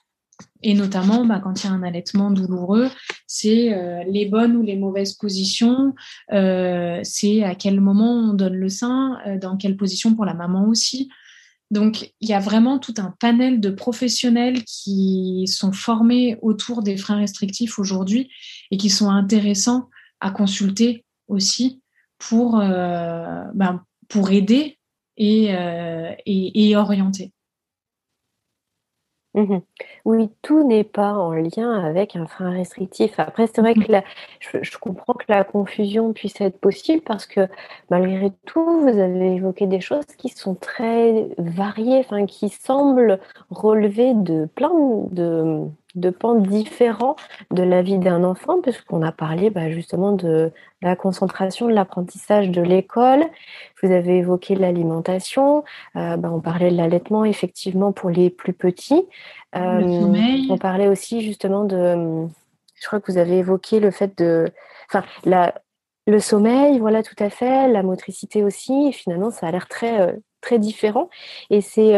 Et 0.63 0.73
notamment, 0.73 1.25
bah, 1.25 1.39
quand 1.43 1.63
il 1.63 1.67
y 1.67 1.69
a 1.69 1.73
un 1.73 1.83
allaitement 1.83 2.31
douloureux, 2.31 2.89
c'est 3.27 3.73
euh, 3.73 4.03
les 4.07 4.25
bonnes 4.25 4.55
ou 4.55 4.63
les 4.63 4.75
mauvaises 4.75 5.13
positions, 5.13 5.93
euh, 6.33 6.99
c'est 7.03 7.43
à 7.43 7.55
quel 7.55 7.79
moment 7.79 8.13
on 8.13 8.33
donne 8.33 8.55
le 8.55 8.69
sein, 8.69 9.19
dans 9.41 9.57
quelle 9.57 9.77
position 9.77 10.15
pour 10.15 10.25
la 10.25 10.33
maman 10.33 10.67
aussi. 10.67 11.09
Donc, 11.69 12.13
il 12.21 12.29
y 12.29 12.33
a 12.33 12.39
vraiment 12.39 12.79
tout 12.79 12.93
un 12.97 13.13
panel 13.19 13.59
de 13.59 13.69
professionnels 13.69 14.63
qui 14.63 15.45
sont 15.47 15.73
formés 15.73 16.37
autour 16.41 16.81
des 16.81 16.95
freins 16.95 17.17
restrictifs 17.17 17.77
aujourd'hui 17.77 18.29
et 18.71 18.77
qui 18.77 18.89
sont 18.89 19.09
intéressants 19.09 19.89
à 20.21 20.31
consulter 20.31 21.03
aussi 21.27 21.81
pour, 22.17 22.59
euh, 22.59 23.43
ben, 23.53 23.83
pour 24.07 24.31
aider 24.31 24.77
euh, 25.19 26.11
et, 26.25 26.69
et 26.69 26.75
orienter. 26.75 27.33
Mmh 29.37 29.59
oui, 30.05 30.29
tout 30.41 30.63
n'est 30.65 30.83
pas 30.85 31.13
en 31.13 31.33
lien 31.33 31.71
avec 31.83 32.15
un 32.15 32.25
frein 32.25 32.49
restrictif. 32.49 33.19
Après, 33.19 33.45
c'est 33.45 33.61
vrai 33.61 33.75
mmh 33.75 34.01
que 34.51 34.63
je, 34.63 34.77
comprends 34.79 35.13
que 35.13 35.25
la 35.27 35.43
confusion 35.43 36.11
puisse 36.13 36.41
être 36.41 36.59
possible 36.59 37.03
parce 37.03 37.27
que 37.27 37.47
malgré 37.91 38.31
tout, 38.45 38.79
vous 38.81 38.87
avez 38.87 39.35
évoqué 39.35 39.67
des 39.67 39.81
choses 39.81 40.05
qui 40.17 40.29
sont 40.29 40.55
très 40.55 41.27
variées, 41.37 41.99
enfin, 41.99 42.25
qui 42.25 42.49
semblent 42.49 43.19
relever 43.51 44.13
de 44.15 44.47
plein 44.55 44.71
de, 45.11 45.61
de 45.97 46.09
pans 46.09 46.35
différents 46.35 47.15
de 47.51 47.63
la 47.63 47.81
vie 47.81 47.97
d'un 47.97 48.23
enfant, 48.23 48.61
puisqu'on 48.61 49.01
a 49.01 49.11
parlé 49.11 49.49
bah, 49.49 49.69
justement 49.69 50.11
de 50.11 50.51
la 50.81 50.95
concentration, 50.95 51.67
de 51.67 51.73
l'apprentissage 51.73 52.49
de 52.49 52.61
l'école. 52.61 53.25
Vous 53.81 53.91
avez 53.91 54.17
évoqué 54.17 54.55
l'alimentation. 54.55 55.63
Euh, 55.95 56.17
bah, 56.17 56.29
on 56.31 56.39
parlait 56.39 56.71
de 56.71 56.77
l'allaitement, 56.77 57.25
effectivement, 57.25 57.91
pour 57.91 58.09
les 58.09 58.29
plus 58.29 58.53
petits. 58.53 59.03
Euh, 59.55 60.45
on 60.49 60.57
parlait 60.57 60.87
aussi 60.87 61.21
justement 61.21 61.65
de. 61.65 62.27
Je 62.79 62.85
crois 62.85 62.99
que 62.99 63.11
vous 63.11 63.17
avez 63.17 63.39
évoqué 63.39 63.79
le 63.79 63.91
fait 63.91 64.17
de. 64.17 64.51
Enfin, 64.89 65.03
la, 65.25 65.55
le 66.05 66.19
sommeil, 66.19 66.79
voilà, 66.79 67.01
tout 67.01 67.15
à 67.19 67.29
fait. 67.29 67.67
La 67.67 67.81
motricité 67.83 68.43
aussi. 68.43 68.89
Et 68.89 68.91
finalement, 68.91 69.31
ça 69.31 69.47
a 69.47 69.51
l'air 69.51 69.67
très, 69.67 69.99
euh, 70.01 70.13
très 70.41 70.59
différent. 70.59 71.09
Et 71.49 71.61
c'est 71.61 71.97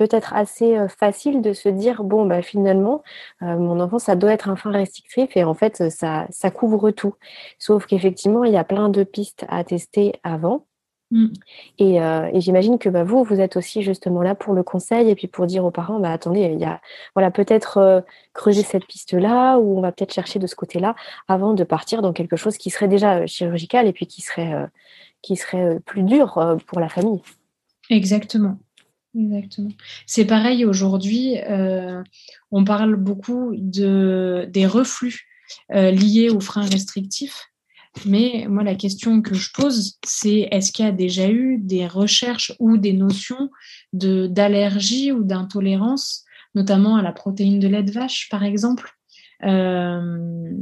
peut-être 0.00 0.32
assez 0.32 0.78
facile 0.88 1.42
de 1.42 1.52
se 1.52 1.68
dire 1.68 2.04
bon 2.04 2.24
bah 2.24 2.40
finalement 2.40 3.02
mon 3.42 3.78
enfant 3.80 3.98
ça 3.98 4.16
doit 4.16 4.32
être 4.32 4.48
un 4.48 4.56
frein 4.56 4.72
restrictif 4.72 5.36
et 5.36 5.44
en 5.44 5.52
fait 5.52 5.90
ça, 5.90 6.26
ça 6.30 6.50
couvre 6.50 6.90
tout. 6.90 7.16
Sauf 7.58 7.84
qu'effectivement 7.84 8.44
il 8.44 8.52
y 8.54 8.56
a 8.56 8.64
plein 8.64 8.88
de 8.88 9.04
pistes 9.04 9.44
à 9.50 9.62
tester 9.62 10.14
avant. 10.22 10.64
Mmh. 11.12 11.26
et, 11.80 11.96
et 11.96 12.40
j'imagine 12.40 12.78
que 12.78 12.88
bah, 12.88 13.02
vous 13.02 13.24
vous 13.24 13.40
êtes 13.40 13.56
aussi 13.56 13.82
justement 13.82 14.22
là 14.22 14.36
pour 14.36 14.54
le 14.54 14.62
conseil 14.62 15.10
et 15.10 15.16
puis 15.16 15.26
pour 15.26 15.44
dire 15.46 15.64
aux 15.64 15.72
parents 15.72 15.98
bah 15.98 16.12
attendez 16.12 16.42
il 16.42 16.60
y 16.60 16.64
a 16.64 16.80
voilà 17.16 17.32
peut-être 17.32 18.04
creuser 18.32 18.62
cette 18.62 18.86
piste 18.86 19.14
là 19.14 19.58
ou 19.58 19.76
on 19.76 19.80
va 19.80 19.90
peut-être 19.90 20.14
chercher 20.14 20.38
de 20.38 20.46
ce 20.46 20.54
côté 20.54 20.78
là 20.78 20.94
avant 21.26 21.52
de 21.52 21.64
partir 21.64 22.00
dans 22.00 22.12
quelque 22.12 22.36
chose 22.36 22.56
qui 22.56 22.70
serait 22.70 22.86
déjà 22.86 23.26
chirurgical 23.26 23.88
et 23.88 23.92
puis 23.92 24.06
qui 24.06 24.22
serait 24.22 24.54
qui 25.20 25.34
serait 25.34 25.80
plus 25.80 26.04
dur 26.04 26.56
pour 26.68 26.78
la 26.78 26.88
famille. 26.88 27.22
Exactement 27.90 28.56
Exactement. 29.14 29.70
C'est 30.06 30.24
pareil 30.24 30.64
aujourd'hui, 30.64 31.38
euh, 31.38 32.02
on 32.52 32.64
parle 32.64 32.94
beaucoup 32.96 33.52
de, 33.56 34.48
des 34.50 34.66
reflux 34.66 35.26
euh, 35.72 35.90
liés 35.90 36.30
aux 36.30 36.40
freins 36.40 36.66
restrictifs. 36.66 37.46
Mais 38.06 38.46
moi, 38.48 38.62
la 38.62 38.76
question 38.76 39.20
que 39.20 39.34
je 39.34 39.50
pose, 39.52 39.98
c'est 40.04 40.48
est-ce 40.52 40.70
qu'il 40.70 40.84
y 40.84 40.88
a 40.88 40.92
déjà 40.92 41.28
eu 41.28 41.58
des 41.58 41.88
recherches 41.88 42.52
ou 42.60 42.76
des 42.76 42.92
notions 42.92 43.50
d'allergie 43.92 45.10
ou 45.10 45.24
d'intolérance, 45.24 46.24
notamment 46.54 46.94
à 46.96 47.02
la 47.02 47.12
protéine 47.12 47.58
de 47.58 47.66
lait 47.66 47.82
de 47.82 47.90
vache, 47.90 48.28
par 48.30 48.44
exemple? 48.44 48.92
Euh, 49.44 50.52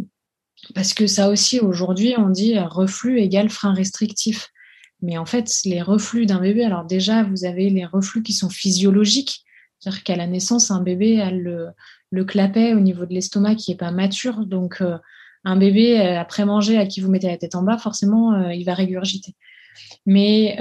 Parce 0.75 0.95
que 0.95 1.07
ça 1.07 1.29
aussi, 1.29 1.61
aujourd'hui, 1.61 2.15
on 2.17 2.31
dit 2.31 2.59
reflux 2.59 3.21
égale 3.21 3.51
frein 3.51 3.75
restrictif. 3.75 4.49
Mais 5.01 5.17
en 5.17 5.27
fait, 5.27 5.51
les 5.65 5.81
reflux 5.81 6.27
d'un 6.27 6.41
bébé, 6.41 6.65
alors 6.65 6.85
déjà, 6.85 7.23
vous 7.23 7.45
avez 7.45 7.71
les 7.71 7.85
reflux 7.85 8.23
qui 8.23 8.33
sont 8.33 8.51
physiologiques, 8.51 9.45
c'est-à-dire 9.79 10.03
qu'à 10.03 10.17
la 10.17 10.27
naissance, 10.27 10.71
un 10.71 10.83
bébé 10.83 11.21
a 11.21 11.31
le, 11.31 11.73
clapet 12.25 12.75
au 12.75 12.81
niveau 12.81 13.07
de 13.07 13.15
l'estomac 13.15 13.55
qui 13.55 13.71
n'est 13.71 13.77
pas 13.77 13.93
mature. 13.93 14.45
Donc, 14.45 14.81
euh, 14.81 14.99
un 15.45 15.57
bébé, 15.57 16.01
euh, 16.01 16.19
après 16.19 16.45
manger, 16.45 16.79
à 16.79 16.87
qui 16.87 17.01
vous 17.01 17.11
mettez 17.11 17.29
la 17.29 17.37
tête 17.37 17.55
en 17.55 17.63
bas, 17.63 17.79
forcément, 17.79 18.35
euh, 18.35 18.53
il 18.53 18.65
va 18.65 18.75
régurgiter. 18.75 19.35
Mais 20.07 20.57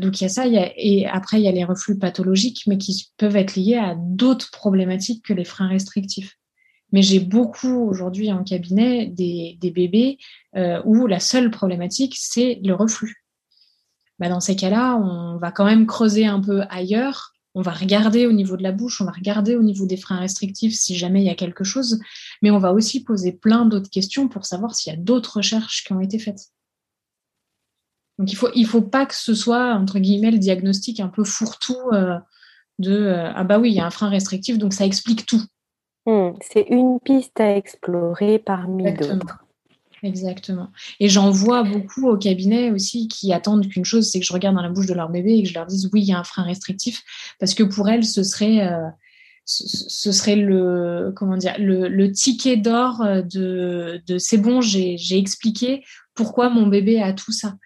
donc, 0.00 0.20
il 0.20 0.24
y 0.24 0.26
a 0.26 0.28
ça. 0.28 0.44
Et 0.46 1.04
après, 1.06 1.40
il 1.40 1.42
y 1.42 1.48
a 1.48 1.52
les 1.52 1.64
reflux 1.64 1.98
pathologiques, 1.98 2.62
mais 2.68 2.78
qui 2.78 3.10
peuvent 3.16 3.34
être 3.34 3.56
liés 3.56 3.74
à 3.76 3.96
d'autres 3.98 4.52
problématiques 4.52 5.24
que 5.24 5.32
les 5.32 5.44
freins 5.44 5.66
restrictifs. 5.66 6.36
Mais 6.92 7.02
j'ai 7.02 7.18
beaucoup 7.18 7.88
aujourd'hui 7.88 8.30
en 8.30 8.44
cabinet 8.44 9.06
des 9.06 9.72
bébés 9.74 10.18
où 10.84 11.08
la 11.08 11.18
seule 11.18 11.50
problématique, 11.50 12.14
c'est 12.16 12.60
le 12.62 12.74
reflux. 12.74 13.20
Bah, 14.20 14.28
dans 14.28 14.40
ces 14.40 14.54
cas-là, 14.54 14.96
on 14.96 15.38
va 15.38 15.50
quand 15.50 15.64
même 15.64 15.86
creuser 15.86 16.26
un 16.26 16.40
peu 16.40 16.62
ailleurs. 16.68 17.32
On 17.54 17.62
va 17.62 17.72
regarder 17.72 18.26
au 18.26 18.32
niveau 18.32 18.56
de 18.56 18.62
la 18.62 18.70
bouche, 18.70 19.00
on 19.00 19.06
va 19.06 19.10
regarder 19.10 19.56
au 19.56 19.62
niveau 19.62 19.86
des 19.86 19.96
freins 19.96 20.20
restrictifs 20.20 20.74
si 20.74 20.94
jamais 20.94 21.22
il 21.22 21.26
y 21.26 21.30
a 21.30 21.34
quelque 21.34 21.64
chose, 21.64 21.98
mais 22.42 22.50
on 22.50 22.58
va 22.58 22.72
aussi 22.72 23.02
poser 23.02 23.32
plein 23.32 23.64
d'autres 23.64 23.90
questions 23.90 24.28
pour 24.28 24.46
savoir 24.46 24.76
s'il 24.76 24.92
y 24.92 24.96
a 24.96 24.98
d'autres 25.00 25.38
recherches 25.38 25.82
qui 25.84 25.92
ont 25.92 26.00
été 26.00 26.20
faites. 26.20 26.50
Donc 28.18 28.30
il 28.30 28.36
faut 28.36 28.50
il 28.54 28.66
faut 28.66 28.82
pas 28.82 29.06
que 29.06 29.16
ce 29.16 29.34
soit 29.34 29.72
entre 29.74 29.98
guillemets 29.98 30.30
le 30.30 30.38
diagnostic 30.38 31.00
un 31.00 31.08
peu 31.08 31.24
fourre-tout 31.24 31.80
euh, 31.92 32.18
de 32.78 32.92
euh, 32.92 33.32
ah 33.34 33.42
bah 33.42 33.58
oui 33.58 33.70
il 33.70 33.74
y 33.74 33.80
a 33.80 33.86
un 33.86 33.90
frein 33.90 34.10
restrictif 34.10 34.58
donc 34.58 34.74
ça 34.74 34.84
explique 34.84 35.26
tout. 35.26 35.42
Hmm, 36.06 36.32
c'est 36.40 36.66
une 36.68 37.00
piste 37.00 37.40
à 37.40 37.56
explorer 37.56 38.38
parmi 38.38 38.92
d'autres. 38.92 39.44
Exactement. 40.02 40.70
Et 40.98 41.08
j'en 41.08 41.30
vois 41.30 41.62
beaucoup 41.62 42.08
au 42.08 42.16
cabinet 42.16 42.70
aussi 42.70 43.08
qui 43.08 43.32
attendent 43.32 43.68
qu'une 43.68 43.84
chose, 43.84 44.10
c'est 44.10 44.20
que 44.20 44.26
je 44.26 44.32
regarde 44.32 44.56
dans 44.56 44.62
la 44.62 44.70
bouche 44.70 44.86
de 44.86 44.94
leur 44.94 45.10
bébé 45.10 45.34
et 45.34 45.42
que 45.42 45.48
je 45.48 45.54
leur 45.54 45.66
dise 45.66 45.90
oui, 45.92 46.00
il 46.00 46.08
y 46.08 46.12
a 46.12 46.18
un 46.18 46.24
frein 46.24 46.42
restrictif, 46.42 47.02
parce 47.38 47.54
que 47.54 47.62
pour 47.62 47.88
elles, 47.88 48.04
ce 48.04 48.22
serait, 48.22 48.66
euh, 48.66 48.88
ce, 49.44 50.12
serait 50.12 50.36
le, 50.36 51.12
comment 51.14 51.36
dire, 51.36 51.54
le, 51.58 52.12
ticket 52.12 52.56
d'or 52.56 53.04
de, 53.04 54.02
de 54.06 54.18
c'est 54.18 54.38
bon, 54.38 54.60
j'ai 54.60 55.18
expliqué 55.18 55.84
pourquoi 56.14 56.48
mon 56.48 56.66
bébé 56.66 57.02
a 57.02 57.12
tout 57.12 57.32
ça. 57.32 57.56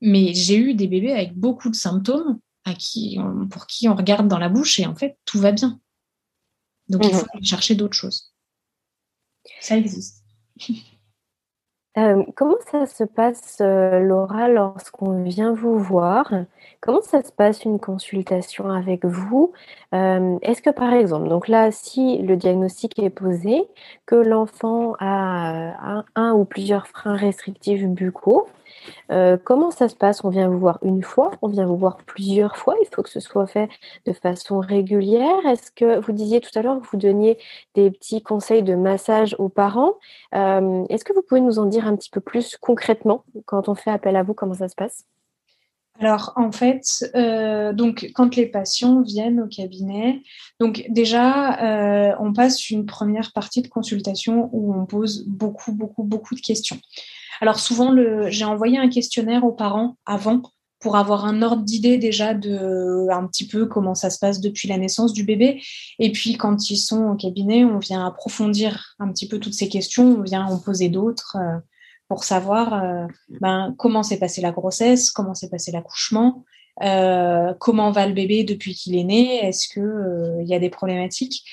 Mais 0.00 0.32
j'ai 0.34 0.56
eu 0.56 0.74
des 0.74 0.86
bébés 0.86 1.12
avec 1.12 1.34
beaucoup 1.34 1.70
de 1.70 1.76
symptômes 1.76 2.38
à 2.64 2.74
qui, 2.74 3.18
pour 3.50 3.66
qui 3.66 3.88
on 3.88 3.94
regarde 3.94 4.28
dans 4.28 4.38
la 4.38 4.48
bouche 4.48 4.80
et 4.80 4.86
en 4.86 4.94
fait, 4.94 5.18
tout 5.24 5.38
va 5.38 5.52
bien. 5.52 5.80
Donc, 6.88 7.04
il 7.04 7.10
mmh 7.10 7.18
faut 7.18 7.26
aller 7.32 7.44
chercher 7.44 7.74
d'autres 7.74 7.96
choses. 7.96 8.32
Ça 9.60 9.76
existe. 9.76 10.24
Euh, 11.98 12.22
comment 12.36 12.56
ça 12.70 12.86
se 12.86 13.02
passe, 13.02 13.58
euh, 13.60 13.98
Laura, 13.98 14.48
lorsqu'on 14.48 15.24
vient 15.24 15.52
vous 15.52 15.76
voir? 15.76 16.32
Comment 16.80 17.02
ça 17.02 17.20
se 17.20 17.32
passe 17.32 17.64
une 17.64 17.80
consultation 17.80 18.70
avec 18.70 19.04
vous? 19.04 19.52
Euh, 19.92 20.38
est-ce 20.42 20.62
que 20.62 20.70
par 20.70 20.92
exemple, 20.92 21.28
donc 21.28 21.48
là, 21.48 21.72
si 21.72 22.18
le 22.18 22.36
diagnostic 22.36 22.96
est 23.00 23.10
posé, 23.10 23.64
que 24.06 24.14
l'enfant 24.14 24.94
a, 25.00 26.04
un 26.14 26.32
ou 26.32 26.44
plusieurs 26.44 26.86
freins 26.86 27.16
restrictifs 27.16 27.84
buccaux, 27.84 28.46
comment 29.44 29.70
ça 29.72 29.88
se 29.88 29.96
passe? 29.96 30.22
On 30.24 30.28
vient 30.28 30.48
vous 30.48 30.58
voir 30.58 30.78
une 30.82 31.02
fois, 31.02 31.32
on 31.42 31.48
vient 31.48 31.66
vous 31.66 31.76
voir 31.76 31.98
plusieurs 32.06 32.56
fois, 32.56 32.76
il 32.80 32.86
faut 32.94 33.02
que 33.02 33.10
ce 33.10 33.20
soit 33.20 33.46
fait 33.46 33.68
de 34.06 34.12
façon 34.12 34.60
régulière. 34.60 35.44
Est-ce 35.46 35.70
que 35.72 35.98
vous 36.00 36.12
disiez 36.12 36.40
tout 36.40 36.56
à 36.56 36.62
l'heure 36.62 36.80
que 36.80 36.86
vous 36.86 36.96
donniez 36.96 37.36
des 37.74 37.90
petits 37.90 38.22
conseils 38.22 38.62
de 38.62 38.74
massage 38.74 39.34
aux 39.38 39.48
parents? 39.48 39.94
Est-ce 40.32 41.04
que 41.04 41.12
vous 41.12 41.22
pouvez 41.22 41.40
nous 41.40 41.58
en 41.58 41.66
dire 41.66 41.79
un 41.86 41.96
petit 41.96 42.10
peu 42.10 42.20
plus 42.20 42.56
concrètement 42.60 43.24
quand 43.46 43.68
on 43.68 43.74
fait 43.74 43.90
appel 43.90 44.16
à 44.16 44.22
vous 44.22 44.34
Comment 44.34 44.54
ça 44.54 44.68
se 44.68 44.74
passe? 44.74 45.04
Alors 46.00 46.32
en 46.36 46.50
fait, 46.50 46.82
euh, 47.14 47.74
donc 47.74 48.10
quand 48.14 48.34
les 48.34 48.46
patients 48.46 49.02
viennent 49.02 49.40
au 49.40 49.46
cabinet, 49.46 50.22
donc 50.58 50.86
déjà 50.88 51.60
euh, 51.60 52.14
on 52.18 52.32
passe 52.32 52.70
une 52.70 52.86
première 52.86 53.32
partie 53.32 53.60
de 53.60 53.68
consultation 53.68 54.48
où 54.52 54.74
on 54.74 54.86
pose 54.86 55.26
beaucoup 55.26 55.72
beaucoup 55.72 56.02
beaucoup 56.02 56.34
de 56.34 56.40
questions. 56.40 56.78
Alors 57.42 57.60
souvent 57.60 57.94
j'ai 58.28 58.44
envoyé 58.46 58.78
un 58.78 58.88
questionnaire 58.88 59.44
aux 59.44 59.52
parents 59.52 59.96
avant 60.06 60.40
pour 60.80 60.96
avoir 60.96 61.26
un 61.26 61.42
ordre 61.42 61.62
d'idée 61.62 61.98
déjà 61.98 62.32
de 62.32 63.06
un 63.10 63.26
petit 63.26 63.46
peu 63.46 63.66
comment 63.66 63.94
ça 63.94 64.08
se 64.08 64.18
passe 64.18 64.40
depuis 64.40 64.66
la 64.68 64.78
naissance 64.78 65.12
du 65.12 65.24
bébé. 65.24 65.62
Et 65.98 66.10
puis 66.10 66.38
quand 66.38 66.70
ils 66.70 66.78
sont 66.78 67.08
au 67.08 67.14
cabinet, 67.14 67.64
on 67.64 67.78
vient 67.78 68.06
approfondir 68.06 68.94
un 68.98 69.12
petit 69.12 69.28
peu 69.28 69.38
toutes 69.38 69.54
ces 69.54 69.68
questions, 69.68 70.16
on 70.18 70.22
vient 70.22 70.46
en 70.46 70.58
poser 70.58 70.88
d'autres. 70.88 71.36
Euh, 71.38 71.58
pour 72.10 72.24
savoir 72.24 72.74
euh, 72.74 73.06
ben, 73.40 73.72
comment 73.78 74.02
s'est 74.02 74.18
passée 74.18 74.40
la 74.40 74.50
grossesse, 74.50 75.12
comment 75.12 75.32
s'est 75.32 75.48
passé 75.48 75.70
l'accouchement, 75.70 76.44
euh, 76.82 77.54
comment 77.60 77.92
va 77.92 78.04
le 78.08 78.12
bébé 78.12 78.42
depuis 78.42 78.74
qu'il 78.74 78.96
est 78.96 79.04
né, 79.04 79.36
est-ce 79.46 79.68
que 79.68 79.78
il 79.78 79.84
euh, 79.84 80.42
y 80.42 80.52
a 80.52 80.58
des 80.58 80.70
problématiques, 80.70 81.44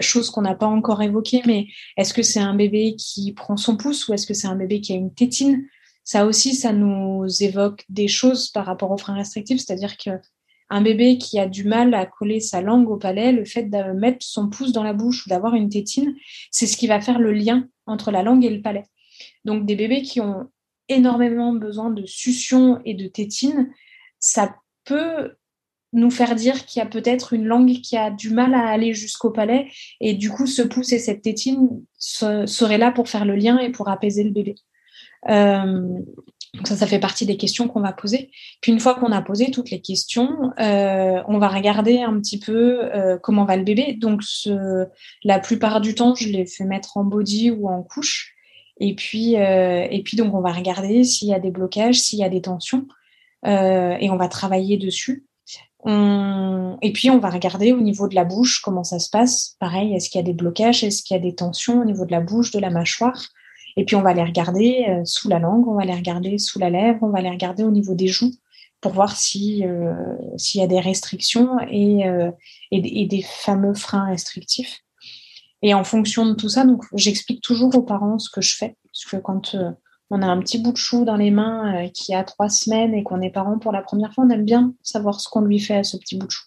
chose 0.00 0.28
qu'on 0.28 0.42
n'a 0.42 0.54
pas 0.54 0.66
encore 0.66 1.00
évoquée, 1.00 1.40
mais 1.46 1.68
est-ce 1.96 2.12
que 2.12 2.22
c'est 2.22 2.38
un 2.38 2.54
bébé 2.54 2.96
qui 2.96 3.32
prend 3.32 3.56
son 3.56 3.78
pouce 3.78 4.06
ou 4.06 4.12
est-ce 4.12 4.26
que 4.26 4.34
c'est 4.34 4.46
un 4.46 4.56
bébé 4.56 4.82
qui 4.82 4.92
a 4.92 4.96
une 4.96 5.14
tétine? 5.14 5.64
Ça 6.04 6.26
aussi, 6.26 6.54
ça 6.54 6.74
nous 6.74 7.24
évoque 7.40 7.86
des 7.88 8.08
choses 8.08 8.50
par 8.50 8.66
rapport 8.66 8.90
aux 8.90 8.98
freins 8.98 9.14
restrictifs, 9.14 9.62
c'est-à-dire 9.64 9.96
que 9.96 10.10
un 10.68 10.82
bébé 10.82 11.16
qui 11.16 11.38
a 11.38 11.46
du 11.46 11.64
mal 11.64 11.94
à 11.94 12.04
coller 12.04 12.40
sa 12.40 12.60
langue 12.60 12.90
au 12.90 12.98
palais, 12.98 13.32
le 13.32 13.46
fait 13.46 13.70
de 13.70 13.92
mettre 13.94 14.18
son 14.20 14.50
pouce 14.50 14.72
dans 14.72 14.82
la 14.82 14.92
bouche 14.92 15.24
ou 15.24 15.30
d'avoir 15.30 15.54
une 15.54 15.70
tétine, 15.70 16.14
c'est 16.50 16.66
ce 16.66 16.76
qui 16.76 16.88
va 16.88 17.00
faire 17.00 17.18
le 17.18 17.32
lien 17.32 17.66
entre 17.86 18.10
la 18.10 18.22
langue 18.22 18.44
et 18.44 18.50
le 18.50 18.60
palais. 18.60 18.84
Donc 19.44 19.66
des 19.66 19.76
bébés 19.76 20.02
qui 20.02 20.20
ont 20.20 20.50
énormément 20.88 21.52
besoin 21.52 21.90
de 21.90 22.04
succion 22.06 22.80
et 22.84 22.94
de 22.94 23.06
tétine, 23.06 23.70
ça 24.18 24.54
peut 24.84 25.32
nous 25.92 26.10
faire 26.10 26.34
dire 26.34 26.66
qu'il 26.66 26.80
y 26.80 26.82
a 26.82 26.88
peut-être 26.88 27.32
une 27.32 27.44
langue 27.44 27.80
qui 27.80 27.96
a 27.96 28.10
du 28.10 28.30
mal 28.30 28.52
à 28.54 28.66
aller 28.66 28.94
jusqu'au 28.94 29.30
palais 29.30 29.68
et 30.00 30.14
du 30.14 30.28
coup 30.28 30.46
ce 30.46 30.62
pouce 30.62 30.92
et 30.92 30.98
cette 30.98 31.22
tétine 31.22 31.68
seraient 31.98 32.78
là 32.78 32.90
pour 32.90 33.08
faire 33.08 33.24
le 33.24 33.36
lien 33.36 33.58
et 33.58 33.70
pour 33.70 33.88
apaiser 33.88 34.24
le 34.24 34.30
bébé. 34.30 34.56
Euh, 35.28 36.00
donc 36.54 36.68
ça, 36.68 36.76
ça 36.76 36.86
fait 36.86 36.98
partie 36.98 37.26
des 37.26 37.36
questions 37.36 37.68
qu'on 37.68 37.80
va 37.80 37.92
poser. 37.92 38.30
Puis 38.60 38.70
une 38.70 38.80
fois 38.80 38.94
qu'on 38.94 39.10
a 39.10 39.22
posé 39.22 39.50
toutes 39.50 39.70
les 39.70 39.80
questions, 39.80 40.52
euh, 40.60 41.20
on 41.26 41.38
va 41.38 41.48
regarder 41.48 42.00
un 42.00 42.18
petit 42.20 42.38
peu 42.38 42.84
euh, 42.94 43.18
comment 43.18 43.44
va 43.44 43.56
le 43.56 43.64
bébé. 43.64 43.94
Donc 43.94 44.22
la 45.24 45.38
plupart 45.38 45.80
du 45.80 45.94
temps, 45.94 46.14
je 46.14 46.28
les 46.28 46.46
fais 46.46 46.64
mettre 46.64 46.96
en 46.96 47.04
body 47.04 47.50
ou 47.50 47.68
en 47.68 47.82
couche. 47.82 48.33
Et 48.80 48.94
puis, 48.94 49.36
euh, 49.36 49.86
et 49.90 50.02
puis 50.02 50.16
donc 50.16 50.34
on 50.34 50.40
va 50.40 50.52
regarder 50.52 51.04
s'il 51.04 51.28
y 51.28 51.34
a 51.34 51.38
des 51.38 51.50
blocages, 51.50 52.00
s'il 52.00 52.18
y 52.18 52.24
a 52.24 52.28
des 52.28 52.42
tensions, 52.42 52.86
euh, 53.46 53.96
et 54.00 54.10
on 54.10 54.16
va 54.16 54.28
travailler 54.28 54.76
dessus. 54.76 55.26
Et 55.86 56.92
puis 56.94 57.10
on 57.10 57.18
va 57.18 57.28
regarder 57.28 57.72
au 57.72 57.80
niveau 57.80 58.08
de 58.08 58.14
la 58.14 58.24
bouche 58.24 58.62
comment 58.62 58.84
ça 58.84 58.98
se 58.98 59.10
passe. 59.10 59.56
Pareil, 59.60 59.94
est-ce 59.94 60.08
qu'il 60.08 60.18
y 60.18 60.24
a 60.24 60.26
des 60.26 60.32
blocages, 60.32 60.82
est-ce 60.82 61.02
qu'il 61.02 61.14
y 61.14 61.20
a 61.20 61.22
des 61.22 61.34
tensions 61.34 61.80
au 61.80 61.84
niveau 61.84 62.06
de 62.06 62.10
la 62.10 62.20
bouche, 62.20 62.50
de 62.52 62.58
la 62.58 62.70
mâchoire? 62.70 63.28
Et 63.76 63.84
puis 63.84 63.94
on 63.94 64.00
va 64.00 64.14
les 64.14 64.24
regarder 64.24 64.86
euh, 64.88 65.04
sous 65.04 65.28
la 65.28 65.38
langue, 65.38 65.68
on 65.68 65.74
va 65.74 65.84
les 65.84 65.94
regarder 65.94 66.38
sous 66.38 66.58
la 66.58 66.70
lèvre, 66.70 67.00
on 67.02 67.10
va 67.10 67.20
les 67.20 67.28
regarder 67.28 67.64
au 67.64 67.70
niveau 67.70 67.94
des 67.94 68.06
joues 68.06 68.32
pour 68.80 68.92
voir 68.92 69.16
si 69.16 69.62
s'il 70.36 70.60
y 70.60 70.64
a 70.64 70.66
des 70.66 70.80
restrictions 70.80 71.58
et, 71.70 72.00
et, 72.70 73.02
et, 73.02 73.06
des 73.06 73.22
fameux 73.22 73.72
freins 73.72 74.04
restrictifs. 74.10 74.83
Et 75.64 75.72
en 75.72 75.82
fonction 75.82 76.26
de 76.26 76.34
tout 76.34 76.50
ça, 76.50 76.66
donc 76.66 76.84
j'explique 76.92 77.40
toujours 77.40 77.74
aux 77.74 77.82
parents 77.82 78.18
ce 78.18 78.28
que 78.28 78.42
je 78.42 78.54
fais. 78.54 78.76
Parce 78.84 79.06
que 79.06 79.16
quand 79.16 79.54
euh, 79.54 79.70
on 80.10 80.20
a 80.20 80.26
un 80.26 80.38
petit 80.38 80.58
bout 80.58 80.72
de 80.72 80.76
chou 80.76 81.06
dans 81.06 81.16
les 81.16 81.30
mains 81.30 81.86
euh, 81.86 81.88
qui 81.88 82.14
a 82.14 82.22
trois 82.22 82.50
semaines 82.50 82.92
et 82.92 83.02
qu'on 83.02 83.22
est 83.22 83.30
parent 83.30 83.58
pour 83.58 83.72
la 83.72 83.80
première 83.80 84.12
fois, 84.12 84.24
on 84.24 84.30
aime 84.30 84.44
bien 84.44 84.74
savoir 84.82 85.22
ce 85.22 85.28
qu'on 85.30 85.40
lui 85.40 85.58
fait 85.58 85.76
à 85.78 85.82
ce 85.82 85.96
petit 85.96 86.18
bout 86.18 86.26
de 86.26 86.32
chou. 86.32 86.44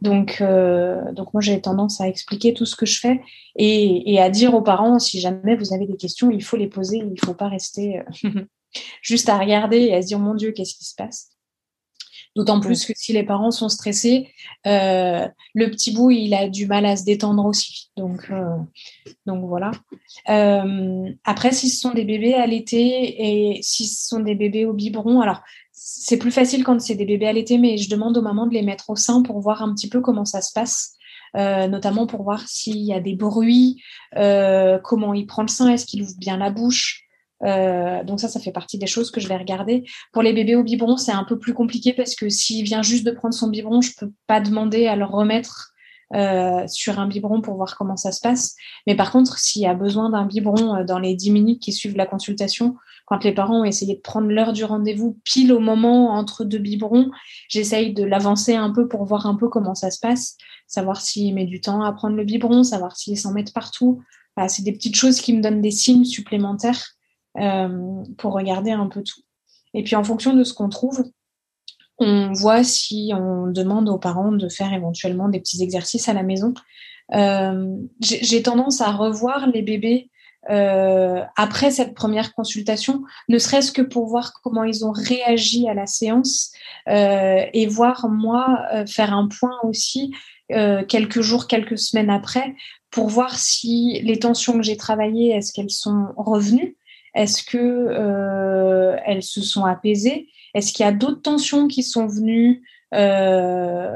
Donc, 0.00 0.40
euh, 0.42 1.12
donc 1.12 1.34
moi, 1.34 1.40
j'ai 1.40 1.60
tendance 1.60 2.00
à 2.00 2.06
expliquer 2.06 2.54
tout 2.54 2.66
ce 2.66 2.76
que 2.76 2.86
je 2.86 3.00
fais 3.00 3.20
et, 3.56 4.14
et, 4.14 4.20
à 4.20 4.30
dire 4.30 4.54
aux 4.54 4.62
parents, 4.62 5.00
si 5.00 5.18
jamais 5.18 5.56
vous 5.56 5.74
avez 5.74 5.86
des 5.86 5.96
questions, 5.96 6.30
il 6.30 6.44
faut 6.44 6.56
les 6.56 6.68
poser, 6.68 6.98
il 6.98 7.10
ne 7.10 7.24
faut 7.24 7.34
pas 7.34 7.48
rester 7.48 8.00
juste 9.02 9.28
à 9.28 9.38
regarder 9.38 9.78
et 9.78 9.94
à 9.94 10.02
se 10.02 10.06
dire, 10.06 10.20
mon 10.20 10.34
Dieu, 10.34 10.52
qu'est-ce 10.52 10.76
qui 10.76 10.84
se 10.84 10.94
passe? 10.94 11.35
D'autant 12.36 12.60
plus 12.60 12.84
que 12.84 12.92
si 12.94 13.14
les 13.14 13.22
parents 13.22 13.50
sont 13.50 13.70
stressés, 13.70 14.28
euh, 14.66 15.26
le 15.54 15.70
petit 15.70 15.94
bout, 15.94 16.10
il 16.10 16.34
a 16.34 16.50
du 16.50 16.66
mal 16.66 16.84
à 16.84 16.94
se 16.94 17.04
détendre 17.04 17.46
aussi. 17.46 17.90
Donc, 17.96 18.30
euh, 18.30 18.58
donc 19.24 19.42
voilà. 19.46 19.70
Euh, 20.28 21.08
après, 21.24 21.52
si 21.52 21.70
ce 21.70 21.80
sont 21.80 21.94
des 21.94 22.04
bébés 22.04 22.34
allaités 22.34 23.54
et 23.54 23.62
si 23.62 23.86
ce 23.86 24.06
sont 24.06 24.20
des 24.20 24.34
bébés 24.34 24.66
au 24.66 24.74
biberon, 24.74 25.22
alors 25.22 25.40
c'est 25.72 26.18
plus 26.18 26.30
facile 26.30 26.62
quand 26.62 26.78
c'est 26.78 26.94
des 26.94 27.06
bébés 27.06 27.26
allaités, 27.26 27.56
mais 27.56 27.78
je 27.78 27.88
demande 27.88 28.18
aux 28.18 28.22
mamans 28.22 28.46
de 28.46 28.52
les 28.52 28.62
mettre 28.62 28.90
au 28.90 28.96
sein 28.96 29.22
pour 29.22 29.40
voir 29.40 29.62
un 29.62 29.72
petit 29.72 29.88
peu 29.88 30.02
comment 30.02 30.26
ça 30.26 30.42
se 30.42 30.52
passe. 30.52 30.92
notamment 31.34 32.06
pour 32.06 32.22
voir 32.22 32.46
s'il 32.46 32.78
y 32.78 32.92
a 32.92 33.00
des 33.00 33.14
bruits, 33.14 33.82
comment 34.12 35.14
il 35.14 35.26
prend 35.26 35.42
le 35.42 35.48
sein, 35.48 35.70
est-ce 35.70 35.86
qu'il 35.86 36.02
ouvre 36.02 36.18
bien 36.18 36.36
la 36.36 36.50
bouche, 36.50 37.05
euh, 37.44 38.02
donc 38.04 38.20
ça, 38.20 38.28
ça 38.28 38.40
fait 38.40 38.52
partie 38.52 38.78
des 38.78 38.86
choses 38.86 39.10
que 39.10 39.20
je 39.20 39.28
vais 39.28 39.36
regarder. 39.36 39.84
Pour 40.12 40.22
les 40.22 40.32
bébés 40.32 40.56
au 40.56 40.62
biberon, 40.62 40.96
c'est 40.96 41.12
un 41.12 41.24
peu 41.24 41.38
plus 41.38 41.54
compliqué 41.54 41.92
parce 41.92 42.14
que 42.14 42.28
s'il 42.28 42.64
vient 42.64 42.82
juste 42.82 43.04
de 43.04 43.10
prendre 43.10 43.34
son 43.34 43.48
biberon, 43.48 43.80
je 43.80 43.92
peux 43.98 44.12
pas 44.26 44.40
demander 44.40 44.86
à 44.86 44.96
le 44.96 45.04
remettre 45.04 45.72
euh, 46.14 46.66
sur 46.68 47.00
un 47.00 47.08
biberon 47.08 47.40
pour 47.40 47.56
voir 47.56 47.76
comment 47.76 47.96
ça 47.96 48.12
se 48.12 48.20
passe. 48.20 48.54
Mais 48.86 48.94
par 48.94 49.10
contre, 49.10 49.38
s'il 49.38 49.66
a 49.66 49.74
besoin 49.74 50.10
d'un 50.10 50.24
biberon 50.24 50.76
euh, 50.76 50.84
dans 50.84 50.98
les 50.98 51.14
10 51.14 51.32
minutes 51.32 51.62
qui 51.62 51.72
suivent 51.72 51.96
la 51.96 52.06
consultation, 52.06 52.76
quand 53.06 53.22
les 53.24 53.32
parents 53.32 53.60
ont 53.60 53.64
essayé 53.64 53.96
de 53.96 54.00
prendre 54.00 54.28
l'heure 54.28 54.52
du 54.52 54.64
rendez-vous 54.64 55.18
pile 55.24 55.52
au 55.52 55.60
moment 55.60 56.10
entre 56.10 56.44
deux 56.44 56.58
biberons, 56.58 57.10
j'essaye 57.48 57.92
de 57.92 58.04
l'avancer 58.04 58.54
un 58.54 58.70
peu 58.70 58.88
pour 58.88 59.04
voir 59.04 59.26
un 59.26 59.34
peu 59.34 59.48
comment 59.48 59.74
ça 59.74 59.90
se 59.90 60.00
passe, 60.00 60.36
savoir 60.66 61.00
s'il 61.00 61.34
met 61.34 61.44
du 61.44 61.60
temps 61.60 61.82
à 61.82 61.92
prendre 61.92 62.16
le 62.16 62.24
biberon, 62.24 62.62
savoir 62.62 62.96
s'il 62.96 63.18
s'en 63.18 63.32
met 63.32 63.44
partout. 63.52 64.02
c'est 64.48 64.62
des 64.62 64.72
petites 64.72 64.96
choses 64.96 65.20
qui 65.20 65.32
me 65.32 65.40
donnent 65.40 65.60
des 65.60 65.70
signes 65.70 66.04
supplémentaires 66.04 66.95
pour 68.18 68.32
regarder 68.32 68.70
un 68.70 68.86
peu 68.86 69.02
tout. 69.02 69.20
Et 69.74 69.82
puis 69.82 69.96
en 69.96 70.04
fonction 70.04 70.34
de 70.34 70.44
ce 70.44 70.54
qu'on 70.54 70.68
trouve, 70.68 71.04
on 71.98 72.32
voit 72.32 72.64
si 72.64 73.12
on 73.14 73.46
demande 73.46 73.88
aux 73.88 73.98
parents 73.98 74.32
de 74.32 74.48
faire 74.48 74.72
éventuellement 74.72 75.28
des 75.28 75.40
petits 75.40 75.62
exercices 75.62 76.08
à 76.08 76.14
la 76.14 76.22
maison. 76.22 76.54
Euh, 77.14 77.76
j'ai 78.00 78.42
tendance 78.42 78.80
à 78.80 78.90
revoir 78.90 79.46
les 79.46 79.62
bébés 79.62 80.10
euh, 80.50 81.22
après 81.36 81.70
cette 81.70 81.94
première 81.94 82.34
consultation, 82.34 83.02
ne 83.28 83.38
serait-ce 83.38 83.72
que 83.72 83.82
pour 83.82 84.06
voir 84.06 84.32
comment 84.42 84.64
ils 84.64 84.84
ont 84.84 84.92
réagi 84.92 85.68
à 85.68 85.74
la 85.74 85.86
séance 85.86 86.52
euh, 86.88 87.44
et 87.52 87.66
voir 87.66 88.08
moi 88.08 88.60
euh, 88.72 88.86
faire 88.86 89.12
un 89.12 89.28
point 89.28 89.58
aussi 89.62 90.12
quelques 90.48 91.22
jours, 91.22 91.48
quelques 91.48 91.76
semaines 91.76 92.08
après 92.08 92.54
pour 92.92 93.08
voir 93.08 93.36
si 93.36 94.00
les 94.04 94.20
tensions 94.20 94.52
que 94.52 94.62
j'ai 94.62 94.76
travaillées, 94.76 95.32
est-ce 95.32 95.52
qu'elles 95.52 95.70
sont 95.70 96.06
revenues 96.16 96.76
est-ce 97.16 97.42
que 97.42 97.56
euh, 97.58 98.96
elles 99.06 99.22
se 99.22 99.40
sont 99.40 99.64
apaisées? 99.64 100.28
Est-ce 100.54 100.72
qu'il 100.72 100.84
y 100.84 100.88
a 100.88 100.92
d'autres 100.92 101.22
tensions 101.22 101.66
qui 101.66 101.82
sont 101.82 102.06
venues, 102.06 102.62
euh, 102.94 103.90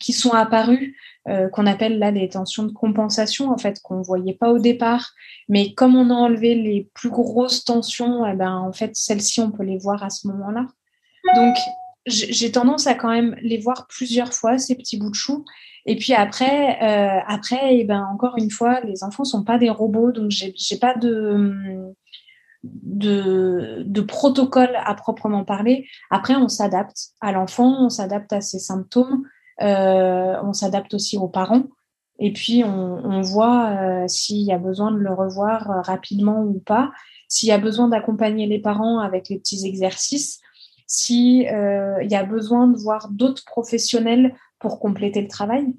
qui 0.00 0.12
sont 0.12 0.32
apparues, 0.32 0.96
euh, 1.28 1.48
qu'on 1.48 1.66
appelle 1.66 2.00
là 2.00 2.10
des 2.10 2.28
tensions 2.28 2.64
de 2.64 2.72
compensation, 2.72 3.50
en 3.50 3.58
fait, 3.58 3.80
qu'on 3.80 4.02
voyait 4.02 4.34
pas 4.34 4.50
au 4.50 4.58
départ, 4.58 5.12
mais 5.48 5.72
comme 5.74 5.94
on 5.94 6.10
a 6.10 6.14
enlevé 6.14 6.56
les 6.56 6.90
plus 6.94 7.10
grosses 7.10 7.64
tensions, 7.64 8.26
eh 8.26 8.34
ben 8.34 8.56
en 8.56 8.72
fait 8.72 8.90
celles-ci 8.94 9.40
on 9.40 9.52
peut 9.52 9.62
les 9.62 9.78
voir 9.78 10.02
à 10.02 10.10
ce 10.10 10.26
moment-là. 10.26 10.66
Donc 11.36 11.54
j'ai 12.06 12.50
tendance 12.50 12.86
à 12.86 12.94
quand 12.94 13.10
même 13.10 13.36
les 13.40 13.58
voir 13.58 13.86
plusieurs 13.88 14.32
fois 14.32 14.58
ces 14.58 14.74
petits 14.74 14.98
bouts 14.98 15.10
de 15.10 15.14
chou. 15.14 15.44
Et 15.86 15.96
puis 15.96 16.12
après, 16.12 16.78
après, 17.26 17.76
eh 17.76 17.84
ben 17.84 18.04
encore 18.12 18.36
une 18.36 18.50
fois, 18.50 18.80
les 18.80 19.04
enfants 19.04 19.24
sont 19.24 19.44
pas 19.44 19.58
des 19.58 19.70
robots, 19.70 20.12
donc 20.12 20.30
j'ai 20.30 20.78
pas 20.78 20.94
de 20.94 21.94
de, 22.64 23.82
de 23.86 24.00
protocole 24.00 24.76
à 24.84 24.94
proprement 24.94 25.44
parler. 25.44 25.86
Après, 26.10 26.34
on 26.34 26.48
s'adapte 26.48 27.10
à 27.20 27.32
l'enfant, 27.32 27.86
on 27.86 27.88
s'adapte 27.88 28.32
à 28.32 28.40
ses 28.40 28.58
symptômes, 28.58 29.24
euh, 29.62 30.36
on 30.42 30.52
s'adapte 30.52 30.94
aussi 30.94 31.16
aux 31.16 31.28
parents. 31.28 31.64
Et 32.18 32.32
puis, 32.32 32.64
on, 32.64 33.20
voit 33.20 33.70
euh, 33.70 34.08
s'il 34.08 34.38
y 34.38 34.52
a 34.52 34.58
besoin 34.58 34.90
de 34.90 34.98
le 34.98 35.14
revoir 35.14 35.70
euh, 35.70 35.80
rapidement 35.82 36.42
ou 36.42 36.58
pas, 36.58 36.90
s'il 37.28 37.48
y 37.48 37.52
a 37.52 37.58
besoin 37.58 37.88
d'accompagner 37.88 38.46
les 38.46 38.58
parents 38.58 38.98
avec 38.98 39.28
les 39.28 39.38
petits 39.38 39.64
exercices, 39.66 40.40
s'il 40.86 41.42
y 41.42 42.14
a 42.14 42.24
besoin 42.24 42.66
de 42.66 42.76
voir 42.78 43.08
d'autres 43.10 43.44
professionnels 43.44 44.34
pour 44.58 44.80
compléter 44.80 45.20
le 45.20 45.28
travail. 45.28 45.74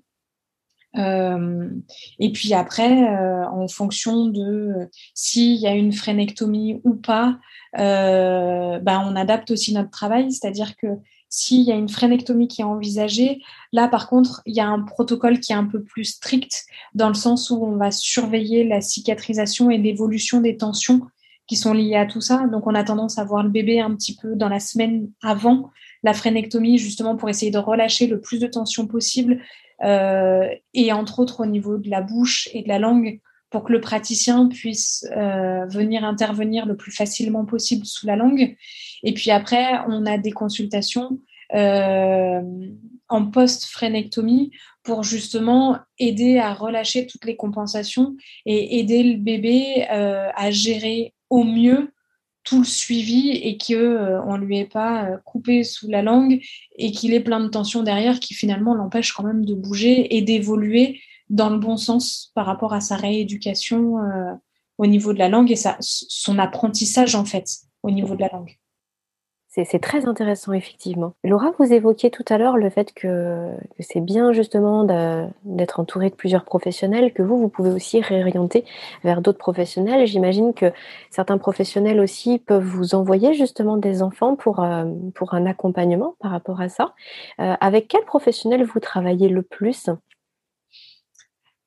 Euh, 0.98 1.70
et 2.18 2.32
puis 2.32 2.54
après, 2.54 3.08
euh, 3.08 3.48
en 3.48 3.68
fonction 3.68 4.26
de 4.26 4.90
s'il 5.14 5.56
y 5.56 5.68
a 5.68 5.74
une 5.74 5.94
frénectomie 5.94 6.82
ou 6.84 6.96
pas, 6.96 7.38
euh, 7.78 8.80
ben 8.80 9.04
on 9.06 9.16
adapte 9.16 9.52
aussi 9.52 9.74
notre 9.74 9.92
travail. 9.92 10.32
C'est-à-dire 10.32 10.76
que 10.78 10.88
s'il 11.30 11.62
y 11.62 11.72
a 11.72 11.76
une 11.76 11.90
frénectomie 11.90 12.48
qui 12.48 12.62
est 12.62 12.66
envisagée, 12.66 13.42
là 13.72 13.88
par 13.88 14.10
contre, 14.10 14.42
il 14.46 14.56
y 14.56 14.60
a 14.60 14.68
un 14.68 14.82
protocole 14.82 15.40
qui 15.40 15.52
est 15.52 15.56
un 15.56 15.66
peu 15.66 15.84
plus 15.84 16.06
strict 16.06 16.66
dans 16.96 17.10
le 17.10 17.14
sens 17.14 17.52
où 17.52 17.64
on 17.64 17.78
va 17.78 17.92
surveiller 17.92 18.64
la 18.64 18.82
cicatrisation 18.82 19.70
et 19.70 19.78
l'évolution 19.78 20.42
des 20.42 20.58
tensions 20.58 21.02
qui 21.50 21.56
sont 21.56 21.74
liées 21.74 21.96
à 21.96 22.06
tout 22.06 22.22
ça. 22.22 22.46
Donc, 22.48 22.68
on 22.68 22.76
a 22.76 22.84
tendance 22.84 23.18
à 23.18 23.24
voir 23.24 23.44
le 23.44 23.50
bébé 23.50 23.80
un 23.80 23.96
petit 23.96 24.16
peu 24.16 24.36
dans 24.36 24.50
la 24.50 24.60
semaine 24.60 25.10
avant 25.24 25.72
la 26.04 26.14
frénectomie, 26.14 26.78
justement 26.78 27.16
pour 27.16 27.28
essayer 27.28 27.52
de 27.52 27.58
relâcher 27.58 28.06
le 28.06 28.22
plus 28.22 28.40
de 28.40 28.46
tension 28.48 28.86
possible, 28.86 29.34
euh, 29.34 29.69
et 29.82 30.92
entre 30.92 31.20
autres 31.20 31.42
au 31.42 31.46
niveau 31.46 31.78
de 31.78 31.90
la 31.90 32.02
bouche 32.02 32.50
et 32.54 32.64
de 32.64 32.68
la 32.68 32.80
langue, 32.80 33.20
pour 33.50 33.64
que 33.64 33.72
le 33.72 33.82
praticien 33.82 34.48
puisse 34.48 35.08
euh, 35.16 35.66
venir 35.66 36.04
intervenir 36.04 36.66
le 36.66 36.76
plus 36.76 36.92
facilement 36.92 37.46
possible 37.46 37.86
sous 37.86 38.06
la 38.06 38.16
langue. 38.16 38.56
Et 39.04 39.14
puis 39.14 39.32
après, 39.32 39.80
on 39.88 40.06
a 40.06 40.18
des 40.18 40.32
consultations 40.32 41.20
euh, 41.56 42.42
en 43.08 43.26
post-frénectomie 43.26 44.52
pour 44.84 45.04
justement 45.04 45.78
aider 45.98 46.38
à 46.38 46.54
relâcher 46.54 47.08
toutes 47.08 47.26
les 47.26 47.36
compensations 47.36 48.16
et 48.46 48.80
aider 48.80 49.04
le 49.04 49.18
bébé 49.18 49.88
euh, 49.92 50.30
à 50.36 50.52
gérer 50.52 51.14
au 51.30 51.44
mieux 51.44 51.92
tout 52.50 52.60
le 52.60 52.66
suivi 52.66 53.30
et 53.30 53.60
qu'on 53.60 53.76
euh, 53.76 54.20
on 54.26 54.36
lui 54.38 54.58
ait 54.58 54.66
pas 54.66 55.06
euh, 55.06 55.18
coupé 55.24 55.64
sous 55.64 55.88
la 55.88 56.02
langue 56.02 56.42
et 56.78 56.92
qu'il 56.92 57.14
ait 57.14 57.20
plein 57.20 57.40
de 57.40 57.48
tensions 57.48 57.84
derrière 57.84 58.20
qui 58.20 58.34
finalement 58.34 58.74
l'empêchent 58.74 59.14
quand 59.14 59.24
même 59.24 59.46
de 59.46 59.54
bouger 59.54 60.16
et 60.16 60.24
d'évoluer 60.24 61.00
dans 61.30 61.52
le 61.52 61.60
bon 61.60 61.78
sens 61.78 62.32
par 62.34 62.48
rapport 62.48 62.74
à 62.74 62.82
sa 62.82 62.96
rééducation 62.96 63.98
au 64.80 64.88
niveau 64.88 65.14
de 65.14 65.20
la 65.20 65.30
langue 65.30 65.52
et 65.52 65.56
sa, 65.56 65.78
son 65.80 66.40
apprentissage 66.40 67.14
en 67.14 67.24
fait 67.24 67.46
au 67.84 67.92
niveau 67.92 68.16
de 68.16 68.22
la 68.22 68.30
langue. 68.30 68.58
C'est 69.52 69.82
très 69.82 70.06
intéressant, 70.06 70.54
effectivement. 70.54 71.16
Laura, 71.24 71.52
vous 71.58 71.74
évoquiez 71.74 72.12
tout 72.12 72.24
à 72.30 72.38
l'heure 72.38 72.56
le 72.56 72.70
fait 72.70 72.94
que, 72.94 73.50
c'est 73.80 74.00
bien 74.00 74.32
justement 74.32 74.84
d'être 75.44 75.80
entouré 75.80 76.12
de 76.12 76.16
plusieurs 76.16 76.46
professionnels, 76.46 77.14
que 77.14 77.24
vous, 77.24 77.36
vous 77.40 77.50
pouvez 77.50 77.72
aussi 77.72 78.00
réorienter 78.00 78.64
vers 79.04 79.22
d'autres 79.22 79.40
professionnels. 79.40 80.06
J'imagine 80.06 80.54
que 80.54 80.72
certains 81.10 81.40
professionnels 81.40 82.00
aussi 82.00 82.38
peuvent 82.38 82.64
vous 82.64 82.94
envoyer 82.94 83.34
justement 83.34 83.78
des 83.78 84.04
enfants 84.04 84.36
pour, 84.36 84.60
euh, 84.60 84.86
un 85.32 85.46
accompagnement 85.48 86.16
par 86.20 86.30
rapport 86.30 86.62
à 86.62 86.70
ça. 86.70 86.94
Euh, 87.42 87.56
avec 87.60 87.88
quel 87.88 88.06
professionnel 88.06 88.64
vous 88.64 88.80
travaillez 88.80 89.30
le 89.30 89.42
plus? 89.42 89.90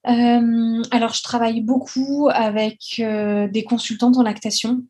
Euh, 0.07 0.83
alors, 0.93 1.15
je 1.15 1.23
travaille 1.25 1.63
beaucoup 1.63 2.29
avec 2.33 2.79
des 2.99 3.65
consultantes 3.65 4.17
en 4.17 4.23
lactation 4.23 4.83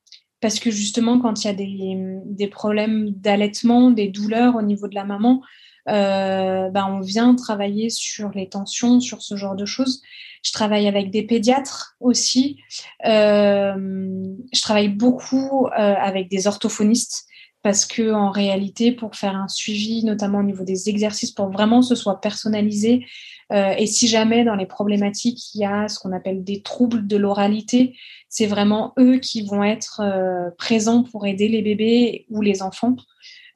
parce 0.43 0.59
que 0.59 0.70
justement, 0.72 1.20
quand 1.20 1.45
il 1.45 1.47
y 1.47 1.51
a 1.51 1.55
des, 1.55 2.47
problèmes 2.49 3.12
d'allaitement, 3.12 3.93
des 3.93 4.09
douleurs 4.09 4.57
au 4.57 4.62
niveau 4.62 4.88
de 4.88 4.95
la 4.95 5.05
maman, 5.05 5.40
euh, 5.88 6.68
ben 6.68 6.86
on 6.88 7.01
vient 7.01 7.34
travailler 7.36 7.90
sur 7.90 8.30
les 8.30 8.49
tensions, 8.49 8.99
sur 8.99 9.22
ce 9.22 9.36
genre 9.36 9.55
de 9.55 9.64
choses. 9.64 10.03
Je 10.43 10.51
travaille 10.53 10.88
avec 10.88 11.12
des 11.12 11.22
pédiatres 11.22 11.97
aussi. 12.01 12.61
Euh, 13.07 13.72
je 14.53 14.61
travaille 14.61 14.88
beaucoup 14.88 15.68
euh, 15.68 15.95
avec 15.95 16.28
des 16.28 16.49
orthophonistes 16.49 17.26
parce 17.63 17.87
que 17.87 18.13
en 18.13 18.31
réalité, 18.31 18.93
pour 18.93 19.15
faire 19.15 19.37
un 19.37 19.49
suivi, 19.49 20.05
notamment 20.05 20.39
au 20.39 20.43
niveau 20.43 20.65
des 20.65 20.89
exercices, 20.89 21.31
pour 21.31 21.51
vraiment 21.51 21.81
que 21.81 21.87
ce 21.87 21.95
soit 21.95 22.21
personnalisé, 22.21 23.07
euh, 23.53 23.75
et 23.77 23.87
si 23.87 24.09
jamais 24.09 24.45
dans 24.45 24.55
les 24.55 24.67
problématiques, 24.67 25.55
il 25.55 25.61
y 25.61 25.65
a 25.65 25.87
ce 25.89 25.99
qu'on 25.99 26.13
appelle 26.13 26.43
des 26.43 26.63
troubles 26.63 27.07
de 27.07 27.17
l'oralité, 27.17 27.97
c'est 28.29 28.47
vraiment 28.47 28.95
eux 28.99 29.19
qui 29.19 29.47
vont 29.47 29.63
être 29.63 30.01
euh, 30.01 30.51
présents 30.57 31.03
pour 31.03 31.27
aider 31.27 31.49
les 31.49 31.61
bébés 31.61 32.27
ou 32.31 32.41
les 32.41 32.63
enfants. 32.63 32.97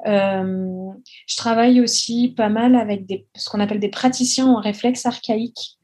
Euh, 0.06 0.90
je 1.26 1.36
travaille 1.36 1.80
aussi 1.80 2.34
pas 2.36 2.50
mal 2.50 2.76
avec 2.76 3.06
ce 3.34 3.48
qu'on 3.48 3.60
appelle 3.60 3.80
des 3.80 3.88
praticiens 3.88 4.46
en 4.46 4.60
réflexe 4.60 5.06
archaïque 5.06 5.78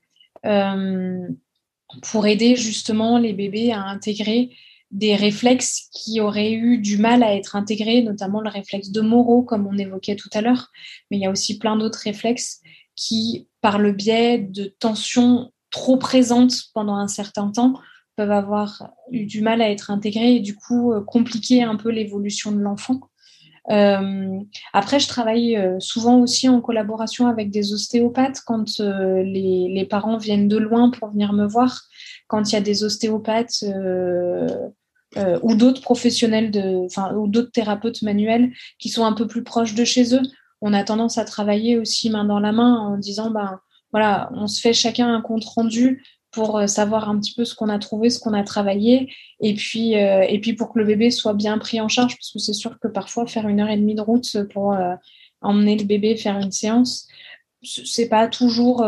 pour 2.10 2.26
aider 2.26 2.56
justement 2.56 3.16
les 3.16 3.32
bébés 3.32 3.72
à 3.72 3.82
intégrer 3.82 4.50
des 4.92 5.16
réflexes 5.16 5.88
qui 5.90 6.20
auraient 6.20 6.52
eu 6.52 6.78
du 6.78 6.98
mal 6.98 7.22
à 7.22 7.34
être 7.34 7.56
intégrés, 7.56 8.02
notamment 8.02 8.42
le 8.42 8.50
réflexe 8.50 8.90
de 8.90 9.00
Moreau, 9.00 9.42
comme 9.42 9.66
on 9.66 9.78
évoquait 9.78 10.16
tout 10.16 10.28
à 10.34 10.42
l'heure. 10.42 10.68
Mais 11.10 11.16
il 11.16 11.20
y 11.22 11.26
a 11.26 11.30
aussi 11.30 11.58
plein 11.58 11.76
d'autres 11.76 12.00
réflexes 12.04 12.60
qui, 12.94 13.48
par 13.62 13.78
le 13.78 13.92
biais 13.92 14.38
de 14.38 14.64
tensions 14.78 15.50
trop 15.70 15.96
présentes 15.96 16.54
pendant 16.74 16.96
un 16.96 17.08
certain 17.08 17.50
temps, 17.50 17.74
peuvent 18.16 18.30
avoir 18.30 18.90
eu 19.10 19.24
du 19.24 19.40
mal 19.40 19.62
à 19.62 19.70
être 19.70 19.90
intégrées 19.90 20.36
et 20.36 20.40
du 20.40 20.54
coup 20.54 20.92
euh, 20.92 21.00
compliquer 21.02 21.62
un 21.62 21.76
peu 21.76 21.90
l'évolution 21.90 22.52
de 22.52 22.60
l'enfant. 22.60 23.00
Euh, 23.70 24.40
après, 24.74 25.00
je 25.00 25.08
travaille 25.08 25.56
euh, 25.56 25.80
souvent 25.80 26.20
aussi 26.20 26.50
en 26.50 26.60
collaboration 26.60 27.28
avec 27.28 27.50
des 27.50 27.72
ostéopathes 27.72 28.42
quand 28.44 28.78
les, 28.78 29.86
parents 29.88 30.18
viennent 30.18 30.48
de 30.48 30.58
loin 30.58 30.90
pour 30.90 31.08
venir 31.08 31.32
me 31.32 31.46
voir. 31.46 31.80
Quand 32.26 32.50
il 32.50 32.54
y 32.54 32.58
a 32.58 32.60
des 32.60 32.84
ostéopathes 32.84 33.64
ou 35.42 35.54
d'autres 35.54 35.82
professionnels 35.82 36.50
de, 36.50 36.86
enfin, 36.86 37.14
ou 37.14 37.26
d'autres 37.28 37.50
thérapeutes 37.50 38.02
manuels 38.02 38.52
qui 38.78 38.88
sont 38.88 39.04
un 39.04 39.12
peu 39.12 39.26
plus 39.26 39.42
proches 39.42 39.74
de 39.74 39.84
chez 39.84 40.14
eux, 40.14 40.22
on 40.62 40.72
a 40.72 40.84
tendance 40.84 41.18
à 41.18 41.24
travailler 41.24 41.76
aussi 41.76 42.08
main 42.08 42.24
dans 42.24 42.38
la 42.38 42.52
main 42.52 42.78
en 42.78 42.96
disant, 42.96 43.30
ben 43.30 43.60
voilà, 43.90 44.30
on 44.34 44.46
se 44.46 44.60
fait 44.60 44.72
chacun 44.72 45.12
un 45.12 45.20
compte 45.20 45.44
rendu 45.44 46.02
pour 46.30 46.58
euh, 46.58 46.66
savoir 46.66 47.08
un 47.08 47.18
petit 47.18 47.34
peu 47.34 47.44
ce 47.44 47.54
qu'on 47.54 47.68
a 47.68 47.78
trouvé, 47.78 48.10
ce 48.10 48.18
qu'on 48.18 48.32
a 48.32 48.42
travaillé, 48.42 49.12
et 49.40 49.54
puis, 49.54 49.96
euh, 49.96 50.22
et 50.22 50.40
puis 50.40 50.54
pour 50.54 50.72
que 50.72 50.78
le 50.78 50.86
bébé 50.86 51.10
soit 51.10 51.34
bien 51.34 51.58
pris 51.58 51.80
en 51.80 51.88
charge, 51.88 52.16
parce 52.16 52.32
que 52.32 52.38
c'est 52.38 52.54
sûr 52.54 52.78
que 52.80 52.88
parfois 52.88 53.26
faire 53.26 53.46
une 53.48 53.60
heure 53.60 53.68
et 53.68 53.76
demie 53.76 53.94
de 53.94 54.00
route 54.00 54.44
pour 54.52 54.72
euh, 54.72 54.94
emmener 55.42 55.76
le 55.76 55.84
bébé 55.84 56.16
faire 56.16 56.38
une 56.38 56.52
séance, 56.52 57.06
c'est 57.62 58.08
pas 58.08 58.26
toujours 58.26 58.84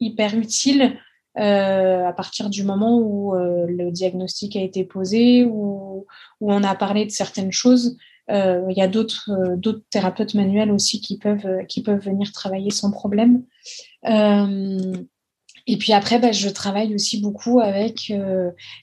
hyper 0.00 0.34
utile 0.34 0.98
à 1.36 2.12
partir 2.16 2.48
du 2.48 2.62
moment 2.62 2.98
où 2.98 3.34
le 3.34 3.90
diagnostic 3.90 4.56
a 4.56 4.60
été 4.60 4.84
posé, 4.84 5.44
ou 5.44 6.06
où 6.40 6.52
on 6.52 6.62
a 6.62 6.74
parlé 6.74 7.04
de 7.04 7.10
certaines 7.10 7.52
choses. 7.52 7.96
Euh, 8.30 8.64
il 8.70 8.76
y 8.76 8.82
a 8.82 8.88
d'autres 8.88 9.30
euh, 9.30 9.82
thérapeutes 9.90 10.34
manuels 10.34 10.70
aussi 10.70 11.00
qui 11.00 11.18
peuvent 11.18 11.46
euh, 11.46 11.96
venir 11.96 12.32
travailler 12.32 12.70
sans 12.70 12.90
problème. 12.90 13.42
Et 15.66 15.78
puis 15.78 15.94
après, 15.94 16.18
bah, 16.18 16.32
je 16.32 16.50
travaille 16.50 16.94
aussi 16.94 17.22
beaucoup 17.22 17.58
avec 17.58 18.12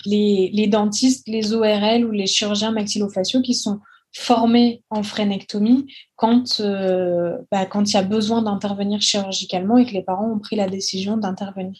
les, 0.06 0.50
les, 0.52 0.68
dentistes, 0.68 1.28
les 1.28 1.54
ORL 1.54 2.06
ou 2.06 2.12
les 2.12 2.26
chirurgiens 2.26 2.72
maxillofaciaux 2.72 3.44
qui 3.44 3.54
sont 3.54 3.82
formés 4.14 4.84
en 4.90 5.04
frénectomie 5.04 5.86
quand 6.16 6.60
bah, 7.52 7.68
quand 7.68 7.92
il 7.92 7.94
y 7.94 7.98
a 7.98 8.04
besoin 8.04 8.42
d'intervenir 8.42 9.00
chirurgicalement 9.00 9.78
et 9.78 9.86
que 9.86 9.92
les 9.92 10.02
parents 10.02 10.32
ont 10.32 10.40
pris 10.40 10.56
la 10.56 10.68
décision 10.68 11.18
d'intervenir. 11.18 11.78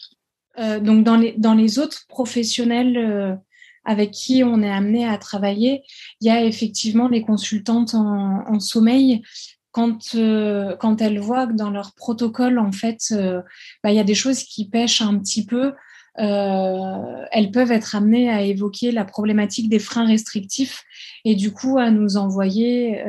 Donc 0.58 1.04
dans 1.04 1.16
les 1.16 1.34
dans 1.38 1.54
les 1.54 1.78
autres 1.78 2.06
professionnels 2.08 3.38
avec 3.84 4.12
qui 4.12 4.44
on 4.44 4.62
est 4.62 4.70
amené 4.70 5.06
à 5.06 5.18
travailler, 5.18 5.82
il 6.20 6.26
y 6.26 6.30
a 6.30 6.44
effectivement 6.44 7.08
les 7.08 7.22
consultantes 7.22 7.94
en, 7.94 8.60
sommeil. 8.60 9.22
Quand, 9.70 10.14
euh, 10.14 10.76
quand 10.76 11.00
elles 11.00 11.18
voient 11.18 11.46
que 11.46 11.54
dans 11.54 11.70
leur 11.70 11.94
protocole, 11.94 12.58
en 12.58 12.72
fait, 12.72 13.00
euh, 13.12 13.40
bah, 13.82 13.90
il 13.90 13.96
y 13.96 14.00
a 14.00 14.04
des 14.04 14.14
choses 14.14 14.42
qui 14.42 14.68
pêchent 14.68 15.00
un 15.00 15.18
petit 15.18 15.46
peu, 15.46 15.72
euh, 16.18 17.24
elles 17.32 17.50
peuvent 17.50 17.72
être 17.72 17.96
amenées 17.96 18.28
à 18.28 18.42
évoquer 18.42 18.92
la 18.92 19.06
problématique 19.06 19.70
des 19.70 19.78
freins 19.78 20.06
restrictifs 20.06 20.84
et 21.24 21.34
du 21.34 21.52
coup 21.52 21.78
à 21.78 21.90
nous 21.90 22.18
envoyer 22.18 23.02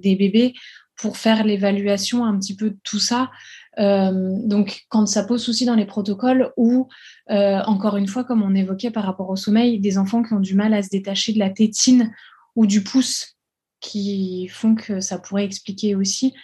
des 0.00 0.14
bébés 0.14 0.54
pour 0.94 1.16
faire 1.16 1.42
l'évaluation 1.42 2.24
un 2.24 2.38
petit 2.38 2.54
peu 2.54 2.70
de 2.70 2.78
tout 2.84 3.00
ça. 3.00 3.30
Donc, 3.80 4.84
quand 4.88 5.06
ça 5.06 5.24
pose 5.24 5.42
souci 5.42 5.64
dans 5.64 5.74
les 5.74 5.86
protocoles 5.86 6.52
ou 6.56 6.88
euh, 7.30 7.60
encore 7.62 7.96
une 7.96 8.08
fois, 8.08 8.24
comme 8.24 8.42
on 8.42 8.54
évoquait 8.54 8.90
par 8.90 9.04
rapport 9.04 9.30
au 9.30 9.36
sommeil, 9.36 9.80
des 9.80 9.96
enfants 9.96 10.22
qui 10.22 10.34
ont 10.34 10.40
du 10.40 10.54
mal 10.54 10.74
à 10.74 10.82
se 10.82 10.90
détacher 10.90 11.32
de 11.32 11.38
la 11.38 11.50
tétine 11.50 12.12
ou 12.56 12.66
du 12.66 12.82
pouce, 12.82 13.36
qui 13.80 14.48
font 14.48 14.74
que 14.74 15.00
ça 15.00 15.18
pourrait 15.18 15.44
expliquer 15.44 15.94
aussi. 15.94 16.34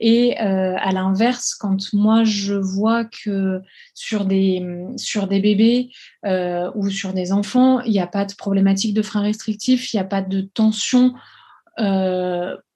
Et 0.00 0.38
euh, 0.40 0.76
à 0.78 0.90
l'inverse, 0.90 1.54
quand 1.54 1.92
moi 1.94 2.24
je 2.24 2.54
vois 2.54 3.04
que 3.04 3.60
sur 3.94 4.24
des, 4.24 4.62
sur 4.96 5.28
des 5.28 5.40
bébés 5.40 5.90
euh, 6.26 6.70
ou 6.74 6.90
sur 6.90 7.14
des 7.14 7.32
enfants, 7.32 7.80
il 7.80 7.92
n'y 7.92 8.00
a 8.00 8.06
pas 8.06 8.24
de 8.24 8.34
problématique 8.34 8.94
de 8.94 9.02
frein 9.02 9.22
restrictif, 9.22 9.92
il 9.92 9.96
n'y 9.96 10.00
a 10.00 10.06
pas 10.06 10.22
de 10.22 10.42
tension 10.42 11.14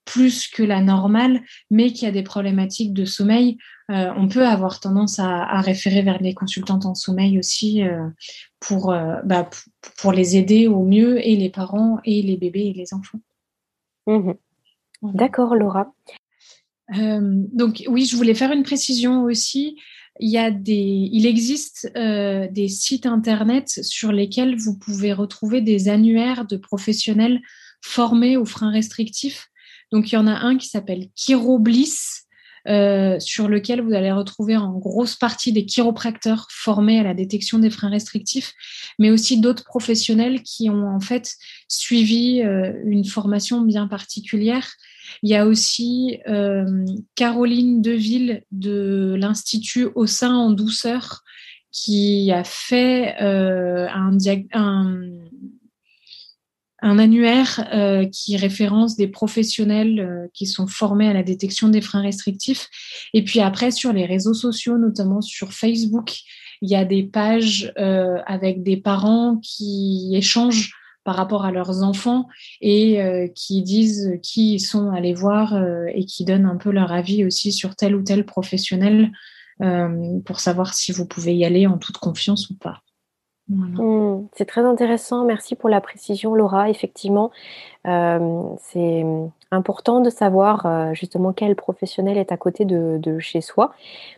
plus 0.06 0.48
que 0.48 0.62
la 0.62 0.80
normale, 0.80 1.42
mais 1.70 1.92
qu'il 1.92 2.04
y 2.04 2.08
a 2.08 2.12
des 2.12 2.22
problématiques 2.22 2.94
de 2.94 3.04
sommeil, 3.04 3.58
euh, 3.90 4.12
on 4.16 4.28
peut 4.28 4.46
avoir 4.46 4.80
tendance 4.80 5.18
à, 5.18 5.60
référer 5.60 6.02
vers 6.02 6.20
les 6.20 6.34
consultantes 6.34 6.86
en 6.86 6.94
sommeil 6.94 7.38
aussi 7.38 7.82
euh, 7.82 8.08
pour, 8.58 8.92
euh, 8.92 9.16
bah, 9.24 9.48
pour 9.98 10.12
les 10.12 10.36
aider 10.36 10.66
au 10.66 10.82
mieux, 10.82 11.24
et 11.24 11.36
les 11.36 11.50
parents, 11.50 12.00
et 12.04 12.22
les 12.22 12.36
bébés, 12.36 12.66
et 12.66 12.72
les 12.72 12.94
enfants. 12.94 13.20
Mmh 14.06 14.32
D'accord, 15.02 15.54
Laura. 15.54 15.92
donc 16.90 17.84
oui, 17.86 18.06
je 18.06 18.16
voulais 18.16 18.34
faire 18.34 18.50
une 18.50 18.62
précision 18.62 19.24
aussi. 19.24 19.78
Il, 20.18 20.30
y 20.30 20.38
a 20.38 20.50
des, 20.50 21.08
il 21.12 21.26
existe 21.26 21.92
des 21.94 22.68
sites 22.68 23.04
internet 23.04 23.68
sur 23.68 24.10
lesquels 24.10 24.56
vous 24.56 24.76
pouvez 24.76 25.12
retrouver 25.12 25.60
des 25.60 25.88
annuaires 25.88 26.46
de 26.46 26.56
professionnels 26.56 27.40
formés 27.82 28.38
aux 28.38 28.46
freins 28.46 28.70
restrictifs 28.70 29.50
donc, 29.92 30.10
il 30.10 30.14
y 30.14 30.18
en 30.18 30.26
a 30.26 30.34
un 30.34 30.56
qui 30.56 30.68
s'appelle 30.68 31.08
Chirobliss. 31.14 32.25
Euh, 32.68 33.20
sur 33.20 33.48
lequel 33.48 33.80
vous 33.80 33.92
allez 33.92 34.10
retrouver 34.10 34.56
en 34.56 34.72
grosse 34.72 35.14
partie 35.14 35.52
des 35.52 35.64
chiropracteurs 35.64 36.48
formés 36.50 36.98
à 36.98 37.02
la 37.02 37.14
détection 37.14 37.58
des 37.58 37.70
freins 37.70 37.90
restrictifs, 37.90 38.52
mais 38.98 39.10
aussi 39.10 39.40
d'autres 39.40 39.64
professionnels 39.64 40.42
qui 40.42 40.68
ont 40.68 40.88
en 40.88 41.00
fait 41.00 41.34
suivi 41.68 42.42
euh, 42.42 42.72
une 42.84 43.04
formation 43.04 43.60
bien 43.62 43.86
particulière. 43.86 44.68
Il 45.22 45.30
y 45.30 45.36
a 45.36 45.46
aussi 45.46 46.18
euh, 46.28 46.84
Caroline 47.14 47.82
Deville 47.82 48.42
de 48.50 49.14
l'Institut 49.16 49.88
Au 49.94 50.06
sein 50.06 50.34
en 50.34 50.50
douceur 50.50 51.22
qui 51.70 52.32
a 52.32 52.42
fait 52.42 53.16
un, 53.18 54.18
un 54.52 54.98
un 56.82 56.98
annuaire 56.98 57.68
euh, 57.72 58.06
qui 58.06 58.36
référence 58.36 58.96
des 58.96 59.08
professionnels 59.08 60.00
euh, 60.00 60.28
qui 60.34 60.46
sont 60.46 60.66
formés 60.66 61.08
à 61.08 61.12
la 61.12 61.22
détection 61.22 61.68
des 61.68 61.80
freins 61.80 62.02
restrictifs. 62.02 62.68
Et 63.14 63.24
puis 63.24 63.40
après, 63.40 63.70
sur 63.70 63.92
les 63.92 64.04
réseaux 64.04 64.34
sociaux, 64.34 64.76
notamment 64.76 65.20
sur 65.20 65.52
Facebook, 65.52 66.18
il 66.62 66.70
y 66.70 66.76
a 66.76 66.84
des 66.84 67.02
pages 67.02 67.72
euh, 67.78 68.18
avec 68.26 68.62
des 68.62 68.76
parents 68.76 69.38
qui 69.42 70.12
échangent 70.14 70.72
par 71.04 71.16
rapport 71.16 71.44
à 71.44 71.52
leurs 71.52 71.84
enfants 71.84 72.26
et 72.60 73.30
qui 73.36 73.62
disent 73.62 74.18
qui 74.24 74.54
ils 74.54 74.60
sont 74.60 74.90
allés 74.90 75.14
voir 75.14 75.56
et 75.94 76.04
qui 76.04 76.24
donnent 76.24 76.46
un 76.46 76.56
peu 76.56 76.72
leur 76.72 76.90
avis 76.90 77.24
aussi 77.24 77.52
sur 77.52 77.76
tel 77.76 77.94
ou 77.94 78.02
tel 78.02 78.26
professionnel 78.26 79.12
pour 79.60 80.40
savoir 80.40 80.74
si 80.74 80.90
vous 80.90 81.06
pouvez 81.06 81.36
y 81.36 81.44
aller 81.44 81.68
en 81.68 81.78
toute 81.78 81.98
confiance 81.98 82.50
ou 82.50 82.56
pas. 82.56 82.82
Mmh, 83.48 84.26
c'est 84.32 84.44
très 84.44 84.62
intéressant. 84.62 85.24
Merci 85.24 85.54
pour 85.54 85.68
la 85.68 85.80
précision, 85.80 86.34
Laura. 86.34 86.68
Effectivement, 86.68 87.30
euh, 87.86 88.42
c'est 88.58 89.04
important 89.52 90.00
de 90.00 90.10
savoir 90.10 90.66
euh, 90.66 90.94
justement 90.94 91.32
quel 91.32 91.54
professionnel 91.54 92.18
est 92.18 92.32
à 92.32 92.36
côté 92.36 92.64
de, 92.64 93.18
chez 93.20 93.40
soi 93.40 93.72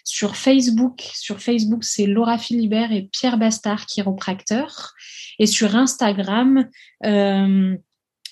sur 0.03 0.35
Facebook. 0.35 1.01
Sur 1.13 1.39
Facebook, 1.39 1.83
c'est 1.83 2.05
Laura 2.05 2.37
Philibert 2.37 2.91
et 2.91 3.03
Pierre 3.03 3.37
Bastard, 3.37 3.85
chiropracteur. 3.85 4.93
Et 5.39 5.45
sur 5.45 5.75
Instagram, 5.75 6.67
euh, 7.05 7.75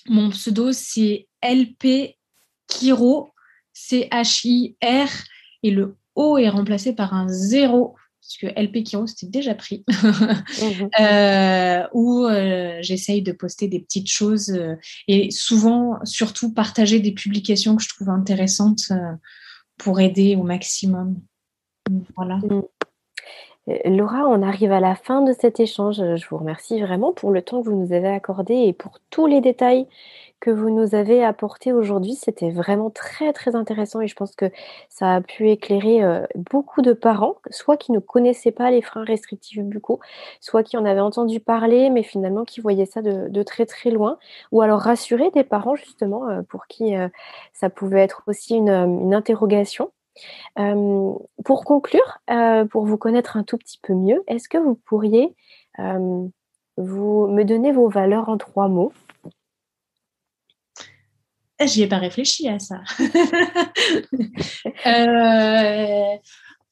mon 0.08 0.30
pseudo, 0.30 0.72
c'est 0.72 1.28
LP 1.42 2.16
Kiro, 2.68 3.32
C-H-I-R, 3.72 5.08
et 5.62 5.70
le 5.70 5.96
O 6.14 6.38
est 6.38 6.48
remplacé 6.48 6.94
par 6.94 7.14
un 7.14 7.28
zéro, 7.28 7.96
parce 8.22 8.36
que 8.38 8.46
LP 8.58 8.84
Kiro, 8.84 9.06
c'était 9.06 9.26
déjà 9.26 9.54
pris. 9.54 9.84
Mhm. 10.62 10.90
Euh, 11.00 11.86
où 11.92 12.24
euh, 12.24 12.78
j'essaye 12.82 13.22
de 13.22 13.32
poster 13.32 13.68
des 13.68 13.80
petites 13.80 14.10
choses 14.10 14.56
et 15.08 15.30
souvent, 15.30 15.98
surtout, 16.04 16.52
partager 16.52 17.00
des 17.00 17.12
publications 17.12 17.74
que 17.76 17.82
je 17.82 17.88
trouve 17.88 18.10
intéressantes 18.10 18.92
pour 19.76 20.00
aider 20.00 20.36
au 20.36 20.42
maximum. 20.42 21.20
Voilà. 22.16 22.38
Euh, 23.68 23.78
Laura, 23.84 24.26
on 24.28 24.42
arrive 24.42 24.72
à 24.72 24.80
la 24.80 24.94
fin 24.94 25.22
de 25.22 25.32
cet 25.32 25.58
échange. 25.60 25.96
Je 25.96 26.28
vous 26.28 26.38
remercie 26.38 26.80
vraiment 26.80 27.12
pour 27.12 27.30
le 27.30 27.42
temps 27.42 27.62
que 27.62 27.68
vous 27.68 27.76
nous 27.76 27.92
avez 27.92 28.08
accordé 28.08 28.54
et 28.54 28.72
pour 28.72 28.98
tous 29.10 29.26
les 29.26 29.40
détails 29.40 29.86
que 30.42 30.50
vous 30.50 30.70
nous 30.70 30.96
avez 30.96 31.24
apportés 31.24 31.72
aujourd'hui. 31.72 32.14
C'était 32.14 32.50
vraiment 32.50 32.90
très 32.90 33.32
très 33.32 33.54
intéressant 33.54 34.00
et 34.00 34.08
je 34.08 34.16
pense 34.16 34.34
que 34.34 34.50
ça 34.88 35.14
a 35.14 35.20
pu 35.20 35.48
éclairer 35.50 36.02
euh, 36.02 36.26
beaucoup 36.34 36.82
de 36.82 36.92
parents, 36.92 37.36
soit 37.50 37.76
qui 37.76 37.92
ne 37.92 38.00
connaissaient 38.00 38.50
pas 38.50 38.72
les 38.72 38.82
freins 38.82 39.04
restrictifs 39.04 39.62
buccaux, 39.62 40.00
soit 40.40 40.64
qui 40.64 40.76
en 40.76 40.84
avaient 40.84 41.00
entendu 41.00 41.38
parler 41.38 41.90
mais 41.90 42.02
finalement 42.02 42.44
qui 42.44 42.60
voyaient 42.60 42.86
ça 42.86 43.02
de, 43.02 43.42
très 43.44 43.66
très 43.66 43.90
loin, 43.90 44.18
ou 44.50 44.62
alors 44.62 44.80
rassurer 44.80 45.30
des 45.30 45.44
parents 45.44 45.76
justement 45.76 46.28
euh, 46.28 46.42
pour 46.42 46.66
qui 46.66 46.94
ça 47.52 47.70
pouvait 47.70 48.00
être 48.00 48.24
aussi 48.26 48.56
une 48.56 49.14
interrogation 49.14 49.92
pour 50.56 51.64
conclure, 51.64 52.18
pour 52.70 52.84
vous 52.84 52.98
connaître 52.98 53.36
un 53.36 53.44
tout 53.44 53.58
petit 53.58 53.78
peu 53.80 53.94
mieux, 53.94 54.22
est-ce 54.26 54.48
que 54.48 54.58
vous 54.58 54.74
pourriez 54.74 55.34
vous 56.76 57.26
me 57.28 57.44
donner 57.44 57.72
vos 57.72 57.88
valeurs 57.88 58.28
en 58.28 58.36
trois 58.36 58.68
mots? 58.68 58.92
J'y 61.66 61.82
ai 61.82 61.86
pas 61.86 61.98
réfléchi 61.98 62.48
à 62.48 62.58
ça. 62.58 62.80
Euh, 64.86 66.16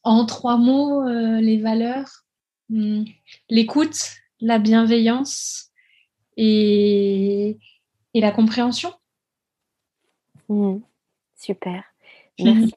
en 0.03 0.26
trois 0.26 0.57
mots, 0.57 1.07
euh, 1.07 1.41
les 1.41 1.59
valeurs, 1.59 2.24
hmm, 2.68 3.05
l'écoute, 3.49 4.16
la 4.41 4.59
bienveillance 4.59 5.70
et, 6.36 7.59
la 8.14 8.32
compréhension. 8.32 8.93
Mmh, 10.49 10.78
super. 11.36 11.84
Merci 12.41 12.74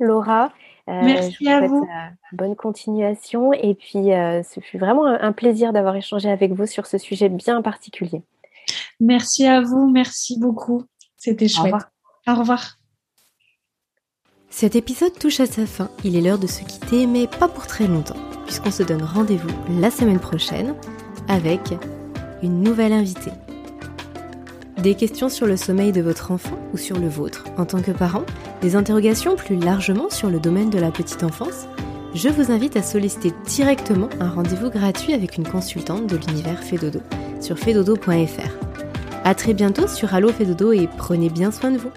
Laura. 0.00 0.52
Euh, 0.88 1.00
Merci 1.02 1.48
à 1.48 1.66
vous. 1.66 1.86
Bonne 2.32 2.56
continuation. 2.56 3.52
Et 3.52 3.74
puis, 3.74 4.04
ce 4.04 4.60
fut 4.60 4.78
vraiment 4.78 5.06
un, 5.06 5.32
plaisir 5.32 5.72
d'avoir 5.72 5.96
échangé 5.96 6.30
avec 6.30 6.52
vous 6.52 6.66
sur 6.66 6.86
ce 6.86 6.98
sujet 6.98 7.28
bien 7.28 7.62
particulier. 7.62 8.22
Merci 9.00 9.46
à 9.46 9.60
vous. 9.60 9.90
Merci 9.90 10.38
beaucoup. 10.38 10.84
C'était 11.22 11.46
chouette. 11.46 11.74
Au 12.26 12.34
revoir. 12.34 12.78
Cet 14.50 14.74
épisode 14.74 15.16
touche 15.16 15.38
à 15.38 15.46
sa 15.46 15.66
fin. 15.66 15.88
Il 16.02 16.16
est 16.16 16.20
l'heure 16.20 16.38
de 16.38 16.48
se 16.48 16.64
quitter, 16.64 17.06
mais 17.06 17.28
pas 17.28 17.46
pour 17.46 17.68
très 17.68 17.86
longtemps, 17.86 18.18
puisqu'on 18.44 18.72
se 18.72 18.82
donne 18.82 19.04
rendez-vous 19.04 19.48
la 19.80 19.92
semaine 19.92 20.18
prochaine 20.18 20.74
avec 21.28 21.60
une 22.42 22.60
nouvelle 22.60 22.92
invitée. 22.92 23.30
Des 24.78 24.96
questions 24.96 25.28
sur 25.28 25.46
le 25.46 25.56
sommeil 25.56 25.92
de 25.92 26.00
votre 26.00 26.32
enfant 26.32 26.58
ou 26.72 26.76
sur 26.76 26.98
le 26.98 27.08
vôtre 27.08 27.44
en 27.56 27.66
tant 27.66 27.82
que 27.82 27.92
parent 27.92 28.24
Des 28.60 28.74
interrogations 28.74 29.36
plus 29.36 29.54
largement 29.54 30.10
sur 30.10 30.28
le 30.28 30.40
domaine 30.40 30.70
de 30.70 30.80
la 30.80 30.90
petite 30.90 31.22
enfance 31.22 31.68
Je 32.14 32.30
vous 32.30 32.50
invite 32.50 32.76
à 32.76 32.82
solliciter 32.82 33.32
directement 33.46 34.08
un 34.18 34.28
rendez-vous 34.28 34.70
gratuit 34.70 35.14
avec 35.14 35.36
une 35.38 35.46
consultante 35.46 36.08
de 36.08 36.16
l'univers 36.16 36.64
Fedodo 36.64 37.00
sur 37.40 37.56
fedodo.fr. 37.60 38.61
A 39.24 39.36
très 39.36 39.54
bientôt 39.54 39.86
sur 39.86 40.14
Allo 40.14 40.30
Fedodo 40.30 40.72
et 40.72 40.88
prenez 40.98 41.30
bien 41.30 41.52
soin 41.52 41.70
de 41.70 41.78
vous 41.78 41.92